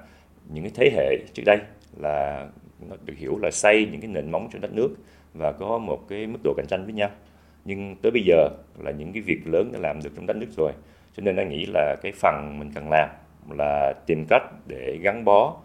những 0.53 0.63
cái 0.63 0.71
thế 0.75 0.91
hệ 0.95 1.17
trước 1.33 1.43
đây 1.45 1.57
là 1.97 2.47
nó 2.89 2.95
được 3.05 3.13
hiểu 3.17 3.37
là 3.41 3.51
xây 3.51 3.87
những 3.91 4.01
cái 4.01 4.09
nền 4.09 4.31
móng 4.31 4.49
cho 4.53 4.59
đất 4.59 4.73
nước 4.73 4.89
và 5.33 5.51
có 5.51 5.77
một 5.77 6.09
cái 6.09 6.27
mức 6.27 6.39
độ 6.43 6.53
cạnh 6.57 6.67
tranh 6.69 6.85
với 6.85 6.93
nhau 6.93 7.09
nhưng 7.65 7.95
tới 8.01 8.11
bây 8.11 8.23
giờ 8.25 8.49
là 8.79 8.91
những 8.91 9.13
cái 9.13 9.21
việc 9.21 9.47
lớn 9.47 9.69
đã 9.73 9.79
làm 9.79 9.99
được 10.03 10.09
trong 10.15 10.25
đất 10.25 10.37
nước 10.37 10.49
rồi 10.57 10.71
cho 11.17 11.23
nên 11.23 11.35
anh 11.35 11.49
nghĩ 11.49 11.65
là 11.73 11.95
cái 12.01 12.11
phần 12.11 12.59
mình 12.59 12.71
cần 12.75 12.89
làm 12.89 13.09
là 13.49 13.93
tìm 14.07 14.25
cách 14.29 14.43
để 14.67 14.97
gắn 15.01 15.25
bó 15.25 15.57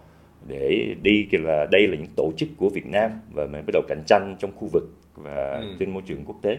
để 0.49 0.95
đi 1.03 1.29
là 1.33 1.67
đây 1.71 1.87
là 1.87 1.97
những 1.97 2.11
tổ 2.17 2.33
chức 2.37 2.49
của 2.57 2.69
Việt 2.69 2.87
Nam 2.87 3.11
và 3.35 3.47
mình 3.47 3.63
bắt 3.67 3.73
đầu 3.73 3.83
cạnh 3.89 4.03
tranh 4.07 4.37
trong 4.39 4.51
khu 4.57 4.69
vực 4.73 4.85
và 5.15 5.59
ừ. 5.61 5.77
trên 5.79 5.91
môi 5.91 6.03
trường 6.07 6.25
quốc 6.25 6.37
tế 6.43 6.59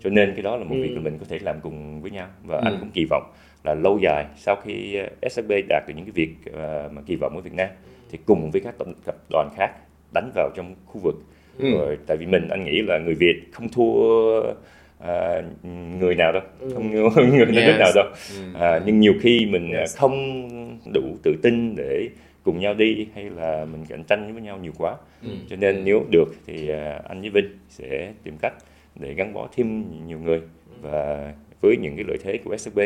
cho 0.00 0.10
nên 0.10 0.32
cái 0.34 0.42
đó 0.42 0.56
là 0.56 0.64
một 0.64 0.74
ừ. 0.74 0.82
việc 0.82 0.92
mà 0.94 1.00
mình 1.00 1.18
có 1.18 1.26
thể 1.28 1.38
làm 1.38 1.60
cùng 1.60 2.00
với 2.02 2.10
nhau 2.10 2.28
và 2.44 2.56
ừ. 2.56 2.62
anh 2.64 2.76
cũng 2.80 2.90
kỳ 2.94 3.06
vọng 3.10 3.32
là 3.64 3.74
lâu 3.74 3.98
dài 3.98 4.26
sau 4.36 4.56
khi 4.56 4.98
SHB 5.30 5.52
đạt 5.68 5.84
được 5.88 5.94
những 5.96 6.04
cái 6.04 6.12
việc 6.14 6.52
ờ, 6.52 6.90
mà 6.92 7.02
kỳ 7.06 7.16
vọng 7.16 7.36
ở 7.36 7.40
Việt 7.40 7.54
Nam 7.54 7.68
thì 8.10 8.18
cùng 8.26 8.50
với 8.50 8.60
các 8.60 8.74
tập 9.04 9.16
đoàn 9.30 9.48
khác 9.56 9.70
đánh 10.14 10.30
vào 10.34 10.50
trong 10.54 10.74
khu 10.86 11.00
vực 11.04 11.14
ừ. 11.58 11.70
rồi 11.70 11.98
tại 12.06 12.16
vì 12.16 12.26
mình 12.26 12.48
anh 12.48 12.64
nghĩ 12.64 12.82
là 12.82 12.98
người 12.98 13.14
Việt 13.14 13.42
không 13.52 13.68
thua 13.68 14.42
à, 15.04 15.42
người 15.98 16.14
nào 16.14 16.32
đâu 16.32 16.42
ừ. 16.60 16.70
không 16.74 16.90
người 17.36 17.46
yes. 17.46 17.48
nước 17.48 17.76
nào 17.78 17.90
đâu 17.94 18.04
ừ. 18.36 18.60
à, 18.60 18.80
nhưng 18.86 19.00
nhiều 19.00 19.14
khi 19.20 19.46
mình 19.46 19.72
yes. 19.72 19.96
không 19.96 20.48
đủ 20.92 21.16
tự 21.22 21.36
tin 21.42 21.76
để 21.76 22.08
cùng 22.42 22.60
nhau 22.60 22.74
đi 22.74 23.06
hay 23.14 23.30
là 23.30 23.64
mình 23.64 23.84
cạnh 23.88 24.04
tranh 24.04 24.32
với 24.32 24.42
nhau 24.42 24.58
nhiều 24.58 24.72
quá 24.78 24.96
ừ. 25.22 25.28
cho 25.50 25.56
nên 25.56 25.84
nếu 25.84 26.04
được 26.10 26.34
thì 26.46 26.68
à, 26.68 27.00
anh 27.08 27.20
với 27.20 27.30
Vinh 27.30 27.58
sẽ 27.68 28.12
tìm 28.22 28.34
cách 28.42 28.54
để 28.94 29.14
gắn 29.14 29.34
bó 29.34 29.48
thêm 29.56 29.84
nhiều 30.06 30.18
người 30.18 30.40
và 30.82 31.32
với 31.60 31.76
những 31.82 31.96
cái 31.96 32.04
lợi 32.08 32.18
thế 32.22 32.38
của 32.44 32.56
SCB 32.56 32.78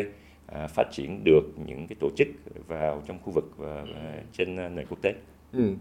à, 0.47 0.67
phát 0.67 0.87
triển 0.93 1.25
được 1.25 1.43
những 1.67 1.87
cái 1.87 1.97
tổ 2.01 2.11
chức 2.17 2.29
vào 2.67 3.03
trong 3.09 3.19
khu 3.25 3.33
vực 3.33 3.45
và, 3.57 3.85
và 3.95 4.13
trên 4.33 4.57
nền 4.57 4.87
quốc 4.89 4.99
tế. 5.03 5.15
Ừ. 5.53 5.75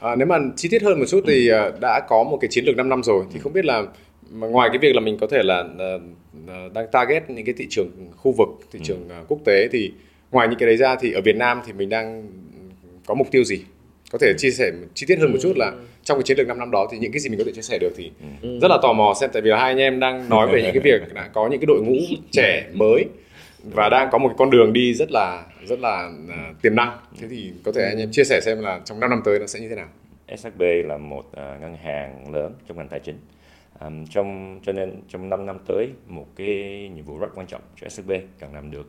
À, 0.00 0.16
nếu 0.16 0.26
mà 0.26 0.38
chi 0.56 0.68
tiết 0.68 0.82
hơn 0.82 0.98
một 0.98 1.04
chút 1.08 1.24
thì 1.26 1.48
ừ. 1.48 1.72
đã 1.80 2.00
có 2.08 2.24
một 2.24 2.38
cái 2.40 2.48
chiến 2.50 2.64
lược 2.64 2.76
5 2.76 2.88
năm 2.88 3.02
rồi 3.02 3.24
thì 3.32 3.40
không 3.40 3.52
biết 3.52 3.64
là 3.64 3.82
mà 4.30 4.46
ngoài 4.46 4.68
cái 4.68 4.78
việc 4.78 4.94
là 4.94 5.00
mình 5.00 5.18
có 5.18 5.26
thể 5.26 5.42
là 5.42 5.60
uh, 5.60 6.72
đang 6.72 6.86
target 6.92 7.30
những 7.30 7.44
cái 7.44 7.54
thị 7.58 7.66
trường 7.70 7.90
khu 8.16 8.32
vực 8.38 8.48
thị 8.72 8.78
ừ. 8.78 8.84
trường 8.84 9.08
uh, 9.20 9.28
quốc 9.28 9.38
tế 9.44 9.68
thì 9.72 9.92
ngoài 10.30 10.48
những 10.48 10.58
cái 10.58 10.66
đấy 10.66 10.76
ra 10.76 10.96
thì 11.00 11.12
ở 11.12 11.20
Việt 11.20 11.36
Nam 11.36 11.60
thì 11.66 11.72
mình 11.72 11.88
đang 11.88 12.26
có 13.06 13.14
mục 13.14 13.30
tiêu 13.30 13.44
gì 13.44 13.60
có 14.12 14.18
thể 14.18 14.34
chia 14.38 14.50
sẻ 14.50 14.70
chi 14.94 15.06
tiết 15.06 15.18
hơn 15.18 15.32
một 15.32 15.38
chút 15.42 15.52
là 15.56 15.66
ừ. 15.66 15.78
trong 16.04 16.18
cái 16.18 16.22
chiến 16.22 16.38
lược 16.38 16.46
5 16.46 16.58
năm 16.58 16.70
đó 16.70 16.88
thì 16.92 16.98
những 16.98 17.12
cái 17.12 17.20
gì 17.20 17.28
mình 17.28 17.38
có 17.38 17.44
thể 17.44 17.52
chia 17.52 17.62
sẻ 17.62 17.78
được 17.78 17.92
thì 17.96 18.10
ừ. 18.42 18.58
rất 18.62 18.68
là 18.70 18.78
tò 18.82 18.92
mò 18.92 19.14
xem 19.20 19.30
tại 19.32 19.42
vì 19.42 19.50
hai 19.50 19.70
anh 19.70 19.78
em 19.78 20.00
đang 20.00 20.28
nói 20.28 20.48
về 20.52 20.62
những 20.62 20.72
cái 20.72 20.82
việc 20.82 21.14
đã 21.14 21.30
có 21.32 21.48
những 21.48 21.60
cái 21.60 21.66
đội 21.66 21.82
ngũ 21.82 21.96
trẻ 22.30 22.66
mới 22.72 23.04
và 23.64 23.88
đang 23.88 24.08
có 24.12 24.18
một 24.18 24.28
cái 24.28 24.36
con 24.38 24.50
đường 24.50 24.72
đi 24.72 24.94
rất 24.94 25.10
là 25.10 25.42
rất 25.66 25.80
là 25.80 26.10
uh, 26.24 26.62
tiềm 26.62 26.74
năng 26.74 26.98
thế 27.20 27.28
thì 27.30 27.52
có 27.64 27.72
thể 27.72 27.84
anh 27.84 27.98
em 27.98 28.10
chia 28.12 28.24
sẻ 28.24 28.40
xem 28.40 28.60
là 28.60 28.80
trong 28.84 29.00
5 29.00 29.10
năm 29.10 29.22
tới 29.24 29.38
nó 29.38 29.46
sẽ 29.46 29.60
như 29.60 29.68
thế 29.68 29.74
nào 29.74 29.88
SHB 30.36 30.62
là 30.84 30.98
một 30.98 31.24
uh, 31.26 31.60
ngân 31.60 31.76
hàng 31.84 32.34
lớn 32.34 32.52
trong 32.68 32.76
ngành 32.76 32.88
tài 32.88 33.00
chính 33.00 33.16
um, 33.80 34.06
trong 34.06 34.60
cho 34.62 34.72
nên 34.72 35.02
trong 35.08 35.28
5 35.28 35.46
năm 35.46 35.58
tới 35.66 35.90
một 36.06 36.26
cái 36.36 36.88
nhiệm 36.94 37.04
vụ 37.04 37.18
rất 37.18 37.28
quan 37.34 37.46
trọng 37.46 37.62
cho 37.76 37.88
SCB 37.88 38.10
cần 38.38 38.54
làm 38.54 38.70
được 38.70 38.86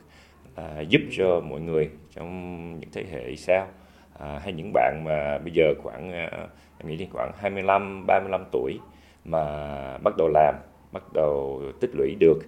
là 0.58 0.82
giúp 0.82 1.02
cho 1.12 1.39
mọi 1.39 1.62
người 1.62 1.89
trong 2.15 2.80
những 2.80 2.89
thế 2.94 3.06
hệ 3.12 3.36
sau 3.36 3.67
à, 4.20 4.39
hay 4.44 4.54
những 4.54 4.72
bạn 4.74 5.02
mà 5.06 5.38
bây 5.38 5.54
giờ 5.54 5.74
khoảng 5.84 6.12
à, 6.12 6.48
em 6.78 6.88
nghĩ 6.88 7.08
khoảng 7.12 7.32
25 7.38 8.06
35 8.08 8.46
tuổi 8.52 8.80
mà 9.26 9.44
bắt 9.98 10.13
đầu 10.17 10.28
làm 10.28 10.56
bắt 10.91 11.04
đầu 11.13 11.62
tích 11.80 11.91
lũy 11.94 12.15
được 12.20 12.39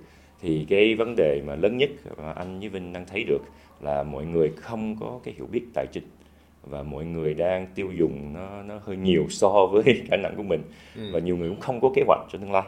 thì 0.41 0.65
cái 0.69 0.95
vấn 0.95 1.15
đề 1.15 1.41
mà 1.47 1.55
lớn 1.55 1.77
nhất 1.77 1.89
mà 2.17 2.31
anh 2.31 2.59
với 2.59 2.69
Vinh 2.69 2.93
đang 2.93 3.05
thấy 3.05 3.23
được 3.23 3.41
là 3.81 4.03
mọi 4.03 4.25
người 4.25 4.51
không 4.57 4.95
có 4.99 5.19
cái 5.23 5.33
hiểu 5.37 5.47
biết 5.51 5.63
tài 5.73 5.85
chính 5.91 6.03
và 6.63 6.83
mọi 6.83 7.05
người 7.05 7.33
đang 7.33 7.67
tiêu 7.75 7.91
dùng 7.99 8.33
nó 8.33 8.63
nó 8.63 8.79
hơi 8.83 8.97
nhiều 8.97 9.25
so 9.29 9.65
với 9.71 9.83
khả 10.07 10.17
năng 10.17 10.35
của 10.35 10.43
mình 10.43 10.61
ừ. 10.95 11.09
và 11.13 11.19
nhiều 11.19 11.37
người 11.37 11.49
cũng 11.49 11.59
không 11.59 11.81
có 11.81 11.91
kế 11.95 12.03
hoạch 12.07 12.19
cho 12.31 12.39
tương 12.39 12.51
lai 12.51 12.63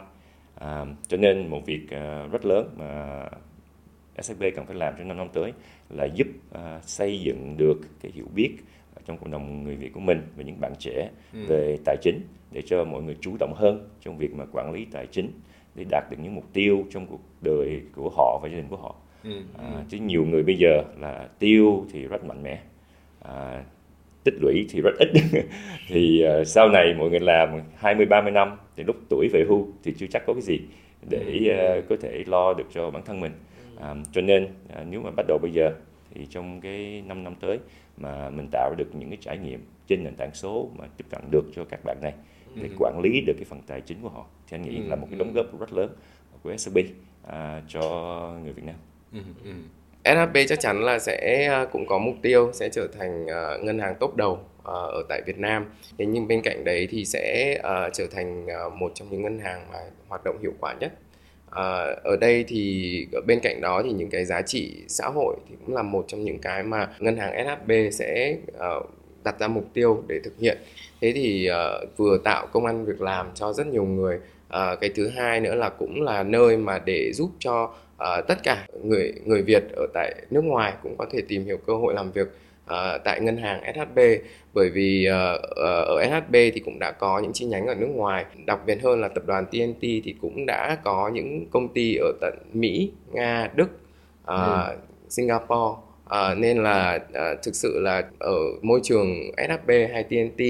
à, 0.54 0.84
cho 1.08 1.16
nên 1.16 1.48
một 1.48 1.66
việc 1.66 1.82
uh, 1.84 2.32
rất 2.32 2.44
lớn 2.44 2.74
mà 2.76 3.22
SCB 4.22 4.42
cần 4.56 4.66
phải 4.66 4.76
làm 4.76 4.94
trong 4.98 5.08
năm 5.08 5.16
năm 5.16 5.28
tới 5.32 5.52
là 5.90 6.08
giúp 6.14 6.26
uh, 6.54 6.84
xây 6.84 7.20
dựng 7.20 7.56
được 7.56 7.80
cái 8.02 8.12
hiểu 8.14 8.26
biết 8.34 8.50
trong 9.06 9.18
cộng 9.18 9.30
đồng 9.30 9.64
người 9.64 9.76
Việt 9.76 9.92
của 9.92 10.00
mình 10.00 10.22
và 10.36 10.42
những 10.42 10.60
bạn 10.60 10.72
trẻ 10.78 11.10
ừ. 11.32 11.38
về 11.48 11.76
tài 11.84 11.96
chính 12.02 12.20
để 12.52 12.62
cho 12.66 12.84
mọi 12.84 13.02
người 13.02 13.16
chủ 13.20 13.36
động 13.40 13.52
hơn 13.56 13.88
trong 14.00 14.18
việc 14.18 14.34
mà 14.34 14.44
quản 14.52 14.72
lý 14.72 14.84
tài 14.84 15.06
chính 15.06 15.30
để 15.74 15.84
đạt 15.90 16.04
được 16.10 16.16
những 16.22 16.34
mục 16.34 16.44
tiêu 16.52 16.84
trong 16.90 17.06
cuộc 17.06 17.20
đời 17.40 17.80
của 17.94 18.10
họ 18.16 18.40
và 18.42 18.48
gia 18.48 18.56
đình 18.56 18.68
của 18.68 18.76
họ. 18.76 18.94
Ừ. 19.24 19.42
À, 19.58 19.84
chứ 19.88 19.98
nhiều 19.98 20.24
người 20.24 20.42
bây 20.42 20.56
giờ 20.58 20.82
là 20.98 21.28
tiêu 21.38 21.86
thì 21.92 22.04
rất 22.04 22.24
mạnh 22.24 22.42
mẽ, 22.42 22.62
à, 23.22 23.64
tích 24.26 24.34
lũy 24.40 24.66
thì 24.70 24.80
rất 24.80 24.94
ít. 24.98 25.08
thì 25.88 26.24
uh, 26.40 26.46
sau 26.46 26.68
này 26.68 26.94
mọi 26.94 27.10
người 27.10 27.20
làm 27.20 27.60
20 27.76 28.06
30 28.06 28.32
năm 28.32 28.56
thì 28.76 28.84
lúc 28.84 28.96
tuổi 29.10 29.28
về 29.32 29.44
hưu 29.48 29.68
thì 29.84 29.94
chưa 29.98 30.06
chắc 30.10 30.22
có 30.26 30.32
cái 30.32 30.42
gì 30.42 30.60
để 31.10 31.56
uh, 31.78 31.88
có 31.88 31.96
thể 32.00 32.24
lo 32.26 32.54
được 32.54 32.64
cho 32.70 32.90
bản 32.90 33.02
thân 33.04 33.20
mình. 33.20 33.32
À, 33.80 33.94
cho 34.12 34.20
nên 34.20 34.44
uh, 34.44 34.86
nếu 34.90 35.00
mà 35.00 35.10
bắt 35.16 35.26
đầu 35.28 35.38
bây 35.42 35.50
giờ 35.50 35.72
thì 36.14 36.26
trong 36.30 36.60
cái 36.60 37.02
5 37.06 37.24
năm 37.24 37.34
tới 37.40 37.58
mà 37.96 38.30
mình 38.30 38.48
tạo 38.52 38.74
được 38.78 38.94
những 38.94 39.08
cái 39.10 39.18
trải 39.20 39.38
nghiệm 39.38 39.60
trên 39.86 40.04
nền 40.04 40.14
tảng 40.14 40.34
số 40.34 40.70
mà 40.76 40.84
tiếp 40.96 41.04
cận 41.10 41.20
được 41.30 41.44
cho 41.54 41.64
các 41.64 41.80
bạn 41.84 41.96
này 42.02 42.12
để 42.54 42.68
ừ. 42.68 42.74
quản 42.78 43.00
lý 43.02 43.20
được 43.20 43.34
cái 43.36 43.44
phần 43.44 43.60
tài 43.66 43.80
chính 43.80 44.02
của 44.02 44.08
họ 44.08 44.26
thì 44.48 44.56
anh 44.56 44.62
nghĩ 44.62 44.78
là 44.78 44.96
một 44.96 45.06
cái 45.10 45.18
đóng 45.18 45.32
góp 45.32 45.60
rất 45.60 45.72
lớn 45.72 45.90
của 46.42 46.56
SCB 46.56 46.78
à, 47.26 47.62
cho 47.68 47.80
người 48.42 48.52
Việt 48.52 48.64
Nam. 48.64 48.76
SHB 50.06 50.36
chắc 50.48 50.60
chắn 50.60 50.82
là 50.84 50.98
sẽ 50.98 51.46
ờ, 51.46 51.66
cũng 51.72 51.86
có 51.86 51.98
mục 51.98 52.14
tiêu 52.22 52.50
sẽ 52.52 52.68
trở 52.68 52.88
thành 52.98 53.26
ờ, 53.26 53.58
ngân 53.62 53.78
hàng 53.78 53.94
top 54.00 54.16
đầu 54.16 54.38
ờ, 54.62 54.86
ở 54.86 55.02
tại 55.08 55.22
Việt 55.26 55.38
Nam. 55.38 55.66
Thế 55.98 56.06
nhưng 56.06 56.28
bên 56.28 56.42
cạnh 56.42 56.64
đấy 56.64 56.88
thì 56.90 57.04
sẽ 57.04 57.58
trở 57.92 58.06
thành 58.10 58.46
một 58.78 58.92
trong 58.94 59.08
những 59.10 59.22
ngân 59.22 59.38
hàng 59.38 59.66
mà 59.72 59.78
hoạt 60.08 60.24
động 60.24 60.38
hiệu 60.42 60.52
quả 60.60 60.74
nhất. 60.80 60.92
Ở 62.04 62.16
đây 62.20 62.44
thì 62.48 63.06
bên 63.26 63.40
cạnh 63.42 63.60
đó 63.60 63.82
thì 63.84 63.92
những 63.92 64.10
cái 64.10 64.24
giá 64.24 64.42
trị 64.42 64.84
xã 64.88 65.06
hội 65.14 65.36
thì 65.48 65.56
cũng 65.66 65.76
là 65.76 65.82
một 65.82 66.04
trong 66.08 66.24
những 66.24 66.38
cái 66.38 66.62
mà 66.62 66.88
ngân 66.98 67.16
hàng 67.16 67.46
SHB 67.46 67.72
sẽ 67.92 68.36
đặt 69.24 69.40
ra 69.40 69.48
mục 69.48 69.64
tiêu 69.74 70.04
để 70.08 70.20
thực 70.24 70.38
hiện. 70.38 70.58
Thế 71.00 71.12
thì 71.14 71.48
vừa 71.96 72.18
tạo 72.24 72.46
công 72.52 72.66
an 72.66 72.84
việc 72.84 73.00
làm 73.00 73.30
cho 73.34 73.52
rất 73.52 73.66
nhiều 73.66 73.84
người. 73.84 74.18
Cái 74.50 74.90
thứ 74.94 75.08
hai 75.08 75.40
nữa 75.40 75.54
là 75.54 75.68
cũng 75.68 76.02
là 76.02 76.22
nơi 76.22 76.56
mà 76.56 76.78
để 76.78 77.12
giúp 77.12 77.30
cho 77.38 77.74
uh, 77.96 78.26
tất 78.28 78.42
cả 78.42 78.66
người 78.82 79.12
người 79.24 79.42
Việt 79.42 79.62
ở 79.76 79.86
tại 79.94 80.14
nước 80.30 80.44
ngoài 80.44 80.72
cũng 80.82 80.96
có 80.96 81.06
thể 81.12 81.20
tìm 81.28 81.44
hiểu 81.44 81.56
cơ 81.66 81.76
hội 81.76 81.94
làm 81.94 82.12
việc 82.12 82.28
uh, 82.64 83.04
tại 83.04 83.20
ngân 83.20 83.36
hàng 83.36 83.74
SHB 83.74 83.98
bởi 84.54 84.70
vì 84.70 85.08
uh, 85.08 85.40
ở 85.86 86.04
SHB 86.04 86.32
thì 86.32 86.62
cũng 86.64 86.78
đã 86.78 86.92
có 86.92 87.18
những 87.18 87.32
chi 87.32 87.44
nhánh 87.44 87.66
ở 87.66 87.74
nước 87.74 87.90
ngoài. 87.94 88.24
Đặc 88.46 88.60
biệt 88.66 88.82
hơn 88.82 89.00
là 89.00 89.08
tập 89.08 89.22
đoàn 89.26 89.46
TNT 89.46 89.80
thì 89.80 90.14
cũng 90.20 90.46
đã 90.46 90.78
có 90.84 91.10
những 91.14 91.46
công 91.50 91.68
ty 91.68 91.96
ở 91.96 92.12
tận 92.20 92.34
Mỹ, 92.52 92.90
Nga, 93.12 93.50
Đức, 93.54 93.68
uh, 94.22 94.26
ừ. 94.26 94.76
Singapore. 95.08 95.86
À, 96.08 96.34
nên 96.34 96.62
là 96.62 97.00
à, 97.12 97.34
thực 97.42 97.54
sự 97.54 97.80
là 97.80 98.02
ở 98.18 98.38
môi 98.62 98.80
trường 98.82 99.14
SHB 99.36 99.70
hay 99.92 100.02
TNT 100.02 100.40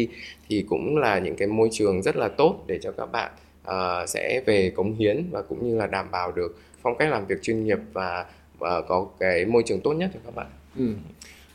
thì 0.49 0.65
cũng 0.69 0.97
là 0.97 1.19
những 1.19 1.37
cái 1.37 1.49
môi 1.49 1.69
trường 1.73 2.03
rất 2.03 2.17
là 2.17 2.29
tốt 2.29 2.65
để 2.67 2.79
cho 2.83 2.93
các 2.93 3.07
bạn 3.07 3.31
à, 3.65 4.07
sẽ 4.07 4.43
về 4.47 4.73
cống 4.77 4.95
hiến 4.95 5.27
và 5.31 5.43
cũng 5.43 5.69
như 5.69 5.77
là 5.77 5.87
đảm 5.87 6.11
bảo 6.11 6.33
được 6.33 6.57
phong 6.87 6.97
cách 6.99 7.11
làm 7.11 7.27
việc 7.27 7.43
chuyên 7.43 7.65
nghiệp 7.65 7.79
và, 7.93 8.25
và 8.59 8.81
có 8.81 9.07
cái 9.21 9.45
môi 9.45 9.63
trường 9.67 9.81
tốt 9.81 9.93
nhất 9.93 10.11
cho 10.15 10.21
các 10.25 10.35
bạn. 10.35 10.47
Ừ. 10.79 10.85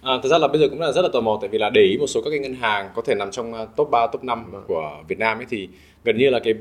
À, 0.01 0.13
thực 0.23 0.29
ra 0.29 0.37
là 0.37 0.47
bây 0.47 0.59
giờ 0.59 0.67
cũng 0.69 0.81
là 0.81 0.91
rất 0.91 1.01
là 1.01 1.09
tò 1.13 1.21
mò 1.21 1.37
tại 1.41 1.49
vì 1.49 1.57
là 1.57 1.69
để 1.73 1.81
ý 1.81 1.97
một 1.97 2.07
số 2.07 2.21
các 2.21 2.29
cái 2.29 2.39
ngân 2.39 2.53
hàng 2.53 2.89
có 2.95 3.01
thể 3.05 3.15
nằm 3.15 3.31
trong 3.31 3.53
à, 3.53 3.65
top 3.75 3.89
3, 3.91 4.07
top 4.07 4.23
5 4.23 4.51
vâng. 4.51 4.63
của 4.67 5.03
Việt 5.07 5.19
Nam 5.19 5.39
ấy 5.39 5.45
thì 5.49 5.69
gần 6.03 6.17
như 6.17 6.29
là 6.29 6.39
cái 6.39 6.53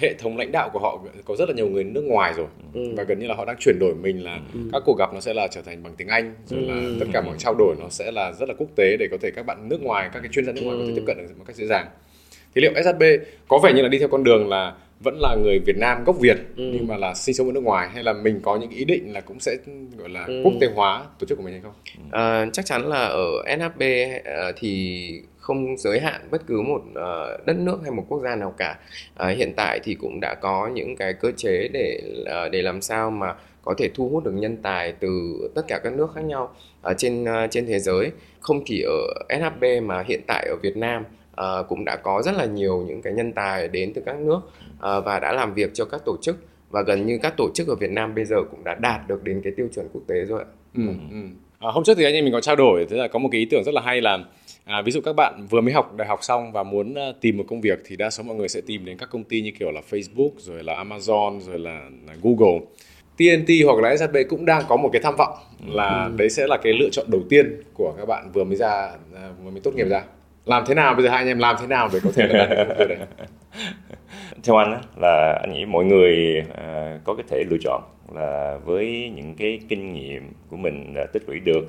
hệ 0.00 0.14
thống 0.14 0.36
lãnh 0.36 0.52
đạo 0.52 0.70
của 0.72 0.78
họ 0.78 0.98
có 1.24 1.36
rất 1.36 1.48
là 1.48 1.54
nhiều 1.54 1.68
người 1.68 1.84
nước 1.84 2.04
ngoài 2.04 2.34
rồi 2.36 2.46
ừ. 2.74 2.94
và 2.96 3.02
gần 3.02 3.18
như 3.18 3.26
là 3.26 3.34
họ 3.34 3.44
đang 3.44 3.56
chuyển 3.60 3.78
đổi 3.80 3.94
mình 3.94 4.24
là 4.24 4.40
ừ. 4.54 4.60
các 4.72 4.82
cuộc 4.86 4.98
gặp 4.98 5.14
nó 5.14 5.20
sẽ 5.20 5.34
là 5.34 5.48
trở 5.48 5.62
thành 5.62 5.82
bằng 5.82 5.94
tiếng 5.96 6.08
Anh 6.08 6.34
rồi 6.46 6.62
là 6.62 6.74
ừ. 6.74 6.96
tất 7.00 7.06
cả 7.12 7.20
mọi 7.20 7.34
trao 7.38 7.54
đổi 7.54 7.74
nó 7.78 7.88
sẽ 7.88 8.10
là 8.10 8.32
rất 8.32 8.48
là 8.48 8.54
quốc 8.58 8.68
tế 8.76 8.96
để 8.98 9.08
có 9.10 9.16
thể 9.20 9.30
các 9.30 9.46
bạn 9.46 9.68
nước 9.68 9.82
ngoài 9.82 10.10
các 10.12 10.20
cái 10.20 10.28
chuyên 10.32 10.44
gia 10.44 10.52
nước 10.52 10.62
ngoài 10.64 10.76
ừ. 10.76 10.80
có 10.80 10.86
thể 10.86 10.92
tiếp 10.96 11.04
cận 11.06 11.16
được 11.16 11.38
một 11.38 11.44
cách 11.46 11.56
dễ 11.56 11.66
dàng 11.66 11.86
thì 12.54 12.60
liệu 12.60 12.72
SHB 12.84 13.02
có 13.48 13.58
vẻ 13.58 13.72
như 13.72 13.82
là 13.82 13.88
đi 13.88 13.98
theo 13.98 14.08
con 14.08 14.24
đường 14.24 14.48
là 14.48 14.74
vẫn 15.00 15.20
là 15.20 15.34
người 15.34 15.58
Việt 15.58 15.76
Nam 15.76 16.04
gốc 16.04 16.16
Việt 16.20 16.36
ừ. 16.56 16.70
nhưng 16.72 16.86
mà 16.86 16.96
là 16.96 17.14
sinh 17.14 17.34
sống 17.34 17.46
ở 17.46 17.52
nước 17.52 17.62
ngoài 17.62 17.88
hay 17.88 18.02
là 18.02 18.12
mình 18.12 18.40
có 18.42 18.56
những 18.56 18.70
ý 18.70 18.84
định 18.84 19.12
là 19.12 19.20
cũng 19.20 19.40
sẽ 19.40 19.56
gọi 19.98 20.08
là 20.08 20.24
ừ. 20.24 20.40
quốc 20.44 20.52
tế 20.60 20.66
hóa 20.74 21.06
tổ 21.18 21.26
chức 21.26 21.38
của 21.38 21.44
mình 21.44 21.52
hay 21.52 21.62
không? 21.62 21.72
À, 22.10 22.46
chắc 22.52 22.64
chắn 22.66 22.86
là 22.86 23.04
ở 23.04 23.26
SHB 23.46 23.82
uh, 23.82 24.54
thì 24.56 25.22
không 25.36 25.76
giới 25.78 26.00
hạn 26.00 26.28
bất 26.30 26.46
cứ 26.46 26.60
một 26.60 26.82
uh, 26.90 27.46
đất 27.46 27.56
nước 27.58 27.78
hay 27.82 27.90
một 27.90 28.04
quốc 28.08 28.20
gia 28.22 28.36
nào 28.36 28.54
cả. 28.58 28.78
Uh, 29.22 29.36
hiện 29.36 29.52
tại 29.56 29.80
thì 29.84 29.94
cũng 29.94 30.20
đã 30.20 30.34
có 30.34 30.68
những 30.74 30.96
cái 30.96 31.12
cơ 31.12 31.32
chế 31.36 31.68
để 31.72 32.00
uh, 32.20 32.52
để 32.52 32.62
làm 32.62 32.82
sao 32.82 33.10
mà 33.10 33.34
có 33.62 33.74
thể 33.78 33.90
thu 33.94 34.08
hút 34.08 34.24
được 34.24 34.34
nhân 34.34 34.56
tài 34.62 34.92
từ 34.92 35.10
tất 35.54 35.62
cả 35.68 35.80
các 35.84 35.92
nước 35.92 36.12
khác 36.14 36.24
nhau 36.24 36.54
ở 36.82 36.94
trên 36.98 37.24
trên 37.50 37.66
thế 37.66 37.78
giới, 37.78 38.10
không 38.40 38.62
chỉ 38.66 38.82
ở 38.82 39.24
SHB 39.28 39.64
mà 39.82 40.04
hiện 40.08 40.20
tại 40.26 40.46
ở 40.50 40.56
Việt 40.62 40.76
Nam 40.76 41.04
uh, 41.38 41.68
cũng 41.68 41.84
đã 41.84 41.96
có 41.96 42.22
rất 42.22 42.34
là 42.34 42.44
nhiều 42.44 42.84
những 42.88 43.02
cái 43.02 43.12
nhân 43.12 43.32
tài 43.32 43.68
đến 43.68 43.92
từ 43.94 44.02
các 44.06 44.18
nước 44.18 44.40
uh, 44.72 45.04
và 45.04 45.20
đã 45.22 45.32
làm 45.32 45.54
việc 45.54 45.70
cho 45.74 45.84
các 45.84 46.02
tổ 46.04 46.16
chức 46.22 46.36
và 46.70 46.82
gần 46.82 47.06
như 47.06 47.18
các 47.22 47.34
tổ 47.36 47.50
chức 47.54 47.68
ở 47.68 47.74
Việt 47.74 47.90
Nam 47.90 48.14
bây 48.14 48.24
giờ 48.24 48.36
cũng 48.50 48.64
đã 48.64 48.74
đạt 48.74 49.08
được 49.08 49.24
đến 49.24 49.40
cái 49.44 49.52
tiêu 49.56 49.68
chuẩn 49.74 49.88
quốc 49.92 50.02
tế 50.06 50.24
rồi 50.24 50.40
ạ. 50.40 50.48
Ừ, 50.74 50.82
ừ. 51.10 51.16
À, 51.58 51.68
hôm 51.72 51.84
trước 51.84 51.94
thì 51.98 52.04
anh 52.04 52.14
em 52.14 52.24
mình 52.24 52.32
có 52.32 52.40
trao 52.40 52.56
đổi 52.56 52.86
thế 52.90 52.96
là 52.96 53.08
có 53.08 53.18
một 53.18 53.28
cái 53.32 53.38
ý 53.38 53.46
tưởng 53.50 53.64
rất 53.64 53.74
là 53.74 53.80
hay 53.80 54.00
là 54.00 54.18
à, 54.64 54.82
ví 54.82 54.92
dụ 54.92 55.00
các 55.00 55.12
bạn 55.16 55.46
vừa 55.50 55.60
mới 55.60 55.72
học 55.72 55.94
đại 55.96 56.08
học 56.08 56.18
xong 56.22 56.52
và 56.52 56.62
muốn 56.62 56.92
uh, 56.92 57.20
tìm 57.20 57.36
một 57.36 57.44
công 57.48 57.60
việc 57.60 57.78
thì 57.86 57.96
đa 57.96 58.10
số 58.10 58.22
mọi 58.22 58.36
người 58.36 58.48
sẽ 58.48 58.60
tìm 58.66 58.84
đến 58.84 58.98
các 58.98 59.10
công 59.10 59.24
ty 59.24 59.40
như 59.42 59.50
kiểu 59.58 59.70
là 59.70 59.80
Facebook 59.90 60.30
rồi 60.36 60.64
là 60.64 60.84
Amazon 60.84 61.40
rồi 61.40 61.58
là, 61.58 61.80
là 62.06 62.14
Google 62.22 62.60
TNT 63.16 63.50
hoặc 63.66 63.82
là 63.82 63.96
SHB 63.96 64.16
cũng 64.28 64.44
đang 64.44 64.62
có 64.68 64.76
một 64.76 64.90
cái 64.92 65.02
tham 65.02 65.14
vọng 65.18 65.38
là 65.66 66.04
ừ. 66.04 66.12
đấy 66.16 66.30
sẽ 66.30 66.46
là 66.46 66.56
cái 66.62 66.72
lựa 66.72 66.88
chọn 66.92 67.06
đầu 67.08 67.20
tiên 67.28 67.62
của 67.74 67.94
các 67.98 68.08
bạn 68.08 68.30
vừa 68.32 68.44
mới 68.44 68.56
ra 68.56 68.90
vừa 69.44 69.50
mới 69.50 69.60
tốt 69.60 69.74
nghiệp 69.74 69.86
ra 69.90 70.02
làm 70.48 70.64
thế 70.66 70.74
nào 70.74 70.94
bây 70.94 71.04
giờ 71.04 71.10
hai 71.10 71.18
anh 71.18 71.28
em 71.28 71.38
làm 71.38 71.56
thế 71.60 71.66
nào 71.66 71.88
để 71.92 72.00
có 72.04 72.10
thể 72.14 72.28
đạt 72.28 72.48
được 72.48 72.88
đấy 72.88 72.98
theo 74.42 74.56
anh 74.56 74.72
á, 74.72 74.80
là 74.96 75.38
anh 75.42 75.52
nghĩ 75.52 75.64
mọi 75.64 75.84
người 75.84 76.44
à, 76.56 76.98
có 77.04 77.14
cái 77.14 77.24
thể 77.28 77.44
lựa 77.50 77.58
chọn 77.60 77.82
là 78.14 78.58
với 78.64 79.12
những 79.14 79.34
cái 79.34 79.60
kinh 79.68 79.92
nghiệm 79.92 80.32
của 80.50 80.56
mình 80.56 80.94
tích 81.12 81.22
lũy 81.28 81.40
được 81.40 81.64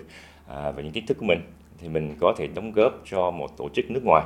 à, 0.47 0.71
và 0.71 0.81
những 0.81 0.91
kiến 0.91 1.05
thức 1.05 1.17
của 1.19 1.25
mình 1.25 1.39
thì 1.81 1.89
mình 1.89 2.15
có 2.19 2.33
thể 2.37 2.47
đóng 2.47 2.71
góp 2.71 3.01
cho 3.05 3.31
một 3.31 3.57
tổ 3.57 3.69
chức 3.73 3.91
nước 3.91 4.01
ngoài. 4.05 4.25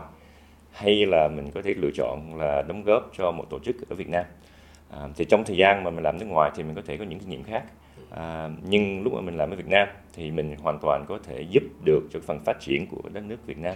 Hay 0.71 1.05
là 1.05 1.27
mình 1.27 1.51
có 1.51 1.61
thể 1.61 1.73
lựa 1.73 1.91
chọn 1.93 2.35
là 2.39 2.61
đóng 2.61 2.83
góp 2.83 3.11
cho 3.17 3.31
một 3.31 3.45
tổ 3.49 3.59
chức 3.59 3.89
ở 3.89 3.95
Việt 3.95 4.09
Nam. 4.09 4.25
À, 4.89 4.99
thì 5.15 5.25
trong 5.25 5.43
thời 5.43 5.57
gian 5.57 5.83
mà 5.83 5.89
mình 5.89 6.03
làm 6.03 6.17
nước 6.17 6.25
ngoài 6.25 6.51
thì 6.55 6.63
mình 6.63 6.75
có 6.75 6.81
thể 6.85 6.97
có 6.97 7.03
những 7.03 7.19
kinh 7.19 7.29
nghiệm 7.29 7.43
khác. 7.43 7.63
À, 8.09 8.49
nhưng 8.63 9.03
lúc 9.03 9.13
mà 9.13 9.21
mình 9.21 9.37
làm 9.37 9.49
ở 9.49 9.55
Việt 9.55 9.67
Nam 9.67 9.87
thì 10.13 10.31
mình 10.31 10.55
hoàn 10.61 10.79
toàn 10.81 11.05
có 11.07 11.19
thể 11.23 11.41
giúp 11.49 11.63
được 11.85 12.01
cho 12.13 12.19
phần 12.27 12.39
phát 12.45 12.59
triển 12.59 12.87
của 12.87 13.01
đất 13.13 13.23
nước 13.23 13.45
Việt 13.45 13.57
Nam 13.57 13.75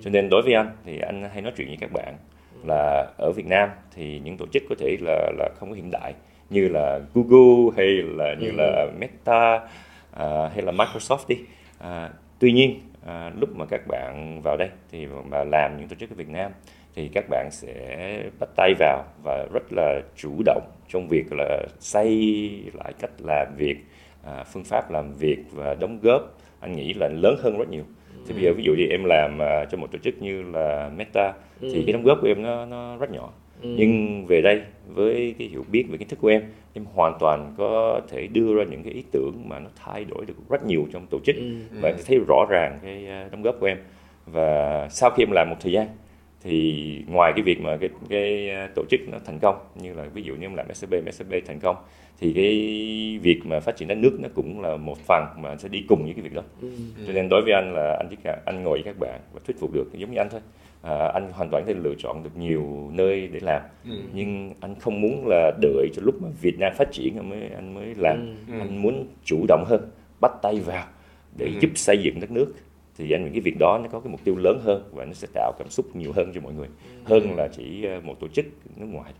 cho 0.00 0.10
nên 0.10 0.28
đối 0.30 0.42
với 0.42 0.54
anh 0.54 0.70
thì 0.84 0.98
anh 0.98 1.28
hay 1.32 1.42
nói 1.42 1.52
chuyện 1.56 1.68
với 1.68 1.76
các 1.80 1.92
bạn 1.92 2.14
là 2.66 3.06
ở 3.18 3.32
Việt 3.32 3.46
Nam 3.46 3.68
thì 3.94 4.20
những 4.24 4.36
tổ 4.36 4.46
chức 4.52 4.62
có 4.68 4.74
thể 4.78 4.96
là 5.00 5.30
là 5.38 5.48
không 5.56 5.68
có 5.68 5.74
hiện 5.74 5.90
đại 5.90 6.14
như 6.50 6.68
là 6.68 7.00
Google 7.14 7.76
hay 7.76 7.86
là 7.86 8.34
như 8.34 8.50
là 8.56 8.86
ừ. 8.86 8.90
Meta 8.98 9.54
uh, 9.54 10.52
hay 10.52 10.62
là 10.62 10.72
Microsoft 10.72 11.24
đi. 11.28 11.36
Uh, 11.80 12.10
tuy 12.38 12.52
nhiên 12.52 12.80
à, 13.06 13.32
lúc 13.40 13.56
mà 13.56 13.64
các 13.66 13.86
bạn 13.86 14.40
vào 14.42 14.56
đây 14.56 14.68
thì 14.90 15.06
mà 15.30 15.44
làm 15.44 15.76
những 15.78 15.88
tổ 15.88 15.96
chức 15.96 16.10
ở 16.10 16.14
Việt 16.16 16.28
Nam 16.28 16.52
thì 16.94 17.08
các 17.14 17.24
bạn 17.30 17.48
sẽ 17.50 18.22
bắt 18.40 18.48
tay 18.56 18.74
vào 18.78 19.04
và 19.24 19.46
rất 19.52 19.72
là 19.72 20.00
chủ 20.16 20.42
động 20.44 20.62
trong 20.88 21.08
việc 21.08 21.32
là 21.32 21.62
xây 21.80 22.62
lại 22.72 22.92
cách 22.98 23.10
làm 23.18 23.46
việc 23.56 23.76
à, 24.24 24.44
phương 24.44 24.64
pháp 24.64 24.90
làm 24.90 25.12
việc 25.12 25.38
và 25.52 25.74
đóng 25.74 25.98
góp. 26.02 26.38
Anh 26.60 26.72
nghĩ 26.72 26.94
là 26.94 27.08
lớn 27.08 27.36
hơn 27.42 27.58
rất 27.58 27.68
nhiều 27.68 27.84
thì 28.26 28.34
bây 28.34 28.42
giờ 28.42 28.52
ví 28.52 28.62
dụ 28.62 28.74
như 28.74 28.86
em 28.86 29.04
làm 29.04 29.38
uh, 29.38 29.70
cho 29.70 29.78
một 29.78 29.92
tổ 29.92 29.98
chức 29.98 30.22
như 30.22 30.42
là 30.42 30.90
Meta 30.96 31.32
ừ. 31.60 31.68
thì 31.72 31.82
cái 31.86 31.92
đóng 31.92 32.04
góp 32.04 32.18
của 32.20 32.26
em 32.26 32.42
nó 32.42 32.64
nó 32.64 32.96
rất 32.96 33.10
nhỏ 33.10 33.32
ừ. 33.62 33.74
nhưng 33.78 34.24
về 34.26 34.40
đây 34.42 34.62
với 34.86 35.34
cái 35.38 35.48
hiểu 35.48 35.64
biết 35.72 35.84
về 35.90 35.98
kiến 35.98 36.08
thức 36.08 36.18
của 36.22 36.28
em 36.28 36.42
em 36.74 36.84
hoàn 36.94 37.12
toàn 37.20 37.54
có 37.58 38.00
thể 38.08 38.26
đưa 38.26 38.54
ra 38.54 38.64
những 38.64 38.82
cái 38.82 38.92
ý 38.92 39.02
tưởng 39.12 39.48
mà 39.48 39.58
nó 39.58 39.70
thay 39.84 40.04
đổi 40.04 40.26
được 40.26 40.34
rất 40.48 40.64
nhiều 40.66 40.86
trong 40.92 41.06
tổ 41.06 41.18
chức 41.24 41.36
ừ. 41.36 41.56
và 41.80 41.94
thấy 42.06 42.18
rõ 42.28 42.46
ràng 42.50 42.78
cái 42.82 43.06
à, 43.06 43.28
đóng 43.32 43.42
góp 43.42 43.56
của 43.60 43.66
em 43.66 43.78
và 44.26 44.88
sau 44.90 45.10
khi 45.10 45.22
em 45.22 45.30
làm 45.30 45.50
một 45.50 45.56
thời 45.60 45.72
gian 45.72 45.86
thì 46.42 47.04
ngoài 47.08 47.32
cái 47.36 47.42
việc 47.42 47.60
mà 47.60 47.76
cái 47.76 47.90
cái 48.08 48.50
à, 48.50 48.68
tổ 48.74 48.84
chức 48.90 49.00
nó 49.12 49.18
thành 49.26 49.38
công 49.38 49.56
như 49.74 49.94
là 49.94 50.04
ví 50.14 50.22
dụ 50.22 50.34
như 50.34 50.48
làm 50.54 50.74
SCB 50.74 50.94
SCB 51.12 51.34
thành 51.46 51.60
công 51.60 51.76
thì 52.20 52.32
cái 52.32 52.54
việc 53.22 53.40
mà 53.44 53.60
phát 53.60 53.76
triển 53.76 53.88
đất 53.88 53.98
nước 53.98 54.18
nó 54.20 54.28
cũng 54.34 54.60
là 54.60 54.76
một 54.76 54.98
phần 54.98 55.24
mà 55.36 55.56
sẽ 55.56 55.68
đi 55.68 55.84
cùng 55.88 56.04
với 56.04 56.12
cái 56.12 56.22
việc 56.22 56.34
đó 56.34 56.42
ừ. 56.60 56.68
cho 57.06 57.12
nên 57.12 57.28
đối 57.28 57.42
với 57.42 57.52
anh 57.52 57.74
là 57.74 57.96
anh 57.98 58.08
chỉ 58.10 58.16
anh 58.46 58.62
ngồi 58.62 58.82
với 58.82 58.82
các 58.82 58.98
bạn 58.98 59.20
và 59.32 59.40
thuyết 59.46 59.60
phục 59.60 59.72
được 59.72 59.84
giống 59.92 60.10
như 60.10 60.18
anh 60.18 60.28
thôi 60.30 60.40
à, 60.82 61.10
anh 61.14 61.32
hoàn 61.32 61.48
toàn 61.50 61.62
có 61.62 61.72
thể 61.72 61.80
lựa 61.82 61.94
chọn 61.98 62.22
được 62.22 62.36
nhiều 62.36 62.90
nơi 62.92 63.28
để 63.32 63.40
làm 63.42 63.62
ừ. 63.84 63.98
nhưng 64.14 64.52
anh 64.60 64.74
không 64.80 65.00
muốn 65.00 65.26
là 65.26 65.52
đợi 65.62 65.88
cho 65.94 66.02
lúc 66.04 66.22
mà 66.22 66.28
Việt 66.40 66.58
Nam 66.58 66.72
phát 66.76 66.92
triển 66.92 67.16
anh 67.16 67.30
mới 67.30 67.48
anh 67.54 67.74
mới 67.74 67.94
làm 67.96 68.36
ừ. 68.52 68.58
anh 68.58 68.82
muốn 68.82 69.06
chủ 69.24 69.44
động 69.48 69.64
hơn 69.66 69.90
bắt 70.20 70.32
tay 70.42 70.60
vào 70.60 70.86
để 71.36 71.46
ừ. 71.46 71.52
giúp 71.60 71.70
xây 71.74 71.98
dựng 72.02 72.20
đất 72.20 72.30
nước 72.30 72.52
thì 72.98 73.12
anh 73.12 73.24
nghĩ 73.24 73.30
cái 73.32 73.40
việc 73.40 73.58
đó 73.58 73.78
nó 73.82 73.88
có 73.92 74.00
cái 74.00 74.10
mục 74.10 74.20
tiêu 74.24 74.36
lớn 74.36 74.60
hơn 74.64 74.90
và 74.92 75.04
nó 75.04 75.12
sẽ 75.12 75.28
tạo 75.34 75.52
cảm 75.58 75.70
xúc 75.70 75.96
nhiều 75.96 76.12
hơn 76.16 76.32
cho 76.34 76.40
mọi 76.40 76.52
người. 76.52 76.68
Hơn 77.04 77.36
là 77.36 77.48
chỉ 77.56 77.84
ờ, 77.84 78.00
một 78.00 78.14
tổ 78.20 78.28
chức 78.28 78.44
nước 78.76 78.86
ngoài. 78.86 79.12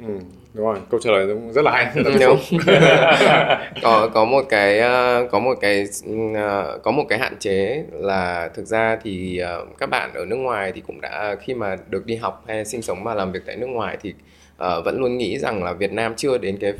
Ừ, 0.00 0.18
đúng 0.54 0.66
rồi 0.66 0.78
câu 0.90 1.00
trả 1.00 1.10
lời 1.10 1.26
cũng 1.26 1.52
rất 1.52 1.62
là 1.64 1.70
hay. 1.70 1.92
Rất 1.94 2.10
là 2.10 2.18
đúng 2.26 2.38
có 3.82 4.10
có 4.14 4.24
một 4.24 4.44
cái 4.48 4.78
ờ, 4.78 5.28
có 5.30 5.38
một 5.38 5.54
cái 5.60 5.86
ờ, 6.34 6.78
có 6.82 6.90
một 6.90 7.04
cái 7.08 7.18
hạn 7.18 7.36
chế 7.38 7.84
là 7.92 8.50
thực 8.54 8.66
ra 8.66 8.98
thì 9.02 9.40
các 9.78 9.90
bạn 9.90 10.10
ở 10.14 10.24
nước 10.24 10.36
ngoài 10.36 10.72
thì 10.72 10.80
cũng 10.80 11.00
đã 11.00 11.36
khi 11.40 11.54
mà 11.54 11.76
được 11.88 12.06
đi 12.06 12.16
học 12.16 12.44
hay 12.48 12.64
sinh 12.64 12.82
sống 12.82 13.04
và 13.04 13.14
làm 13.14 13.32
việc 13.32 13.40
tại 13.46 13.56
nước 13.56 13.66
ngoài 13.66 13.96
thì 14.00 14.14
uh, 14.62 14.84
vẫn 14.84 14.98
luôn 15.00 15.18
nghĩ 15.18 15.38
rằng 15.38 15.64
là 15.64 15.72
Việt 15.72 15.92
Nam 15.92 16.14
chưa 16.16 16.38
đến 16.38 16.58
cái 16.60 16.72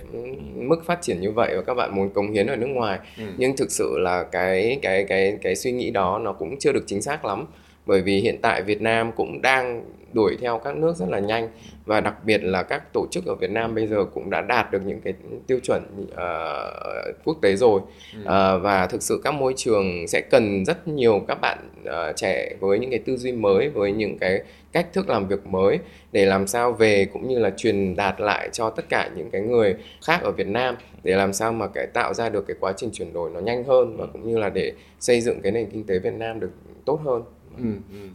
mức 0.55 0.85
phát 0.87 1.03
triển 1.03 1.21
như 1.21 1.31
vậy 1.31 1.57
và 1.57 1.63
các 1.63 1.75
bạn 1.75 1.95
muốn 1.95 2.11
cống 2.11 2.33
hiến 2.33 2.47
ở 2.47 2.57
nước 2.57 2.67
ngoài 2.67 2.99
ừ. 3.19 3.25
nhưng 3.37 3.57
thực 3.57 3.71
sự 3.71 3.99
là 3.99 4.23
cái 4.23 4.79
cái 4.83 5.05
cái 5.05 5.39
cái 5.43 5.57
suy 5.57 5.73
nghĩ 5.73 5.91
đó 5.91 6.19
nó 6.19 6.33
cũng 6.33 6.59
chưa 6.59 6.73
được 6.73 6.85
chính 6.87 7.03
xác 7.03 7.25
lắm 7.25 7.47
bởi 7.87 8.03
vì 8.03 8.21
hiện 8.21 8.39
tại 8.43 8.63
Việt 8.63 8.81
Nam 8.81 9.13
cũng 9.13 9.43
đang 9.43 9.85
đuổi 10.13 10.37
theo 10.41 10.59
các 10.59 10.77
nước 10.77 10.97
rất 10.97 11.09
là 11.09 11.19
nhanh 11.19 11.49
và 11.87 12.01
đặc 12.01 12.25
biệt 12.25 12.45
là 12.45 12.63
các 12.63 12.93
tổ 12.93 13.07
chức 13.11 13.27
ở 13.27 13.35
Việt 13.35 13.51
Nam 13.51 13.75
bây 13.75 13.87
giờ 13.87 14.05
cũng 14.15 14.31
đã 14.31 14.41
đạt 14.41 14.71
được 14.71 14.87
những 14.87 15.01
cái 15.01 15.15
tiêu 15.47 15.59
chuẩn 15.63 15.83
uh, 16.03 17.25
quốc 17.25 17.37
tế 17.43 17.57
rồi 17.57 17.81
ừ. 18.15 18.21
uh, 18.21 18.63
và 18.63 18.87
thực 18.87 19.03
sự 19.03 19.21
các 19.25 19.35
môi 19.35 19.55
trường 19.57 20.09
sẽ 20.09 20.21
cần 20.31 20.65
rất 20.65 20.89
nhiều 20.89 21.25
các 21.29 21.39
bạn 21.41 21.59
uh, 21.83 22.17
trẻ 22.17 22.55
với 22.61 22.79
những 22.79 22.91
cái 22.91 22.99
tư 22.99 23.17
duy 23.17 23.33
mới 23.33 23.69
với 23.69 23.93
những 23.93 24.19
cái 24.19 24.43
cách 24.73 24.93
thức 24.93 25.09
làm 25.09 25.29
việc 25.29 25.47
mới 25.47 25.79
để 26.13 26.27
làm 26.27 26.47
sao 26.47 26.73
về 26.73 27.07
cũng 27.13 27.29
như 27.29 27.39
là 27.39 27.51
truyền 27.57 27.97
đạt 27.97 28.21
lại 28.21 28.49
cho 28.53 28.71
tất 28.71 28.89
cả 28.89 29.11
những 29.17 29.31
cái 29.31 29.41
người 29.41 29.75
khác 30.07 30.23
ở 30.23 30.31
Việt 30.31 30.47
Nam 30.47 30.77
để 31.03 31.17
làm 31.17 31.33
sao 31.33 31.53
mà 31.53 31.67
cái 31.67 31.87
tạo 31.87 32.15
ra 32.15 32.29
được 32.29 32.47
cái 32.47 32.57
quá 32.61 32.73
trình 32.77 32.91
chuyển 32.93 33.13
đổi 33.13 33.31
nó 33.35 33.41
nhanh 33.41 33.65
hơn 33.65 33.97
và 33.97 34.07
cũng 34.07 34.29
như 34.29 34.39
là 34.39 34.49
để 34.49 34.73
xây 35.01 35.21
dựng 35.21 35.41
cái 35.43 35.53
nền 35.53 35.71
kinh 35.71 35.85
tế 35.87 35.99
Việt 35.99 36.15
Nam 36.15 36.41
được 36.41 36.51
tốt 36.85 37.01
hơn. 37.05 37.23
Ừ. 37.59 37.65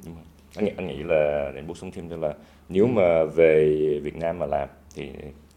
Ừ. 0.06 0.12
Anh, 0.56 0.66
nghĩ, 0.66 0.72
anh 0.78 0.88
nghĩ 0.88 1.04
là 1.04 1.52
để 1.56 1.62
bổ 1.68 1.76
sung 1.76 1.92
thêm 1.92 2.10
cho 2.10 2.18
là 2.18 2.34
nếu 2.70 2.88
mà 2.88 3.24
về 3.24 3.66
Việt 4.04 4.16
Nam 4.16 4.40
mà 4.40 4.46
làm 4.46 4.70
thì 4.96 5.10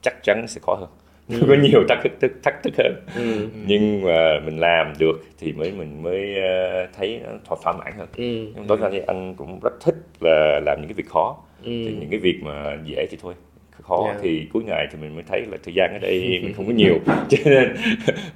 chắc 0.03 0.23
chắn 0.23 0.47
sẽ 0.49 0.61
khó 0.65 0.75
hơn 0.75 0.89
ừ. 1.29 1.47
có 1.49 1.55
nhiều 1.63 1.85
thách 1.89 1.99
thức 2.21 2.33
thách 2.43 2.63
thức 2.63 2.75
hơn 2.79 2.95
ừ. 3.15 3.49
nhưng 3.67 4.03
mà 4.03 4.41
mình 4.45 4.59
làm 4.59 4.93
được 4.99 5.21
thì 5.39 5.53
mới 5.53 5.73
mình 5.73 6.03
mới 6.03 6.35
ờ, 6.43 6.87
thấy 6.99 7.21
thỏa 7.45 7.59
thỏa 7.63 7.73
mãn 7.73 7.93
hơn 7.97 8.09
ừ. 8.17 8.53
nhưng 8.55 8.67
đối 8.67 8.79
với 8.79 9.01
anh 9.01 9.35
cũng 9.35 9.61
rất 9.63 9.73
thích 9.81 9.97
là 10.21 10.61
làm 10.67 10.81
những 10.81 10.89
cái 10.89 10.95
việc 10.95 11.09
khó 11.09 11.37
ừ. 11.63 11.71
thì 11.71 11.97
những 12.01 12.11
cái 12.11 12.21
việc 12.21 12.41
mà 12.43 12.79
dễ 12.85 13.07
thì 13.11 13.19
thôi 13.23 13.35
khó 13.83 14.05
yeah. 14.05 14.19
thì 14.23 14.47
cuối 14.53 14.63
ngày 14.67 14.87
thì 14.93 14.99
mình 15.01 15.15
mới 15.15 15.25
thấy 15.29 15.41
là 15.51 15.57
thời 15.65 15.75
gian 15.75 15.93
ở 15.93 15.99
đây 15.99 16.21
mình 16.43 16.53
không 16.57 16.67
có 16.67 16.73
nhiều 16.73 16.99
cho 17.29 17.39
nên 17.45 17.77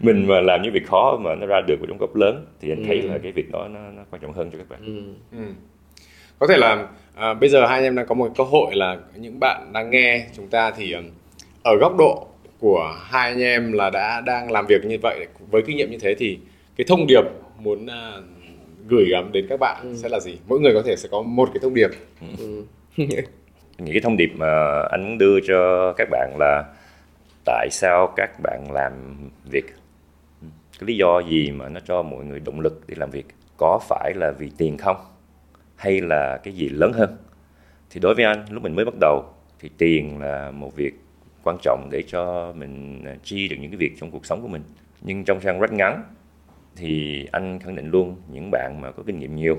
mình 0.01 0.27
mà 0.27 0.41
làm 0.41 0.63
những 0.63 0.73
việc 0.73 0.87
khó 0.87 1.19
mà 1.21 1.35
nó 1.35 1.47
ra 1.47 1.61
được 1.61 1.81
một 1.81 1.87
đóng 1.89 1.99
góp 1.99 2.17
lớn 2.17 2.47
thì 2.61 2.73
anh 2.73 2.79
ừ. 2.79 2.85
thấy 2.87 3.03
là 3.03 3.19
cái 3.19 3.33
việc 3.33 3.51
đó 3.51 3.69
nó, 3.69 3.81
nó 3.97 4.03
quan 4.11 4.23
trọng 4.23 4.33
hơn 4.33 4.51
cho 4.53 4.59
các 4.59 4.69
bạn 4.69 4.81
ừ. 4.87 5.03
Ừ. 5.39 5.45
có 6.39 6.47
thể 6.47 6.57
là 6.57 6.89
à, 7.15 7.35
bây 7.35 7.49
giờ 7.49 7.67
hai 7.67 7.79
anh 7.79 7.85
em 7.85 7.95
đang 7.95 8.07
có 8.07 8.15
một 8.15 8.33
cơ 8.37 8.45
hội 8.45 8.75
là 8.75 8.97
những 9.17 9.41
bạn 9.41 9.71
đang 9.73 9.91
nghe 9.91 10.27
chúng 10.37 10.49
ta 10.49 10.71
thì 10.71 10.95
ở 11.63 11.77
góc 11.81 11.97
độ 11.99 12.27
của 12.61 12.95
hai 13.03 13.29
anh 13.29 13.43
em 13.43 13.73
là 13.73 13.91
đã 13.91 14.23
đang 14.27 14.51
làm 14.51 14.67
việc 14.67 14.85
như 14.85 14.99
vậy 15.03 15.27
với 15.51 15.63
kinh 15.63 15.77
nghiệm 15.77 15.91
như 15.91 15.99
thế 15.99 16.15
thì 16.19 16.39
cái 16.77 16.85
thông 16.89 17.07
điệp 17.07 17.23
muốn 17.59 17.85
uh, 17.85 18.25
gửi 18.89 19.07
gắm 19.11 19.33
đến 19.33 19.47
các 19.49 19.61
bạn 19.61 19.77
ừ. 19.83 19.97
sẽ 19.97 20.09
là 20.09 20.21
gì 20.21 20.39
mỗi 20.49 20.61
người 20.61 20.75
có 20.75 20.83
thể 20.83 20.97
sẽ 20.97 21.09
có 21.13 21.23
một 21.23 21.49
cái 21.55 21.59
thông 21.63 21.75
điệp 21.75 21.89
ừ. 22.39 22.65
những 23.79 23.95
cái 23.95 24.01
thông 24.01 24.17
điệp 24.17 24.33
mà 24.37 24.83
anh 24.91 25.05
muốn 25.05 25.19
đưa 25.19 25.41
cho 25.41 25.93
các 25.97 26.09
bạn 26.11 26.37
là 26.39 26.65
tại 27.45 27.69
sao 27.71 28.12
các 28.17 28.31
bạn 28.43 28.71
làm 28.73 28.93
việc? 29.51 29.65
Cái 30.79 30.87
lý 30.87 30.97
do 30.97 31.21
gì 31.21 31.51
mà 31.51 31.69
nó 31.69 31.81
cho 31.81 32.03
mọi 32.03 32.25
người 32.25 32.41
động 32.41 32.61
lực 32.61 32.83
để 32.87 32.95
làm 32.99 33.11
việc? 33.11 33.27
Có 33.57 33.79
phải 33.89 34.12
là 34.15 34.33
vì 34.39 34.51
tiền 34.59 34.79
không? 34.79 34.97
Hay 35.77 36.01
là 36.01 36.41
cái 36.45 36.55
gì 36.55 36.69
lớn 36.69 36.93
hơn? 36.93 37.17
Thì 37.91 38.01
đối 38.01 38.15
với 38.15 38.25
anh, 38.25 38.45
lúc 38.51 38.62
mình 38.62 38.75
mới 38.75 38.85
bắt 38.85 38.95
đầu, 39.01 39.25
thì 39.61 39.71
tiền 39.79 40.21
là 40.21 40.51
một 40.51 40.77
việc 40.77 40.95
quan 41.43 41.57
trọng 41.62 41.89
để 41.93 42.03
cho 42.07 42.53
mình 42.57 43.05
à, 43.05 43.17
chi 43.23 43.49
được 43.49 43.57
những 43.61 43.71
cái 43.71 43.79
việc 43.79 43.93
trong 44.01 44.11
cuộc 44.11 44.27
sống 44.27 44.43
của 44.43 44.49
mình. 44.49 44.62
Nhưng 45.01 45.25
trong 45.25 45.41
sang 45.41 45.61
rất 45.61 45.73
ngắn, 45.73 46.03
thì 46.77 47.25
anh 47.33 47.59
khẳng 47.59 47.77
định 47.77 47.91
luôn, 47.91 48.17
những 48.33 48.51
bạn 48.51 48.81
mà 48.81 48.91
có 48.91 49.03
kinh 49.07 49.19
nghiệm 49.19 49.37
nhiều 49.37 49.57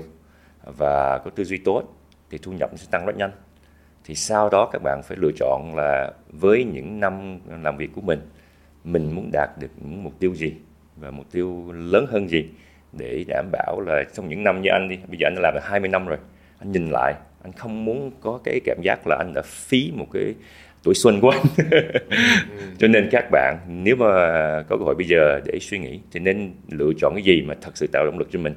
và 0.78 1.18
có 1.24 1.30
tư 1.30 1.44
duy 1.44 1.58
tốt, 1.58 1.82
thì 2.30 2.38
thu 2.38 2.52
nhập 2.52 2.70
sẽ 2.76 2.86
tăng 2.90 3.06
rất 3.06 3.16
nhanh 3.16 3.30
thì 4.08 4.14
sau 4.14 4.48
đó 4.48 4.68
các 4.72 4.82
bạn 4.82 5.00
phải 5.04 5.16
lựa 5.20 5.32
chọn 5.36 5.76
là 5.76 6.12
với 6.30 6.64
những 6.64 7.00
năm 7.00 7.38
làm 7.62 7.76
việc 7.76 7.90
của 7.94 8.00
mình 8.00 8.20
mình 8.84 9.14
muốn 9.14 9.30
đạt 9.32 9.50
được 9.60 9.70
những 9.76 10.04
mục 10.04 10.12
tiêu 10.20 10.34
gì 10.34 10.54
và 10.96 11.10
mục 11.10 11.26
tiêu 11.32 11.72
lớn 11.72 12.06
hơn 12.10 12.28
gì 12.28 12.48
để 12.92 13.24
đảm 13.28 13.48
bảo 13.52 13.80
là 13.80 14.04
trong 14.14 14.28
những 14.28 14.44
năm 14.44 14.62
như 14.62 14.70
anh 14.70 14.88
đi 14.88 14.96
bây 15.08 15.18
giờ 15.18 15.26
anh 15.26 15.34
đã 15.34 15.40
làm 15.42 15.54
được 15.54 15.64
20 15.64 15.88
năm 15.88 16.06
rồi 16.06 16.18
anh 16.58 16.72
nhìn 16.72 16.90
lại 16.90 17.14
anh 17.42 17.52
không 17.52 17.84
muốn 17.84 18.10
có 18.20 18.40
cái 18.44 18.60
cảm 18.64 18.76
giác 18.82 19.06
là 19.06 19.16
anh 19.16 19.32
đã 19.34 19.42
phí 19.42 19.92
một 19.94 20.06
cái 20.12 20.34
tuổi 20.82 20.94
xuân 20.94 21.20
của 21.20 21.30
anh. 21.30 21.42
Cho 22.78 22.88
nên 22.88 23.08
các 23.10 23.24
bạn 23.30 23.58
nếu 23.68 23.96
mà 23.96 24.06
có 24.68 24.76
cơ 24.76 24.84
hội 24.84 24.94
bây 24.94 25.06
giờ 25.06 25.40
để 25.44 25.58
suy 25.60 25.78
nghĩ 25.78 26.00
thì 26.12 26.20
nên 26.20 26.52
lựa 26.68 26.90
chọn 27.00 27.14
cái 27.14 27.22
gì 27.22 27.42
mà 27.42 27.54
thật 27.60 27.70
sự 27.74 27.86
tạo 27.92 28.04
động 28.04 28.18
lực 28.18 28.28
cho 28.32 28.38
mình? 28.38 28.54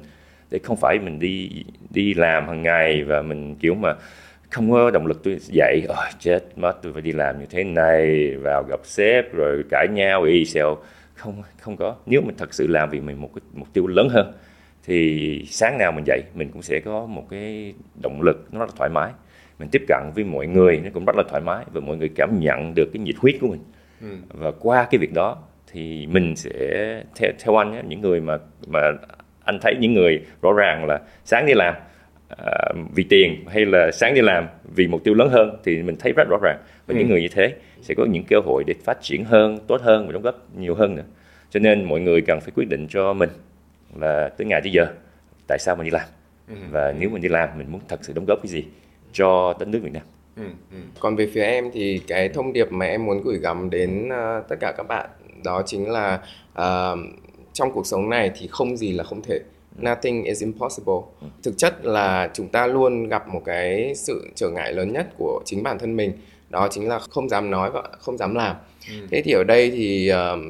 Để 0.50 0.58
không 0.62 0.76
phải 0.76 0.98
mình 0.98 1.18
đi 1.18 1.50
đi 1.90 2.14
làm 2.14 2.48
hàng 2.48 2.62
ngày 2.62 3.02
và 3.02 3.22
mình 3.22 3.54
kiểu 3.54 3.74
mà 3.74 3.94
không 4.52 4.70
có 4.70 4.90
động 4.90 5.06
lực 5.06 5.22
tôi 5.24 5.36
dậy. 5.40 5.82
Oh, 5.88 6.20
chết 6.20 6.40
mất 6.56 6.72
tôi 6.82 6.92
phải 6.92 7.02
đi 7.02 7.12
làm 7.12 7.40
như 7.40 7.46
thế 7.50 7.64
này 7.64 8.30
vào 8.36 8.64
gặp 8.68 8.80
sếp 8.84 9.34
rồi 9.34 9.62
cãi 9.70 9.86
nhau 9.92 10.22
y 10.22 10.44
xèo. 10.44 10.76
Không 11.14 11.42
không 11.60 11.76
có. 11.76 11.96
Nếu 12.06 12.20
mình 12.20 12.36
thật 12.38 12.54
sự 12.54 12.66
làm 12.66 12.90
vì 12.90 13.00
mình 13.00 13.20
một 13.20 13.30
cái 13.34 13.42
mục 13.52 13.68
tiêu 13.72 13.86
lớn 13.86 14.08
hơn 14.08 14.32
thì 14.84 15.44
sáng 15.48 15.78
nào 15.78 15.92
mình 15.92 16.04
dậy 16.06 16.22
mình 16.34 16.50
cũng 16.52 16.62
sẽ 16.62 16.80
có 16.84 17.06
một 17.06 17.26
cái 17.30 17.74
động 18.02 18.22
lực 18.22 18.48
nó 18.52 18.60
rất 18.60 18.66
là 18.66 18.72
thoải 18.76 18.90
mái. 18.90 19.12
Mình 19.58 19.68
tiếp 19.72 19.82
cận 19.88 20.02
với 20.14 20.24
mọi 20.24 20.46
người 20.46 20.80
nó 20.84 20.90
cũng 20.94 21.04
rất 21.04 21.16
là 21.16 21.22
thoải 21.28 21.42
mái 21.42 21.64
và 21.72 21.80
mọi 21.80 21.96
người 21.96 22.10
cảm 22.16 22.40
nhận 22.40 22.74
được 22.74 22.90
cái 22.92 23.02
nhiệt 23.02 23.16
huyết 23.18 23.34
của 23.40 23.48
mình. 23.48 23.60
Ừ. 24.00 24.16
và 24.28 24.50
qua 24.60 24.88
cái 24.90 24.98
việc 24.98 25.12
đó 25.12 25.38
thì 25.72 26.06
mình 26.06 26.36
sẽ 26.36 26.52
theo 27.16 27.32
theo 27.44 27.56
anh 27.56 27.72
ấy, 27.72 27.82
những 27.88 28.00
người 28.00 28.20
mà 28.20 28.38
mà 28.66 28.80
anh 29.44 29.58
thấy 29.62 29.74
những 29.80 29.94
người 29.94 30.20
rõ 30.42 30.52
ràng 30.52 30.84
là 30.84 31.00
sáng 31.24 31.46
đi 31.46 31.52
làm 31.54 31.74
vì 32.94 33.02
tiền 33.02 33.44
hay 33.48 33.66
là 33.66 33.90
sáng 33.92 34.14
đi 34.14 34.20
làm 34.20 34.46
vì 34.74 34.88
mục 34.88 35.04
tiêu 35.04 35.14
lớn 35.14 35.28
hơn 35.28 35.56
thì 35.64 35.82
mình 35.82 35.96
thấy 35.96 36.12
rất 36.16 36.28
rõ 36.30 36.36
ràng 36.42 36.58
và 36.86 36.94
ừ. 36.94 36.98
những 36.98 37.08
người 37.08 37.20
như 37.20 37.28
thế 37.28 37.54
sẽ 37.82 37.94
có 37.94 38.04
những 38.04 38.24
cơ 38.28 38.36
hội 38.44 38.64
để 38.66 38.74
phát 38.84 38.98
triển 39.02 39.24
hơn 39.24 39.58
tốt 39.66 39.80
hơn 39.82 40.06
và 40.06 40.12
đóng 40.12 40.22
góp 40.22 40.48
nhiều 40.56 40.74
hơn 40.74 40.94
nữa 40.96 41.04
cho 41.50 41.60
nên 41.60 41.84
mọi 41.84 42.00
người 42.00 42.20
cần 42.20 42.40
phải 42.40 42.50
quyết 42.54 42.68
định 42.68 42.86
cho 42.90 43.12
mình 43.12 43.30
là 44.00 44.28
tới 44.28 44.46
ngày 44.46 44.60
tới 44.60 44.72
giờ 44.72 44.86
tại 45.48 45.58
sao 45.58 45.76
mình 45.76 45.84
đi 45.84 45.90
làm 45.90 46.08
ừ. 46.48 46.54
và 46.70 46.94
nếu 46.98 47.10
mình 47.10 47.22
đi 47.22 47.28
làm 47.28 47.48
mình 47.58 47.72
muốn 47.72 47.80
thật 47.88 47.98
sự 48.02 48.12
đóng 48.12 48.24
góp 48.28 48.38
cái 48.42 48.50
gì 48.50 48.64
cho 49.12 49.54
đất 49.58 49.68
nước 49.68 49.80
Việt 49.82 49.92
Nam. 49.92 50.02
Ừ, 50.36 50.42
ừ. 50.70 50.78
Còn 51.00 51.16
về 51.16 51.28
phía 51.34 51.42
em 51.42 51.70
thì 51.72 52.02
cái 52.06 52.28
thông 52.28 52.52
điệp 52.52 52.72
mà 52.72 52.86
em 52.86 53.06
muốn 53.06 53.22
gửi 53.24 53.38
gắm 53.38 53.70
đến 53.70 54.08
uh, 54.08 54.48
tất 54.48 54.56
cả 54.60 54.72
các 54.76 54.88
bạn 54.88 55.10
đó 55.44 55.62
chính 55.66 55.90
là 55.90 56.20
uh, 56.52 56.98
trong 57.52 57.72
cuộc 57.72 57.86
sống 57.86 58.10
này 58.10 58.30
thì 58.38 58.48
không 58.50 58.76
gì 58.76 58.92
là 58.92 59.04
không 59.04 59.22
thể. 59.22 59.38
Nothing 59.78 60.24
is 60.24 60.42
impossible. 60.42 61.00
Ừ. 61.20 61.26
Thực 61.42 61.58
chất 61.58 61.84
là 61.84 62.30
chúng 62.34 62.48
ta 62.48 62.66
luôn 62.66 63.08
gặp 63.08 63.28
một 63.28 63.42
cái 63.44 63.92
sự 63.94 64.28
trở 64.34 64.50
ngại 64.50 64.72
lớn 64.72 64.92
nhất 64.92 65.06
của 65.18 65.42
chính 65.44 65.62
bản 65.62 65.78
thân 65.78 65.96
mình 65.96 66.12
đó 66.52 66.68
chính 66.70 66.88
là 66.88 66.98
không 66.98 67.28
dám 67.28 67.50
nói 67.50 67.70
và 67.70 67.82
không 67.98 68.16
dám 68.16 68.34
làm 68.34 68.56
ừ. 68.88 68.94
thế 69.10 69.22
thì 69.22 69.32
ở 69.32 69.44
đây 69.44 69.70
thì 69.70 70.12
uh, 70.12 70.40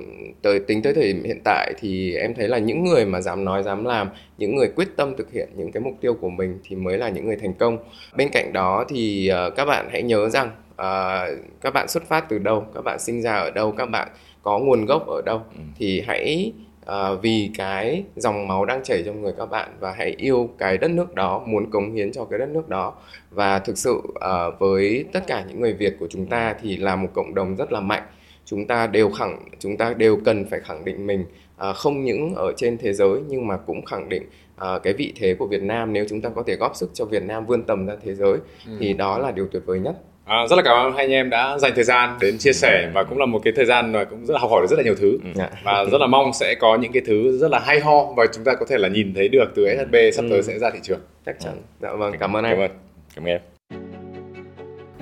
tới 0.42 0.60
tính 0.60 0.82
tới 0.82 0.94
thời 0.94 1.04
điểm 1.04 1.24
hiện 1.24 1.40
tại 1.44 1.72
thì 1.80 2.14
em 2.14 2.34
thấy 2.34 2.48
là 2.48 2.58
những 2.58 2.84
người 2.84 3.06
mà 3.06 3.20
dám 3.20 3.44
nói 3.44 3.62
dám 3.62 3.84
làm 3.84 4.08
những 4.38 4.56
người 4.56 4.68
quyết 4.76 4.88
tâm 4.96 5.16
thực 5.16 5.32
hiện 5.32 5.48
những 5.56 5.72
cái 5.72 5.82
mục 5.82 5.94
tiêu 6.00 6.14
của 6.14 6.30
mình 6.30 6.58
thì 6.64 6.76
mới 6.76 6.98
là 6.98 7.08
những 7.08 7.26
người 7.26 7.36
thành 7.36 7.54
công 7.54 7.78
bên 8.16 8.28
cạnh 8.32 8.52
đó 8.52 8.84
thì 8.88 9.30
uh, 9.46 9.56
các 9.56 9.64
bạn 9.64 9.88
hãy 9.92 10.02
nhớ 10.02 10.28
rằng 10.28 10.50
uh, 10.72 11.40
các 11.60 11.70
bạn 11.74 11.88
xuất 11.88 12.08
phát 12.08 12.28
từ 12.28 12.38
đâu 12.38 12.66
các 12.74 12.84
bạn 12.84 12.98
sinh 13.00 13.22
ra 13.22 13.34
ở 13.34 13.50
đâu 13.50 13.72
các 13.72 13.86
bạn 13.86 14.08
có 14.42 14.58
nguồn 14.58 14.86
gốc 14.86 15.06
ở 15.06 15.22
đâu 15.26 15.42
ừ. 15.54 15.60
thì 15.78 16.02
hãy 16.06 16.52
uh, 16.86 17.22
vì 17.22 17.50
cái 17.58 18.04
dòng 18.16 18.48
máu 18.48 18.64
đang 18.64 18.82
chảy 18.82 19.02
trong 19.06 19.22
người 19.22 19.32
các 19.38 19.46
bạn 19.46 19.76
và 19.80 19.92
hãy 19.92 20.14
yêu 20.18 20.50
cái 20.58 20.78
đất 20.78 20.90
nước 20.90 21.14
đó 21.14 21.42
muốn 21.46 21.70
cống 21.70 21.92
hiến 21.92 22.12
cho 22.12 22.24
cái 22.24 22.38
đất 22.38 22.48
nước 22.48 22.68
đó. 22.68 22.94
Và 23.30 23.58
thực 23.58 23.78
sự 23.78 23.94
uh, 23.94 24.58
với 24.58 25.04
tất 25.12 25.26
cả 25.26 25.44
những 25.48 25.60
người 25.60 25.72
Việt 25.72 25.96
của 26.00 26.06
chúng 26.10 26.26
ta 26.26 26.54
thì 26.62 26.76
là 26.76 26.96
một 26.96 27.08
cộng 27.14 27.34
đồng 27.34 27.56
rất 27.56 27.72
là 27.72 27.80
mạnh. 27.80 28.02
Chúng 28.44 28.66
ta 28.66 28.86
đều 28.86 29.10
khẳng 29.10 29.38
chúng 29.58 29.76
ta 29.76 29.94
đều 29.94 30.18
cần 30.24 30.44
phải 30.50 30.60
khẳng 30.60 30.84
định 30.84 31.06
mình 31.06 31.24
uh, 31.70 31.76
không 31.76 32.04
những 32.04 32.34
ở 32.34 32.52
trên 32.56 32.78
thế 32.78 32.92
giới 32.92 33.20
nhưng 33.28 33.46
mà 33.46 33.56
cũng 33.56 33.84
khẳng 33.84 34.08
định 34.08 34.22
uh, 34.56 34.82
cái 34.82 34.92
vị 34.92 35.12
thế 35.16 35.34
của 35.34 35.46
Việt 35.46 35.62
Nam. 35.62 35.92
Nếu 35.92 36.04
chúng 36.08 36.20
ta 36.20 36.28
có 36.28 36.42
thể 36.46 36.56
góp 36.56 36.76
sức 36.76 36.90
cho 36.94 37.04
Việt 37.04 37.22
Nam 37.22 37.46
vươn 37.46 37.62
tầm 37.62 37.86
ra 37.86 37.94
thế 38.04 38.14
giới 38.14 38.36
ừ. 38.66 38.72
thì 38.80 38.92
đó 38.92 39.18
là 39.18 39.30
điều 39.30 39.46
tuyệt 39.52 39.62
vời 39.66 39.80
nhất 39.80 39.96
À, 40.24 40.46
rất 40.50 40.56
là 40.56 40.62
cảm 40.62 40.86
ơn 40.86 40.92
hai 40.92 41.04
anh 41.04 41.10
em 41.10 41.30
đã 41.30 41.58
dành 41.58 41.72
thời 41.74 41.84
gian 41.84 42.18
đến 42.20 42.38
chia 42.38 42.52
sẻ 42.52 42.90
và 42.94 43.04
cũng 43.04 43.18
là 43.18 43.26
một 43.26 43.40
cái 43.44 43.52
thời 43.56 43.64
gian 43.64 43.92
mà 43.92 44.04
cũng 44.04 44.26
rất 44.26 44.34
là 44.34 44.40
học 44.40 44.50
hỏi 44.50 44.60
được 44.62 44.66
rất 44.70 44.76
là 44.76 44.82
nhiều 44.82 44.94
thứ. 44.94 45.18
Ừ. 45.24 45.30
dạ. 45.34 45.50
và 45.64 45.84
rất 45.92 45.98
là 46.00 46.06
mong 46.06 46.32
sẽ 46.32 46.54
có 46.60 46.76
những 46.76 46.92
cái 46.92 47.02
thứ 47.06 47.38
rất 47.38 47.50
là 47.50 47.58
hay 47.58 47.80
ho 47.80 48.12
và 48.16 48.26
chúng 48.34 48.44
ta 48.44 48.54
có 48.54 48.66
thể 48.68 48.78
là 48.78 48.88
nhìn 48.88 49.14
thấy 49.14 49.28
được 49.28 49.44
từ 49.54 49.66
SHB 49.78 49.94
sắp 50.14 50.24
tới 50.30 50.38
ừ. 50.38 50.42
sẽ 50.42 50.58
ra 50.58 50.70
thị 50.70 50.78
trường. 50.82 51.00
Chắc 51.26 51.36
chắn. 51.40 51.52
Dạ. 51.80 51.92
Vâng 51.92 52.12
cảm 52.20 52.36
ơn 52.36 52.44
anh. 52.44 52.54
cảm 52.54 52.62
ơn. 52.62 52.70
Cảm 53.14 53.24
ơn 53.24 53.30
em. 53.30 53.40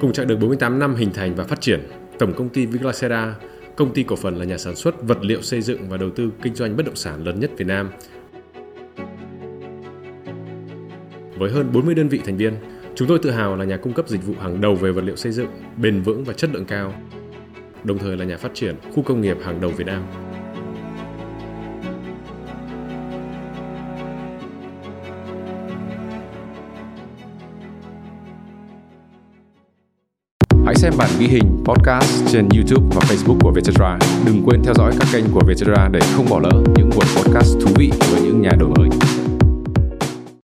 Cùng 0.00 0.12
chặng 0.12 0.26
đường 0.26 0.40
48 0.40 0.78
năm 0.78 0.94
hình 0.94 1.12
thành 1.14 1.34
và 1.34 1.44
phát 1.44 1.60
triển 1.60 1.80
tổng 2.18 2.32
công 2.32 2.48
ty 2.48 2.66
Viglacera 2.66 3.34
công 3.76 3.92
ty 3.94 4.02
cổ 4.02 4.16
phần 4.16 4.36
là 4.36 4.44
nhà 4.44 4.58
sản 4.58 4.76
xuất 4.76 5.02
vật 5.02 5.18
liệu 5.24 5.42
xây 5.42 5.60
dựng 5.60 5.88
và 5.88 5.96
đầu 5.96 6.10
tư 6.10 6.30
kinh 6.42 6.54
doanh 6.54 6.76
bất 6.76 6.86
động 6.86 6.96
sản 6.96 7.24
lớn 7.24 7.40
nhất 7.40 7.50
Việt 7.56 7.66
Nam. 7.66 7.90
Với 11.36 11.50
hơn 11.50 11.70
40 11.72 11.94
đơn 11.94 12.08
vị 12.08 12.20
thành 12.24 12.36
viên 12.36 12.54
Chúng 13.00 13.08
tôi 13.08 13.18
tự 13.18 13.30
hào 13.30 13.56
là 13.56 13.64
nhà 13.64 13.76
cung 13.76 13.92
cấp 13.92 14.08
dịch 14.08 14.26
vụ 14.26 14.34
hàng 14.40 14.60
đầu 14.60 14.74
về 14.74 14.92
vật 14.92 15.04
liệu 15.04 15.16
xây 15.16 15.32
dựng, 15.32 15.46
bền 15.76 16.02
vững 16.02 16.24
và 16.24 16.32
chất 16.32 16.50
lượng 16.52 16.64
cao, 16.64 16.92
đồng 17.84 17.98
thời 17.98 18.16
là 18.16 18.24
nhà 18.24 18.36
phát 18.36 18.50
triển 18.54 18.76
khu 18.94 19.02
công 19.02 19.20
nghiệp 19.20 19.36
hàng 19.44 19.60
đầu 19.60 19.70
Việt 19.70 19.86
Nam. 19.86 20.02
Hãy 30.66 30.74
xem 30.74 30.92
bản 30.98 31.10
ghi 31.18 31.26
hình 31.26 31.64
podcast 31.64 32.32
trên 32.32 32.48
YouTube 32.54 32.96
và 32.96 33.00
Facebook 33.00 33.38
của 33.40 33.52
Vietcetera. 33.52 33.98
Đừng 34.26 34.42
quên 34.46 34.62
theo 34.64 34.74
dõi 34.74 34.92
các 35.00 35.08
kênh 35.12 35.24
của 35.32 35.42
Vietcetera 35.46 35.88
để 35.92 36.00
không 36.16 36.26
bỏ 36.30 36.40
lỡ 36.40 36.62
những 36.76 36.90
buổi 36.90 37.04
podcast 37.16 37.58
thú 37.60 37.72
vị 37.76 37.90
với 38.12 38.22
những 38.22 38.42
nhà 38.42 38.50
đổi 38.58 38.68
mới. 38.68 38.88